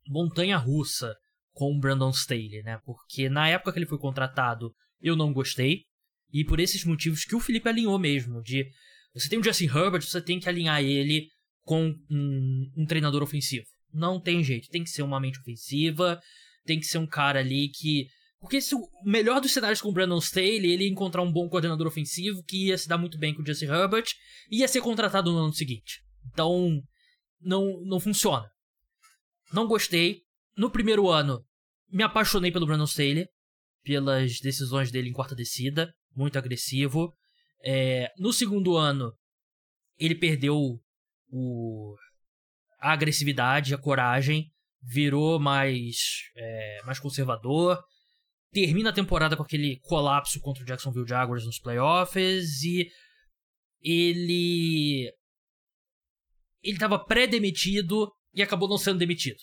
montanha 0.09 0.57
russa 0.57 1.15
com 1.53 1.73
o 1.73 1.79
Brandon 1.79 2.11
Staley, 2.11 2.63
né? 2.63 2.79
Porque 2.85 3.29
na 3.29 3.49
época 3.49 3.73
que 3.73 3.79
ele 3.79 3.87
foi 3.87 3.99
contratado, 3.99 4.73
eu 5.01 5.17
não 5.17 5.33
gostei. 5.33 5.85
E 6.33 6.45
por 6.45 6.61
esses 6.61 6.85
motivos 6.85 7.25
que 7.25 7.35
o 7.35 7.41
Felipe 7.41 7.69
alinhou 7.69 7.99
mesmo, 7.99 8.43
de 8.43 8.67
você 9.15 9.29
tem 9.29 9.39
o 9.39 9.45
Justin 9.45 9.67
Herbert, 9.67 10.03
você 10.03 10.21
tem 10.21 10.41
que 10.41 10.49
alinhar 10.49 10.83
ele 10.83 11.29
com 11.63 11.95
um, 12.11 12.73
um 12.77 12.87
treinador 12.87 13.23
ofensivo. 13.23 13.67
Não 13.93 14.21
tem 14.21 14.43
jeito, 14.43 14.69
tem 14.69 14.83
que 14.83 14.91
ser 14.91 15.03
uma 15.03 15.21
mente 15.21 15.39
ofensiva, 15.39 16.19
tem 16.65 16.79
que 16.79 16.87
ser 16.87 16.99
um 16.99 17.07
cara 17.07 17.41
ali 17.41 17.69
que 17.69 18.07
porque 18.43 18.61
se 18.61 18.75
o 18.75 18.81
melhor 19.05 19.41
dos 19.41 19.53
cenários 19.53 19.81
com 19.81 19.91
o 19.91 19.93
Brandon 19.93 20.19
Staley, 20.19 20.73
ele 20.73 20.83
ia 20.83 20.91
encontrar 20.91 21.23
um 21.23 21.31
bom 21.31 21.49
coordenador 21.49 21.87
ofensivo 21.87 22.43
que 22.43 22.67
ia 22.67 22.77
se 22.77 22.89
dar 22.89 22.99
muito 22.99 23.17
bem 23.17 23.33
com 23.33 23.41
o 23.41 23.47
Justin 23.47 23.67
Herbert 23.67 24.07
e 24.51 24.59
ia 24.59 24.69
ser 24.69 24.81
contratado 24.81 25.31
no 25.31 25.39
ano 25.39 25.53
seguinte. 25.53 26.03
Então, 26.27 26.83
não, 27.41 27.81
não 27.85 28.01
funciona. 28.01 28.51
Não 29.53 29.69
gostei. 29.69 30.23
No 30.57 30.71
primeiro 30.71 31.09
ano, 31.09 31.45
me 31.91 32.03
apaixonei 32.03 32.51
pelo 32.51 32.67
Brandon 32.67 32.85
Staley, 32.85 33.27
pelas 33.83 34.39
decisões 34.41 34.91
dele 34.91 35.09
em 35.09 35.13
quarta 35.13 35.35
descida, 35.35 35.93
muito 36.15 36.39
agressivo. 36.39 37.15
É, 37.65 38.13
no 38.19 38.33
segundo 38.33 38.77
ano, 38.77 39.13
ele 39.99 40.15
perdeu 40.15 40.81
o, 41.29 41.97
a 42.81 42.93
agressividade, 42.93 43.75
a 43.75 43.79
coragem, 43.79 44.51
virou 44.83 45.39
mais, 45.39 45.97
é, 46.37 46.83
mais 46.85 46.99
conservador. 46.99 47.83
Termina 48.53 48.91
a 48.91 48.93
temporada 48.93 49.37
com 49.37 49.43
aquele 49.43 49.79
colapso 49.83 50.41
contra 50.41 50.63
o 50.63 50.67
Jacksonville 50.67 51.09
Jaguars 51.09 51.47
nos 51.47 51.59
playoffs 51.59 52.63
e 52.63 52.91
ele 53.81 55.11
ele 56.63 56.75
estava 56.75 56.99
pré-demitido 56.99 58.13
e 58.33 58.43
acabou 58.43 58.69
não 58.69 58.79
sendo 58.79 58.99
demitido. 58.99 59.39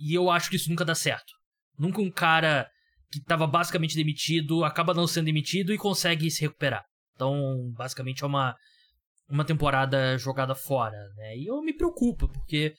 E 0.00 0.14
eu 0.14 0.30
acho 0.30 0.48
que 0.48 0.56
isso 0.56 0.70
nunca 0.70 0.84
dá 0.84 0.94
certo. 0.94 1.32
Nunca 1.78 2.00
um 2.00 2.10
cara 2.10 2.68
que 3.12 3.18
estava 3.18 3.46
basicamente 3.46 3.94
demitido 3.94 4.64
acaba 4.64 4.94
não 4.94 5.06
sendo 5.06 5.26
demitido 5.26 5.74
e 5.74 5.78
consegue 5.78 6.30
se 6.30 6.40
recuperar. 6.40 6.84
Então, 7.14 7.70
basicamente 7.76 8.24
é 8.24 8.26
uma 8.26 8.56
uma 9.28 9.44
temporada 9.44 10.18
jogada 10.18 10.56
fora, 10.56 10.96
né? 11.14 11.36
E 11.36 11.46
eu 11.46 11.62
me 11.62 11.72
preocupo, 11.72 12.28
porque 12.28 12.74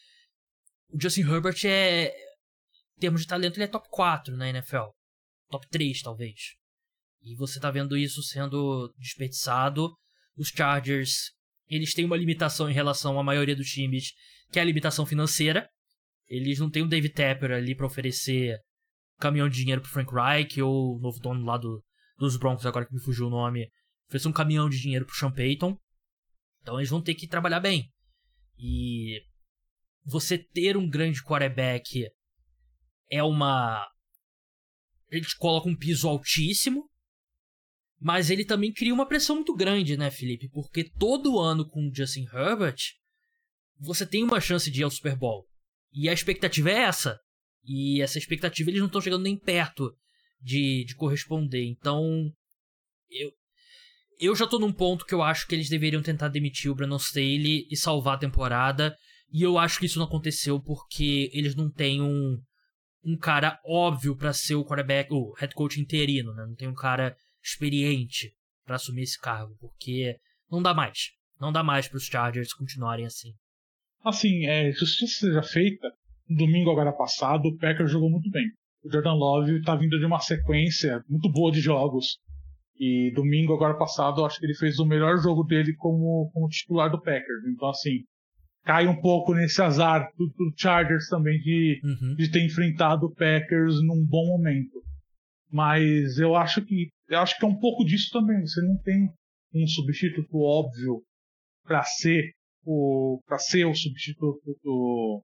o 0.89 1.01
Justin 1.01 1.22
Herbert 1.22 1.55
é 1.63 2.13
em 2.97 2.99
termos 2.99 3.22
de 3.22 3.28
talento 3.28 3.55
ele 3.55 3.63
é 3.63 3.67
top 3.67 3.88
4 3.89 4.36
na 4.36 4.49
NFL. 4.49 4.89
Top 5.49 5.67
3, 5.69 6.01
talvez. 6.01 6.55
E 7.22 7.36
você 7.36 7.59
tá 7.59 7.69
vendo 7.69 7.97
isso 7.97 8.22
sendo 8.24 8.93
desperdiçado. 8.97 9.95
Os 10.36 10.49
Chargers, 10.49 11.32
eles 11.67 11.93
têm 11.93 12.05
uma 12.05 12.17
limitação 12.17 12.69
em 12.69 12.74
relação 12.74 13.19
à 13.19 13.24
maioria 13.24 13.55
dos 13.55 13.69
times, 13.69 14.11
que 14.51 14.59
é 14.59 14.61
a 14.61 14.65
limitação 14.65 15.05
financeira. 15.05 15.69
Eles 16.32 16.59
não 16.59 16.69
têm 16.69 16.82
o 16.82 16.88
David 16.88 17.13
Tepper 17.13 17.51
ali 17.51 17.75
para 17.75 17.86
oferecer 17.86 18.57
caminhão 19.19 19.49
de 19.49 19.57
dinheiro 19.57 19.82
pro 19.82 19.91
Frank 19.91 20.09
Reich 20.13 20.61
ou 20.61 20.95
o 20.95 20.99
novo 20.99 21.19
dono 21.19 21.43
lá 21.45 21.57
do, 21.57 21.84
dos 22.17 22.38
Broncos, 22.38 22.65
agora 22.65 22.86
que 22.86 22.93
me 22.93 23.01
fugiu 23.01 23.27
o 23.27 23.29
nome, 23.29 23.69
oferecer 24.07 24.29
um 24.29 24.32
caminhão 24.32 24.69
de 24.69 24.79
dinheiro 24.79 25.05
pro 25.05 25.13
Sean 25.13 25.29
Payton. 25.29 25.77
Então 26.61 26.79
eles 26.79 26.89
vão 26.89 27.01
ter 27.01 27.15
que 27.15 27.27
trabalhar 27.27 27.59
bem. 27.59 27.91
E 28.57 29.21
você 30.05 30.38
ter 30.38 30.77
um 30.77 30.89
grande 30.89 31.21
quarterback 31.21 32.07
é 33.09 33.21
uma. 33.21 33.86
Ele 35.09 35.25
te 35.25 35.36
coloca 35.36 35.67
um 35.67 35.75
piso 35.75 36.07
altíssimo, 36.07 36.89
mas 37.99 38.29
ele 38.29 38.45
também 38.45 38.71
cria 38.71 38.93
uma 38.93 39.05
pressão 39.05 39.36
muito 39.36 39.53
grande, 39.53 39.97
né, 39.97 40.09
Felipe? 40.09 40.47
Porque 40.47 40.89
todo 40.89 41.41
ano 41.41 41.67
com 41.67 41.89
o 41.89 41.93
Justin 41.93 42.23
Herbert, 42.34 42.79
você 43.77 44.05
tem 44.05 44.23
uma 44.23 44.39
chance 44.39 44.71
de 44.71 44.79
ir 44.79 44.84
ao 44.86 44.89
Super 44.89 45.17
Bowl. 45.17 45.50
E 45.93 46.09
a 46.09 46.13
expectativa 46.13 46.69
é 46.69 46.83
essa. 46.83 47.19
E 47.63 48.01
essa 48.01 48.17
expectativa 48.17 48.69
eles 48.69 48.79
não 48.79 48.87
estão 48.87 49.01
chegando 49.01 49.23
nem 49.23 49.37
perto 49.37 49.93
de, 50.41 50.83
de 50.85 50.95
corresponder. 50.95 51.63
Então, 51.65 52.31
eu, 53.09 53.31
eu 54.19 54.35
já 54.35 54.47
tô 54.47 54.57
num 54.57 54.73
ponto 54.73 55.05
que 55.05 55.13
eu 55.13 55.21
acho 55.21 55.47
que 55.47 55.55
eles 55.55 55.69
deveriam 55.69 56.01
tentar 56.01 56.29
demitir 56.29 56.71
o 56.71 56.75
Brandon 56.75 56.97
Staley 56.97 57.67
e 57.69 57.77
salvar 57.77 58.15
a 58.15 58.19
temporada. 58.19 58.95
E 59.31 59.41
eu 59.43 59.57
acho 59.57 59.79
que 59.79 59.85
isso 59.85 59.99
não 59.99 60.05
aconteceu 60.05 60.59
porque 60.59 61.29
eles 61.33 61.55
não 61.55 61.71
têm 61.71 62.01
um, 62.01 62.41
um 63.03 63.17
cara 63.17 63.59
óbvio 63.65 64.15
para 64.15 64.33
ser 64.33 64.55
o 64.55 64.65
quarterback, 64.65 65.13
o 65.13 65.33
head 65.37 65.53
coach 65.53 65.79
interino, 65.79 66.33
né? 66.33 66.45
Não 66.45 66.55
tem 66.55 66.67
um 66.67 66.73
cara 66.73 67.15
experiente 67.43 68.33
para 68.65 68.75
assumir 68.75 69.03
esse 69.03 69.19
cargo, 69.19 69.55
porque 69.59 70.17
não 70.49 70.61
dá 70.61 70.73
mais. 70.73 71.11
Não 71.39 71.51
dá 71.51 71.63
mais 71.63 71.87
para 71.87 71.97
os 71.97 72.05
Chargers 72.05 72.53
continuarem 72.53 73.05
assim. 73.05 73.33
Assim, 74.03 74.45
é, 74.45 74.71
justiça 74.71 75.27
seja 75.27 75.43
feita, 75.43 75.91
domingo 76.27 76.71
agora 76.71 76.91
passado, 76.91 77.47
o 77.47 77.57
Packers 77.57 77.91
jogou 77.91 78.09
muito 78.09 78.29
bem. 78.29 78.45
O 78.83 78.91
Jordan 78.91 79.13
Love 79.13 79.59
está 79.59 79.75
vindo 79.75 79.99
de 79.99 80.05
uma 80.05 80.19
sequência 80.19 81.03
muito 81.07 81.31
boa 81.31 81.51
de 81.51 81.59
jogos. 81.59 82.17
E 82.79 83.11
domingo 83.13 83.53
agora 83.53 83.77
passado, 83.77 84.25
acho 84.25 84.39
que 84.39 84.45
ele 84.45 84.55
fez 84.55 84.79
o 84.79 84.85
melhor 84.85 85.17
jogo 85.19 85.43
dele 85.43 85.75
como, 85.75 86.31
como 86.33 86.47
titular 86.47 86.89
do 86.89 86.99
Packers. 86.99 87.45
Então, 87.47 87.69
assim, 87.69 88.03
cai 88.63 88.87
um 88.87 88.99
pouco 88.99 89.35
nesse 89.35 89.61
azar 89.61 90.09
do, 90.17 90.27
do 90.27 90.51
Chargers 90.57 91.07
também 91.07 91.39
de, 91.39 91.79
uhum. 91.83 92.15
de 92.15 92.31
ter 92.31 92.43
enfrentado 92.43 93.05
o 93.05 93.13
Packers 93.13 93.75
num 93.83 94.03
bom 94.03 94.25
momento. 94.25 94.81
Mas 95.51 96.17
eu 96.17 96.35
acho 96.35 96.63
que 96.65 96.89
eu 97.07 97.19
acho 97.19 97.37
que 97.37 97.45
é 97.45 97.47
um 97.47 97.59
pouco 97.59 97.83
disso 97.83 98.09
também. 98.11 98.41
Você 98.41 98.61
não 98.61 98.77
tem 98.77 99.09
um 99.53 99.67
substituto 99.67 100.39
óbvio 100.39 101.03
para 101.63 101.83
ser 101.83 102.31
para 103.26 103.39
ser 103.39 103.66
o 103.66 103.76
substituto 103.76 104.57
do 104.64 105.24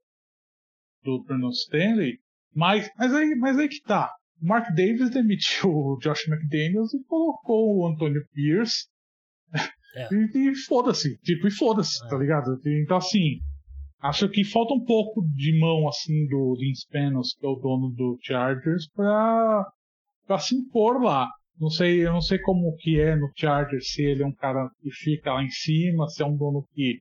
do 1.04 1.22
Brandon 1.22 1.50
Stanley, 1.50 2.18
mas 2.54 2.90
mas 2.96 3.14
aí 3.14 3.34
mas 3.36 3.58
aí 3.58 3.68
que 3.68 3.80
tá. 3.82 4.12
O 4.40 4.46
Mark 4.46 4.68
Davis 4.74 5.10
demitiu 5.10 5.70
o 5.70 5.98
Josh 6.00 6.28
McDaniels 6.28 6.94
e 6.94 7.02
colocou 7.04 7.78
o 7.78 7.86
Antonio 7.86 8.22
Pierce. 8.32 8.86
É. 9.54 9.68
E, 10.12 10.50
e 10.50 10.54
foda-se, 10.54 11.16
tipo, 11.22 11.48
e 11.48 11.50
foda-se, 11.50 12.04
é. 12.04 12.08
tá 12.08 12.16
ligado? 12.18 12.60
Então 12.64 12.98
assim, 12.98 13.40
acho 14.00 14.28
que 14.28 14.44
falta 14.44 14.74
um 14.74 14.84
pouco 14.84 15.26
de 15.34 15.58
mão 15.58 15.88
assim 15.88 16.26
do 16.26 16.54
Dean 16.56 16.74
Spanos, 16.74 17.34
que 17.34 17.44
é 17.44 17.48
o 17.48 17.56
dono 17.56 17.90
do 17.90 18.18
Chargers, 18.22 18.86
pra, 18.94 19.66
pra 20.26 20.38
se 20.38 20.54
impor 20.54 21.02
lá. 21.02 21.26
Não 21.58 21.70
sei, 21.70 22.06
eu 22.06 22.12
não 22.12 22.20
sei 22.20 22.38
como 22.38 22.76
que 22.76 23.00
é 23.00 23.16
no 23.16 23.28
Chargers, 23.34 23.90
se 23.90 24.02
ele 24.02 24.22
é 24.22 24.26
um 24.26 24.34
cara 24.34 24.70
que 24.80 24.90
fica 24.92 25.32
lá 25.32 25.42
em 25.42 25.50
cima, 25.50 26.06
se 26.06 26.22
é 26.22 26.26
um 26.26 26.36
dono 26.36 26.64
que 26.72 27.00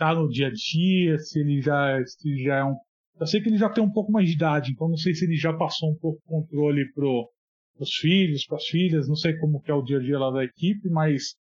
tá 0.00 0.14
no 0.14 0.30
dia 0.30 0.48
a 0.48 0.50
dia, 0.50 1.18
se 1.18 1.38
ele 1.38 1.60
já, 1.60 2.02
se 2.06 2.42
já 2.42 2.56
é 2.56 2.64
um. 2.64 2.74
Eu 3.20 3.26
sei 3.26 3.42
que 3.42 3.50
ele 3.50 3.58
já 3.58 3.68
tem 3.68 3.84
um 3.84 3.92
pouco 3.92 4.10
mais 4.10 4.26
de 4.26 4.34
idade, 4.34 4.72
então 4.72 4.88
não 4.88 4.96
sei 4.96 5.14
se 5.14 5.26
ele 5.26 5.36
já 5.36 5.52
passou 5.52 5.90
um 5.90 5.96
pouco 5.96 6.22
controle 6.24 6.90
pro 6.94 7.30
os 7.78 7.94
filhos, 7.94 8.46
para 8.46 8.56
as 8.56 8.64
filhas, 8.64 9.08
não 9.08 9.14
sei 9.14 9.36
como 9.38 9.60
que 9.60 9.70
é 9.70 9.74
o 9.74 9.82
dia 9.82 9.98
a 9.98 10.02
dia 10.02 10.18
lá 10.18 10.30
da 10.30 10.44
equipe, 10.44 10.88
mas 10.88 11.34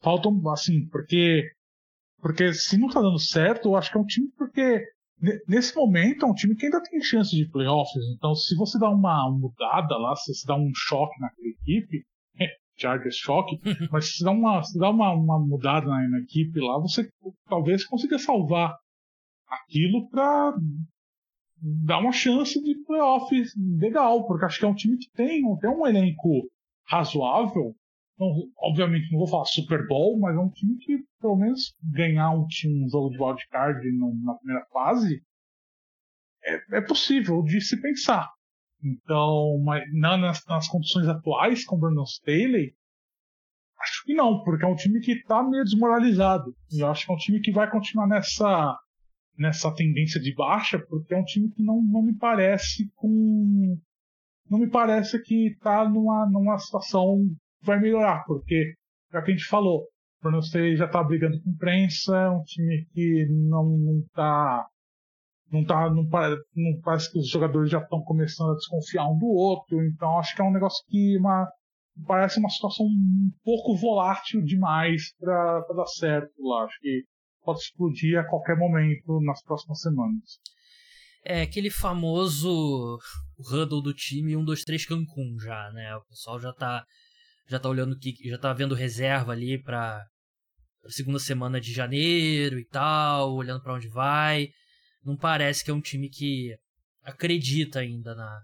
faltam 0.00 0.40
assim, 0.50 0.86
porque 0.88 1.44
porque 2.20 2.52
se 2.52 2.76
não 2.76 2.88
tá 2.88 3.00
dando 3.00 3.18
certo, 3.18 3.68
eu 3.68 3.76
acho 3.76 3.92
que 3.92 3.96
é 3.96 4.00
um 4.00 4.06
time 4.06 4.28
porque 4.36 4.84
nesse 5.46 5.74
momento 5.76 6.26
é 6.26 6.28
um 6.28 6.34
time 6.34 6.56
que 6.56 6.66
ainda 6.66 6.82
tem 6.82 7.00
chance 7.00 7.34
de 7.34 7.48
playoffs. 7.48 8.04
Então, 8.16 8.34
se 8.34 8.56
você 8.56 8.76
dá 8.78 8.90
uma 8.90 9.30
mudada 9.30 9.96
lá, 9.96 10.16
se 10.16 10.34
você 10.34 10.46
dá 10.46 10.56
um 10.56 10.70
choque 10.74 11.20
naquela 11.20 11.48
equipe, 11.48 12.04
Chargers 12.78 13.16
choque, 13.18 13.58
mas 13.90 14.16
se 14.16 14.24
dá 14.24 14.30
uma, 14.30 14.62
se 14.62 14.78
dá 14.78 14.90
uma, 14.90 15.12
uma 15.12 15.38
mudada 15.38 15.86
na, 15.86 16.08
na, 16.08 16.18
equipe 16.20 16.60
lá, 16.60 16.78
você 16.78 17.08
talvez 17.48 17.84
consiga 17.84 18.18
salvar 18.18 18.76
aquilo 19.48 20.08
para 20.08 20.54
dar 21.60 21.98
uma 21.98 22.12
chance 22.12 22.62
de 22.62 22.74
playoffs 22.84 23.52
legal, 23.78 24.26
porque 24.26 24.44
acho 24.44 24.58
que 24.58 24.64
é 24.64 24.68
um 24.68 24.74
time 24.74 24.96
que 24.96 25.10
tem, 25.12 25.42
tem 25.58 25.70
um 25.70 25.86
elenco 25.86 26.48
razoável. 26.86 27.74
Não, 28.18 28.28
obviamente 28.58 29.10
não 29.12 29.20
vou 29.20 29.28
falar 29.28 29.44
Super 29.44 29.86
Bowl, 29.86 30.18
mas 30.18 30.36
é 30.36 30.38
um 30.38 30.50
time 30.50 30.76
que 30.78 30.98
pelo 31.20 31.36
menos 31.36 31.74
ganhar 31.82 32.30
um, 32.32 32.44
um 32.44 32.88
jogo 32.88 33.10
de 33.10 33.22
wildcard 33.22 33.80
na 34.24 34.34
primeira 34.34 34.66
fase 34.72 35.22
é, 36.42 36.78
é 36.78 36.80
possível 36.80 37.42
de 37.42 37.60
se 37.60 37.80
pensar. 37.80 38.28
Então, 38.82 39.60
mas 39.64 39.82
nas, 39.92 40.44
nas 40.46 40.68
condições 40.68 41.08
atuais 41.08 41.64
com 41.64 41.76
o 41.76 41.78
Brandon 41.78 42.04
Staley, 42.04 42.72
acho 43.80 44.04
que 44.04 44.14
não, 44.14 44.42
porque 44.44 44.64
é 44.64 44.68
um 44.68 44.76
time 44.76 45.00
que 45.00 45.12
está 45.12 45.42
meio 45.42 45.64
desmoralizado. 45.64 46.54
Eu 46.72 46.88
acho 46.88 47.06
que 47.06 47.12
é 47.12 47.14
um 47.14 47.18
time 47.18 47.40
que 47.40 47.52
vai 47.52 47.70
continuar 47.70 48.06
nessa, 48.06 48.76
nessa 49.36 49.74
tendência 49.74 50.20
de 50.20 50.34
baixa, 50.34 50.78
porque 50.78 51.14
é 51.14 51.18
um 51.18 51.24
time 51.24 51.50
que 51.50 51.62
não, 51.62 51.82
não 51.82 52.02
me 52.02 52.16
parece 52.16 52.90
com. 52.94 53.76
Não 54.48 54.58
me 54.58 54.70
parece 54.70 55.20
que 55.22 55.48
está 55.48 55.86
numa, 55.88 56.26
numa 56.30 56.58
situação 56.58 57.18
que 57.60 57.66
vai 57.66 57.78
melhorar, 57.78 58.24
porque, 58.24 58.74
já 59.12 59.20
que 59.20 59.30
a 59.30 59.34
gente 59.34 59.46
falou, 59.46 59.82
o 59.82 60.22
Brandon 60.22 60.38
Staley 60.38 60.76
já 60.76 60.86
está 60.86 61.02
brigando 61.02 61.40
com 61.42 61.50
imprensa, 61.50 62.16
é 62.16 62.30
um 62.30 62.42
time 62.44 62.86
que 62.92 63.26
não, 63.28 63.68
não 63.68 64.02
tá 64.14 64.66
não 65.50 65.64
tá 65.64 65.88
não, 65.90 66.04
não, 66.04 66.80
parece 66.82 67.10
que 67.10 67.18
os 67.18 67.28
jogadores 67.28 67.70
já 67.70 67.78
estão 67.78 68.02
começando 68.02 68.50
a 68.50 68.54
desconfiar 68.54 69.08
um 69.08 69.18
do 69.18 69.26
outro 69.26 69.82
então 69.84 70.18
acho 70.18 70.34
que 70.34 70.42
é 70.42 70.44
um 70.44 70.52
negócio 70.52 70.84
que 70.88 71.16
uma 71.18 71.48
parece 72.06 72.38
uma 72.38 72.50
situação 72.50 72.86
um 72.86 73.30
pouco 73.42 73.76
volátil 73.76 74.42
demais 74.42 75.14
para 75.18 75.60
dar 75.74 75.86
certo 75.86 76.32
lá. 76.40 76.64
Acho 76.64 76.78
que 76.80 77.02
pode 77.42 77.60
explodir 77.60 78.18
a 78.18 78.24
qualquer 78.24 78.56
momento 78.56 79.20
nas 79.20 79.42
próximas 79.42 79.80
semanas. 79.80 80.38
É 81.24 81.42
aquele 81.42 81.70
famoso 81.70 82.98
huddle 83.50 83.82
do 83.82 83.92
time 83.92 84.36
1 84.36 84.44
2 84.44 84.62
3 84.62 84.86
Cancún 84.86 85.38
já 85.40 85.70
né? 85.72 85.96
O 85.96 86.04
pessoal 86.04 86.38
já 86.38 86.52
tá 86.52 86.84
já 87.48 87.58
tá 87.58 87.68
olhando 87.68 87.98
que 87.98 88.14
já 88.28 88.38
tá 88.38 88.52
vendo 88.52 88.74
reserva 88.74 89.32
ali 89.32 89.60
para 89.60 90.04
segunda 90.88 91.18
semana 91.18 91.60
de 91.60 91.72
janeiro 91.72 92.58
e 92.58 92.64
tal 92.66 93.34
olhando 93.34 93.62
para 93.62 93.74
onde 93.74 93.88
vai 93.88 94.48
não 95.08 95.16
parece 95.16 95.64
que 95.64 95.70
é 95.70 95.74
um 95.74 95.80
time 95.80 96.10
que 96.10 96.54
acredita 97.02 97.80
ainda 97.80 98.14
na, 98.14 98.42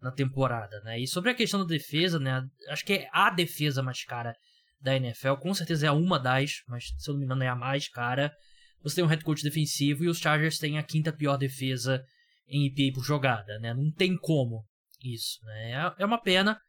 na 0.00 0.12
temporada, 0.12 0.80
né? 0.82 1.00
E 1.00 1.08
sobre 1.08 1.30
a 1.30 1.34
questão 1.34 1.58
da 1.58 1.66
defesa, 1.66 2.20
né? 2.20 2.48
Acho 2.68 2.84
que 2.84 2.92
é 2.92 3.08
a 3.12 3.30
defesa 3.30 3.82
mais 3.82 4.04
cara 4.04 4.32
da 4.80 4.94
NFL, 4.94 5.34
com 5.40 5.52
certeza 5.52 5.88
é 5.88 5.90
uma 5.90 6.20
das, 6.20 6.62
mas 6.68 6.94
se 6.96 7.10
eu 7.10 7.14
não 7.14 7.18
me 7.18 7.24
engano 7.24 7.42
é 7.42 7.48
a 7.48 7.56
mais 7.56 7.88
cara. 7.88 8.32
Você 8.80 8.94
tem 8.94 9.04
um 9.04 9.08
head 9.08 9.24
coach 9.24 9.42
defensivo 9.42 10.04
e 10.04 10.08
os 10.08 10.18
Chargers 10.18 10.56
têm 10.56 10.78
a 10.78 10.84
quinta 10.84 11.12
pior 11.12 11.36
defesa 11.36 12.04
em 12.46 12.66
EPA 12.66 12.94
por 12.94 13.04
jogada, 13.04 13.58
né? 13.58 13.74
Não 13.74 13.90
tem 13.90 14.16
como 14.16 14.64
isso, 15.02 15.44
né? 15.44 15.72
É, 15.72 16.02
é 16.02 16.06
uma 16.06 16.22
pena. 16.22 16.60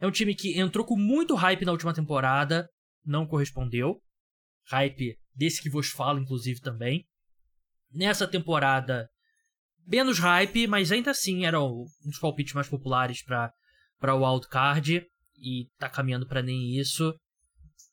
É 0.00 0.06
um 0.06 0.12
time 0.12 0.36
que 0.36 0.56
entrou 0.56 0.86
com 0.86 0.96
muito 0.96 1.34
hype 1.34 1.64
na 1.64 1.72
última 1.72 1.92
temporada, 1.92 2.70
não 3.04 3.26
correspondeu. 3.26 4.00
Hype 4.70 5.18
desse 5.34 5.60
que 5.60 5.68
vos 5.68 5.88
falo, 5.88 6.20
inclusive, 6.20 6.60
também. 6.60 7.04
Nessa 7.92 8.26
temporada, 8.26 9.08
menos 9.86 10.18
hype, 10.18 10.66
mas 10.66 10.92
ainda 10.92 11.10
assim 11.10 11.46
era 11.46 11.60
um 11.62 11.84
dos 12.04 12.18
palpites 12.18 12.54
mais 12.54 12.68
populares 12.68 13.22
para 13.22 14.14
o 14.14 14.24
wildcard. 14.24 15.06
E 15.40 15.68
tá 15.78 15.88
caminhando 15.88 16.26
para 16.26 16.42
nem 16.42 16.78
isso. 16.78 17.14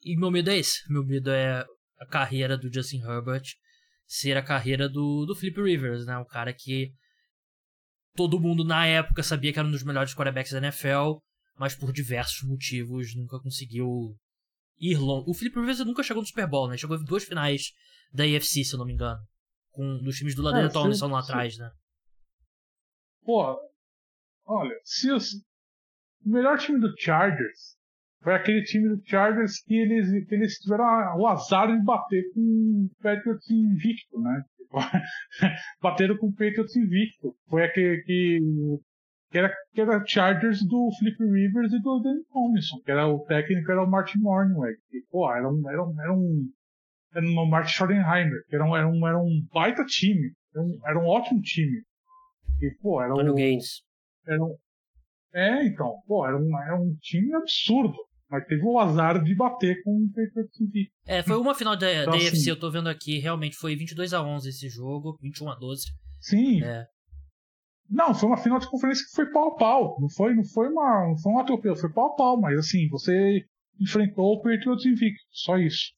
E 0.02 0.18
meu 0.18 0.32
medo 0.32 0.50
é 0.50 0.58
esse. 0.58 0.82
Meu 0.92 1.06
medo 1.06 1.30
é 1.30 1.66
a 2.00 2.06
carreira 2.06 2.58
do 2.58 2.74
Justin 2.74 3.02
Herbert 3.02 3.44
ser 4.08 4.38
a 4.38 4.42
carreira 4.42 4.88
do, 4.88 5.26
do 5.26 5.36
Flip 5.36 5.60
Rivers, 5.62 6.06
né? 6.06 6.18
O 6.18 6.26
cara 6.26 6.54
que 6.54 6.92
todo 8.16 8.40
mundo 8.40 8.64
na 8.64 8.86
época 8.86 9.24
sabia 9.24 9.52
que 9.52 9.60
era 9.60 9.68
um 9.68 9.72
dos 9.72 9.84
melhores 9.84 10.14
quarterbacks 10.14 10.52
da 10.52 10.60
NFL, 10.60 11.18
mas 11.58 11.76
por 11.76 11.92
diversos 11.92 12.44
motivos 12.44 13.16
nunca 13.16 13.40
conseguiu 13.40 14.16
ir 14.80 14.98
longe. 14.98 15.26
O 15.28 15.34
Flip 15.34 15.58
Rivers 15.60 15.80
nunca 15.80 16.04
chegou 16.04 16.22
no 16.22 16.28
Super 16.28 16.48
Bowl, 16.48 16.70
né? 16.70 16.78
Chegou 16.78 16.98
em 16.98 17.04
duas 17.04 17.24
finais 17.24 17.72
da 18.14 18.24
AFC, 18.24 18.64
se 18.64 18.74
eu 18.74 18.80
não 18.80 18.86
me 18.86 18.94
engano. 18.94 19.20
Com 19.76 19.98
dos 19.98 20.16
times 20.16 20.36
do 20.36 20.42
Ladeira 20.42 20.70
é, 20.70 20.72
Tomlinson 20.72 21.08
lá 21.08 21.20
atrás, 21.20 21.58
né? 21.58 21.70
Pô, 23.24 23.60
olha, 24.46 24.80
se 24.84 25.12
os... 25.12 25.34
o 26.26 26.30
melhor 26.30 26.58
time 26.58 26.80
do 26.80 26.94
Chargers 26.98 27.76
foi 28.26 28.34
aquele 28.34 28.64
time 28.64 28.90
do 28.90 29.00
Chargers 29.06 29.62
que 29.62 29.76
eles, 29.76 30.28
que 30.28 30.34
eles 30.34 30.58
tiveram 30.58 30.84
o 31.20 31.28
azar 31.28 31.68
de 31.68 31.84
bater 31.86 32.24
com 32.34 32.42
o 32.42 32.90
Patriots 33.00 33.50
invicto, 33.52 34.20
né? 34.20 34.44
Bateram 35.80 36.18
com 36.18 36.28
o 36.28 36.32
Patriots 36.32 36.76
invicto. 36.76 37.36
Foi 37.48 37.64
aquele 37.64 38.02
que, 38.02 38.40
que, 39.30 39.38
era, 39.38 39.56
que 39.72 39.80
era 39.80 40.04
Chargers 40.08 40.66
do 40.66 40.90
Flip 40.98 41.24
Rivers 41.24 41.72
e 41.72 41.80
do 41.80 42.00
Dan 42.00 42.20
Tomlinson, 42.34 42.82
que 42.84 42.92
era 42.92 43.08
o 43.08 43.24
técnico, 43.26 43.72
era 43.72 43.84
o 43.84 43.90
Martin 43.90 44.18
Mornweg. 44.18 44.76
Que, 44.90 45.02
pô, 45.12 45.32
era 45.32 45.48
um, 45.48 45.70
era 45.70 45.84
um, 45.84 46.02
era 46.02 46.14
um, 46.14 46.50
era 47.16 47.26
um 47.26 47.46
Martin 47.46 47.72
Schottenheimer, 47.72 48.44
que 48.48 48.56
era 48.56 48.66
um, 48.66 48.76
era 48.76 48.88
um, 48.88 49.08
era 49.08 49.18
um 49.18 49.48
baita 49.54 49.86
time. 49.86 50.34
Era 50.54 50.64
um, 50.64 50.80
era 50.86 51.00
um 51.00 51.06
ótimo 51.08 51.42
time. 51.42 51.82
E, 52.62 52.72
pô, 52.82 53.02
era 53.02 53.14
Mano 53.14 53.32
o, 53.32 53.36
Gaines. 53.36 53.82
Era 54.28 54.44
um, 54.44 54.56
é, 55.34 55.66
então, 55.66 56.02
pô, 56.08 56.26
era 56.26 56.38
um, 56.38 56.60
era 56.62 56.80
um 56.80 56.96
time 57.02 57.34
absurdo. 57.36 57.96
Mas 58.30 58.46
teve 58.48 58.64
o 58.64 58.80
azar 58.80 59.24
de 59.24 59.36
bater 59.36 59.84
com 59.84 59.92
o 59.92 60.08
Patriots 60.08 60.60
invicto. 60.60 60.94
É, 61.06 61.22
foi 61.22 61.38
uma 61.38 61.54
final 61.54 61.78
da, 61.78 61.92
então, 61.92 62.12
da 62.12 62.18
assim, 62.18 62.28
AFC, 62.28 62.52
eu 62.52 62.60
tô 62.60 62.72
vendo 62.72 62.90
aqui, 62.90 63.20
realmente 63.20 63.56
foi 63.56 63.76
22 63.76 64.14
a 64.14 64.24
11 64.24 64.50
esse 64.50 64.68
jogo, 64.68 65.18
21 65.22 65.52
a 65.52 65.56
12. 65.56 65.86
Sim. 66.20 66.64
É. 66.64 66.86
Não, 67.88 68.16
foi 68.16 68.30
uma 68.30 68.38
final 68.38 68.58
de 68.58 68.70
conferência 68.70 69.06
que 69.06 69.16
foi 69.16 69.32
pau 69.32 69.50
a 69.50 69.56
pau. 69.56 69.98
Não 70.00 70.10
foi, 70.10 70.34
não 70.34 70.44
foi 70.44 70.70
uma, 70.70 71.10
não 71.10 71.18
foi 71.18 71.34
um 71.34 71.40
atropelo, 71.40 71.76
foi 71.76 71.92
pau 71.92 72.14
a 72.14 72.16
pau, 72.16 72.40
mas 72.40 72.58
assim, 72.58 72.88
você 72.90 73.46
enfrentou 73.80 74.34
o 74.34 74.42
Patriots 74.42 74.86
invicto, 74.86 75.22
só 75.30 75.58
isso. 75.58 75.92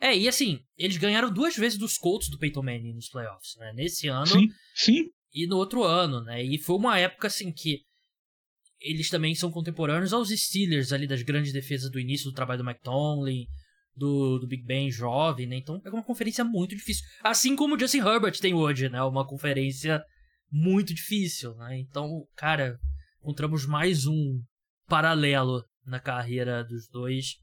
É, 0.00 0.16
e 0.16 0.28
assim, 0.28 0.60
eles 0.76 0.96
ganharam 0.96 1.32
duas 1.32 1.56
vezes 1.56 1.78
dos 1.78 1.96
Colts 1.96 2.28
do 2.28 2.38
Peyton 2.38 2.62
Manning 2.62 2.94
nos 2.94 3.08
playoffs, 3.08 3.56
né? 3.56 3.72
Nesse 3.74 4.08
ano. 4.08 4.26
Sim, 4.26 4.48
sim. 4.74 5.10
E 5.32 5.46
no 5.46 5.56
outro 5.56 5.84
ano, 5.84 6.22
né? 6.22 6.42
E 6.42 6.58
foi 6.58 6.76
uma 6.76 6.98
época 6.98 7.28
assim 7.28 7.52
que 7.52 7.80
eles 8.80 9.08
também 9.08 9.34
são 9.34 9.50
contemporâneos 9.50 10.12
aos 10.12 10.28
Steelers 10.28 10.92
ali 10.92 11.06
das 11.06 11.22
grandes 11.22 11.52
defesas 11.52 11.90
do 11.90 11.98
início 11.98 12.30
do 12.30 12.34
trabalho 12.34 12.62
do 12.62 12.64
Mike 12.64 12.82
Tomlin, 12.82 13.46
do, 13.94 14.38
do 14.38 14.46
Big 14.46 14.62
Ben 14.64 14.90
jovem, 14.90 15.46
né? 15.46 15.56
Então 15.56 15.80
é 15.84 15.90
uma 15.90 16.04
conferência 16.04 16.44
muito 16.44 16.76
difícil. 16.76 17.04
Assim 17.22 17.56
como 17.56 17.74
o 17.74 17.78
Justin 17.78 18.00
Herbert 18.00 18.38
tem 18.38 18.54
hoje, 18.54 18.88
né? 18.88 19.02
Uma 19.02 19.26
conferência 19.26 20.02
muito 20.50 20.94
difícil, 20.94 21.54
né? 21.54 21.78
Então, 21.78 22.26
cara, 22.36 22.78
encontramos 23.20 23.66
mais 23.66 24.06
um 24.06 24.40
paralelo 24.86 25.64
na 25.84 25.98
carreira 25.98 26.62
dos 26.64 26.88
dois. 26.88 27.36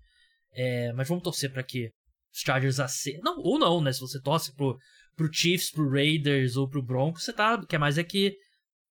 É, 0.56 0.93
mas 0.93 1.08
vamos 1.08 1.24
torcer 1.24 1.51
para 1.51 1.64
que 1.64 1.89
os 2.34 2.39
Chargers 2.39 2.79
acertem. 2.79 3.21
Não, 3.23 3.38
ou 3.39 3.59
não, 3.59 3.79
né? 3.79 3.93
Se 3.93 3.99
você 3.99 4.19
torce 4.19 4.53
pro, 4.55 4.77
pro 5.15 5.31
Chiefs, 5.31 5.71
pro 5.71 5.89
Raiders 5.89 6.55
ou 6.57 6.67
pro 6.67 6.84
Broncos, 6.84 7.23
você 7.23 7.34
tá. 7.34 7.63
Quer 7.65 7.77
mais 7.77 7.97
é 7.97 8.03
que 8.03 8.36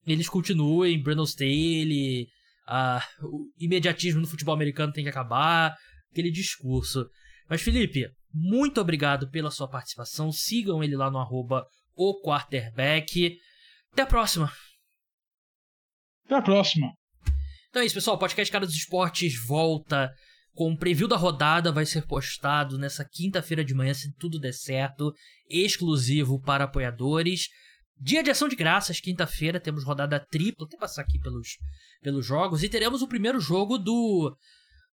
eles 0.07 0.29
continuem, 0.29 1.03
Brandon 1.03 1.25
Staley, 1.25 2.29
ah, 2.67 3.05
o 3.23 3.51
imediatismo 3.59 4.21
no 4.21 4.27
futebol 4.27 4.55
americano 4.55 4.93
tem 4.93 5.05
que 5.05 5.11
acabar, 5.11 5.75
aquele 6.11 6.31
discurso. 6.31 7.09
Mas 7.49 7.63
Felipe, 7.63 8.09
muito 8.33 8.81
obrigado 8.81 9.29
pela 9.31 9.51
sua 9.51 9.69
participação. 9.69 10.33
Sigam 10.33 10.83
ele 10.83 10.97
lá 10.97 11.11
no 11.11 11.19
arroba 11.19 11.67
o 11.95 12.21
quarterback. 12.23 13.37
Até 13.93 14.03
a 14.03 14.07
próxima. 14.07 14.53
Até 16.25 16.37
a 16.37 16.43
próxima. 16.43 16.93
Então 17.69 17.83
é 17.83 17.87
isso, 17.87 17.95
pessoal. 17.95 18.17
O 18.17 18.19
podcast 18.19 18.51
Cara 18.51 18.67
dos 18.67 18.77
Esportes 18.77 19.35
volta 19.47 20.13
com 20.55 20.73
o 20.73 20.77
preview 20.77 21.09
da 21.09 21.17
rodada. 21.17 21.73
Vai 21.73 21.87
ser 21.87 22.07
postado 22.07 22.79
nessa 22.79 23.05
quinta-feira 23.05 23.65
de 23.65 23.75
manhã, 23.75 23.95
se 23.95 24.13
tudo 24.15 24.39
der 24.39 24.53
certo. 24.53 25.13
Exclusivo 25.49 26.41
para 26.41 26.65
apoiadores. 26.65 27.49
Dia 27.99 28.23
de 28.23 28.31
ação 28.31 28.49
de 28.49 28.57
graças, 28.57 29.01
quinta-feira, 29.01 29.61
temos 29.61 29.85
rodada 29.85 30.19
tripla. 30.19 30.67
Vou 30.69 30.79
passar 30.79 31.03
aqui 31.03 31.19
pelos, 31.21 31.59
pelos 32.03 32.27
jogos. 32.27 32.63
E 32.63 32.69
teremos 32.69 33.01
o 33.03 33.09
primeiro 33.09 33.39
jogo 33.39 33.79
do 33.79 34.37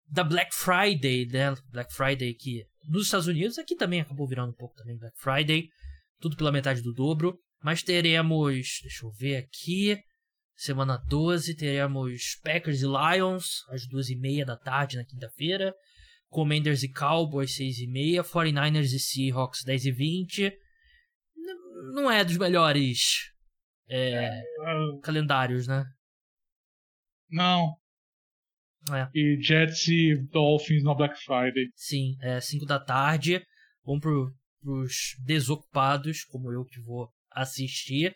da 0.10 0.24
Black 0.24 0.54
Friday, 0.56 1.26
né? 1.28 1.56
Black 1.70 1.94
Friday 1.94 2.30
aqui 2.30 2.64
nos 2.88 3.06
Estados 3.06 3.28
Unidos. 3.28 3.58
Aqui 3.58 3.76
também 3.76 4.02
acabou 4.02 4.28
virando 4.28 4.52
um 4.52 4.56
pouco 4.56 4.76
também 4.76 4.98
Black 4.98 5.18
Friday. 5.20 5.70
Tudo 6.20 6.36
pela 6.36 6.52
metade 6.52 6.82
do 6.82 6.94
dobro. 6.94 7.38
Mas 7.64 7.82
teremos, 7.82 8.80
deixa 8.82 9.06
eu 9.06 9.12
ver 9.12 9.38
aqui, 9.38 9.98
semana 10.58 10.98
12, 11.08 11.56
teremos 11.56 12.36
Packers 12.44 12.82
e 12.82 12.86
Lions 12.86 13.64
às 13.70 13.88
duas 13.88 14.10
e 14.10 14.16
meia 14.16 14.46
da 14.46 14.58
tarde 14.58 14.98
na 14.98 15.06
quinta-feira. 15.06 15.74
Commanders 16.30 16.84
e 16.84 16.92
Cowboys, 16.92 17.56
6 17.56 17.80
e 17.80 17.88
meia. 17.88 18.24
49ers 18.24 18.92
e 18.94 19.00
Seahawks, 19.00 19.64
10 19.64 19.86
e 19.86 19.92
20 19.92 20.54
não 21.94 22.10
é 22.12 22.24
dos 22.24 22.38
melhores 22.38 23.32
é, 23.90 24.26
é, 24.26 24.44
calendários, 25.04 25.68
né? 25.68 25.86
Não. 27.30 27.76
É. 28.92 29.10
E 29.14 29.38
Jets 29.42 29.88
e 29.88 30.16
Dolphins 30.32 30.84
na 30.84 30.94
Black 30.94 31.18
Friday. 31.20 31.70
Sim, 31.76 32.16
é 32.22 32.40
5 32.40 32.66
da 32.66 32.80
tarde. 32.80 33.44
Vamos 33.86 34.02
pro, 34.02 34.34
pros 34.62 35.16
desocupados, 35.26 36.24
como 36.24 36.52
eu 36.52 36.64
que 36.64 36.80
vou 36.82 37.10
assistir. 37.32 38.16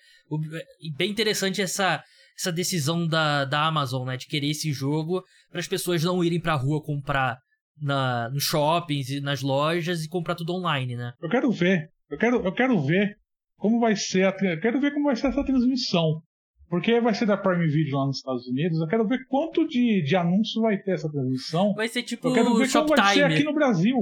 E 0.80 0.94
bem 0.94 1.12
interessante 1.12 1.62
essa, 1.62 2.04
essa 2.38 2.52
decisão 2.52 3.08
da, 3.08 3.46
da 3.46 3.66
Amazon, 3.66 4.08
né? 4.08 4.18
De 4.18 4.28
querer 4.28 4.50
esse 4.50 4.72
jogo 4.72 5.24
para 5.50 5.60
as 5.60 5.68
pessoas 5.68 6.04
não 6.04 6.24
irem 6.24 6.40
pra 6.40 6.56
rua 6.56 6.84
comprar 6.84 7.38
na, 7.80 8.30
nos 8.30 8.44
shoppings 8.44 9.10
e 9.10 9.22
nas 9.22 9.42
lojas 9.42 10.04
e 10.04 10.10
comprar 10.10 10.36
tudo 10.36 10.54
online, 10.54 10.96
né? 10.96 11.14
Eu 11.22 11.30
quero 11.30 11.52
ver. 11.52 11.90
Eu 12.10 12.18
quero, 12.18 12.46
eu 12.46 12.54
quero 12.54 12.82
ver 12.82 13.18
como 13.58 13.80
vai 13.80 13.96
ser 13.96 14.26
a, 14.26 14.32
quero 14.32 14.80
ver 14.80 14.94
como 14.94 15.06
vai 15.06 15.16
ser 15.16 15.28
essa 15.28 15.44
transmissão. 15.44 16.22
Porque 16.70 17.02
vai 17.02 17.14
ser 17.14 17.26
da 17.26 17.36
Prime 17.36 17.68
Video 17.68 17.98
lá 17.98 18.06
nos 18.06 18.18
Estados 18.18 18.48
Unidos. 18.48 18.80
Eu 18.80 18.88
quero 18.88 19.06
ver 19.06 19.26
quanto 19.28 19.68
de, 19.68 20.02
de 20.04 20.16
anúncio 20.16 20.62
vai 20.62 20.78
ter 20.78 20.92
essa 20.92 21.12
transmissão. 21.12 21.74
Vai 21.74 21.90
ser 21.90 22.02
tipo 22.02 22.30
Eu 22.30 22.34
quero 22.34 22.58
ver 22.58 22.72
como 22.72 22.88
vai 22.88 23.14
ser 23.14 23.24
aqui 23.26 23.44
no 23.44 23.54
Brasil. 23.54 23.98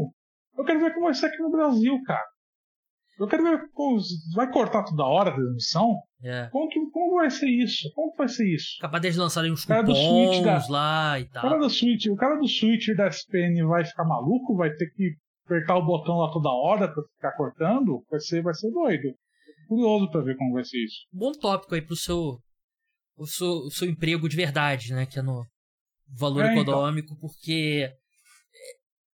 Eu 0.55 0.63
quero 0.63 0.79
ver 0.79 0.93
como 0.93 1.05
vai 1.05 1.13
ser 1.15 1.25
aqui 1.25 1.39
no 1.39 1.49
Brasil, 1.49 1.99
cara. 2.05 2.25
Eu 3.19 3.27
quero 3.27 3.43
ver 3.43 3.69
vai 4.33 4.51
cortar 4.51 4.83
toda 4.83 5.03
hora 5.03 5.29
a 5.29 5.33
transmissão. 5.33 5.97
É. 6.23 6.47
Como, 6.51 6.69
como 6.91 7.15
vai 7.15 7.29
ser 7.29 7.49
isso? 7.49 7.91
Como 7.93 8.15
vai 8.15 8.27
ser 8.27 8.47
isso? 8.53 8.77
Capaz 8.79 9.01
deles 9.01 9.17
lançarem 9.17 9.51
uns 9.51 9.65
cara 9.65 9.85
cupons 9.85 10.41
da, 10.41 10.67
lá 10.69 11.19
e 11.19 11.25
tal. 11.25 11.45
O 11.45 11.49
cara, 11.49 11.59
do 11.59 11.69
Switch, 11.69 12.05
o 12.07 12.15
cara 12.15 12.35
do 12.35 12.47
Switch 12.47 12.87
da 12.95 13.07
SPN 13.07 13.67
vai 13.67 13.85
ficar 13.85 14.05
maluco? 14.05 14.55
Vai 14.55 14.71
ter 14.73 14.89
que 14.91 15.15
apertar 15.45 15.77
o 15.77 15.85
botão 15.85 16.17
lá 16.17 16.31
toda 16.31 16.49
hora 16.49 16.87
pra 16.87 17.03
ficar 17.15 17.31
cortando? 17.35 18.03
Vai 18.09 18.19
ser, 18.19 18.41
vai 18.41 18.53
ser 18.53 18.71
doido 18.71 19.13
curioso 19.69 20.09
para 20.09 20.21
ver 20.21 20.35
como 20.35 20.53
vai 20.53 20.65
ser 20.65 20.83
isso. 20.83 21.05
Bom 21.13 21.31
tópico 21.31 21.75
aí 21.75 21.81
pro 21.81 21.95
seu, 21.95 22.41
o 23.15 23.27
seu, 23.27 23.47
o 23.47 23.71
seu 23.71 23.87
emprego 23.87 24.27
de 24.27 24.35
verdade, 24.35 24.91
né? 24.91 25.05
Que 25.05 25.19
é 25.19 25.21
no 25.21 25.45
valor 26.07 26.43
é, 26.43 26.51
então. 26.51 26.63
econômico, 26.63 27.13
então. 27.13 27.17
porque 27.17 27.87
é, 27.87 27.93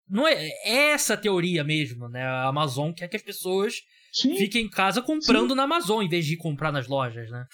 não 0.09 0.26
é, 0.26 0.34
é 0.64 0.92
essa 0.92 1.16
teoria 1.16 1.64
mesmo, 1.64 2.09
né? 2.09 2.22
A 2.22 2.46
Amazon 2.46 2.92
quer 2.92 3.09
que 3.09 3.16
as 3.16 3.22
pessoas 3.22 3.74
Sim. 4.14 4.36
em 4.36 4.70
casa 4.70 5.02
comprando 5.02 5.50
Sim. 5.50 5.56
na 5.56 5.64
Amazon 5.64 6.02
em 6.02 6.08
vez 6.08 6.24
de 6.24 6.36
comprar 6.36 6.70
nas 6.70 6.86
lojas, 6.86 7.28
né? 7.30 7.44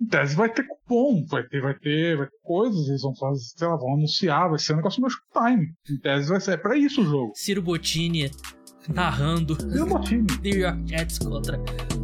Em 0.00 0.06
tese 0.06 0.34
vai 0.34 0.52
ter 0.52 0.66
cupom, 0.66 1.24
vai 1.26 1.44
ter, 1.44 1.62
vai 1.62 1.78
ter, 1.78 2.16
vai 2.16 2.26
ter 2.26 2.36
coisas, 2.42 2.88
eles 2.88 3.02
vão 3.02 3.14
fazer, 3.14 3.44
sei 3.56 3.68
lá, 3.68 3.76
vão 3.76 3.94
anunciar, 3.94 4.50
vai 4.50 4.58
ser 4.58 4.72
um 4.72 4.76
negócio 4.76 5.00
no 5.00 5.08
Showtime. 5.08 5.68
Em 5.88 5.98
tese 5.98 6.28
vai 6.28 6.40
ser, 6.40 6.52
é 6.52 6.56
pra 6.56 6.76
isso 6.76 7.02
o 7.02 7.04
jogo. 7.04 7.32
Ciro 7.36 7.62
Bottini 7.62 8.28
narrando 8.92 9.56
New 10.42 10.58
York 10.58 10.88
Jets 10.88 11.18
contra 11.18 11.58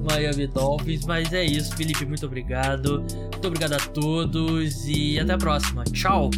Miami 0.09 0.47
Dolphins. 0.47 1.05
Mas 1.05 1.33
é 1.33 1.45
isso, 1.45 1.77
Felipe, 1.77 2.07
muito 2.07 2.25
obrigado. 2.25 3.01
Muito 3.01 3.47
obrigado 3.47 3.73
a 3.73 3.79
todos 3.79 4.87
e 4.87 5.19
até 5.19 5.33
a 5.33 5.39
próxima. 5.39 5.83
Tchau! 5.85 6.31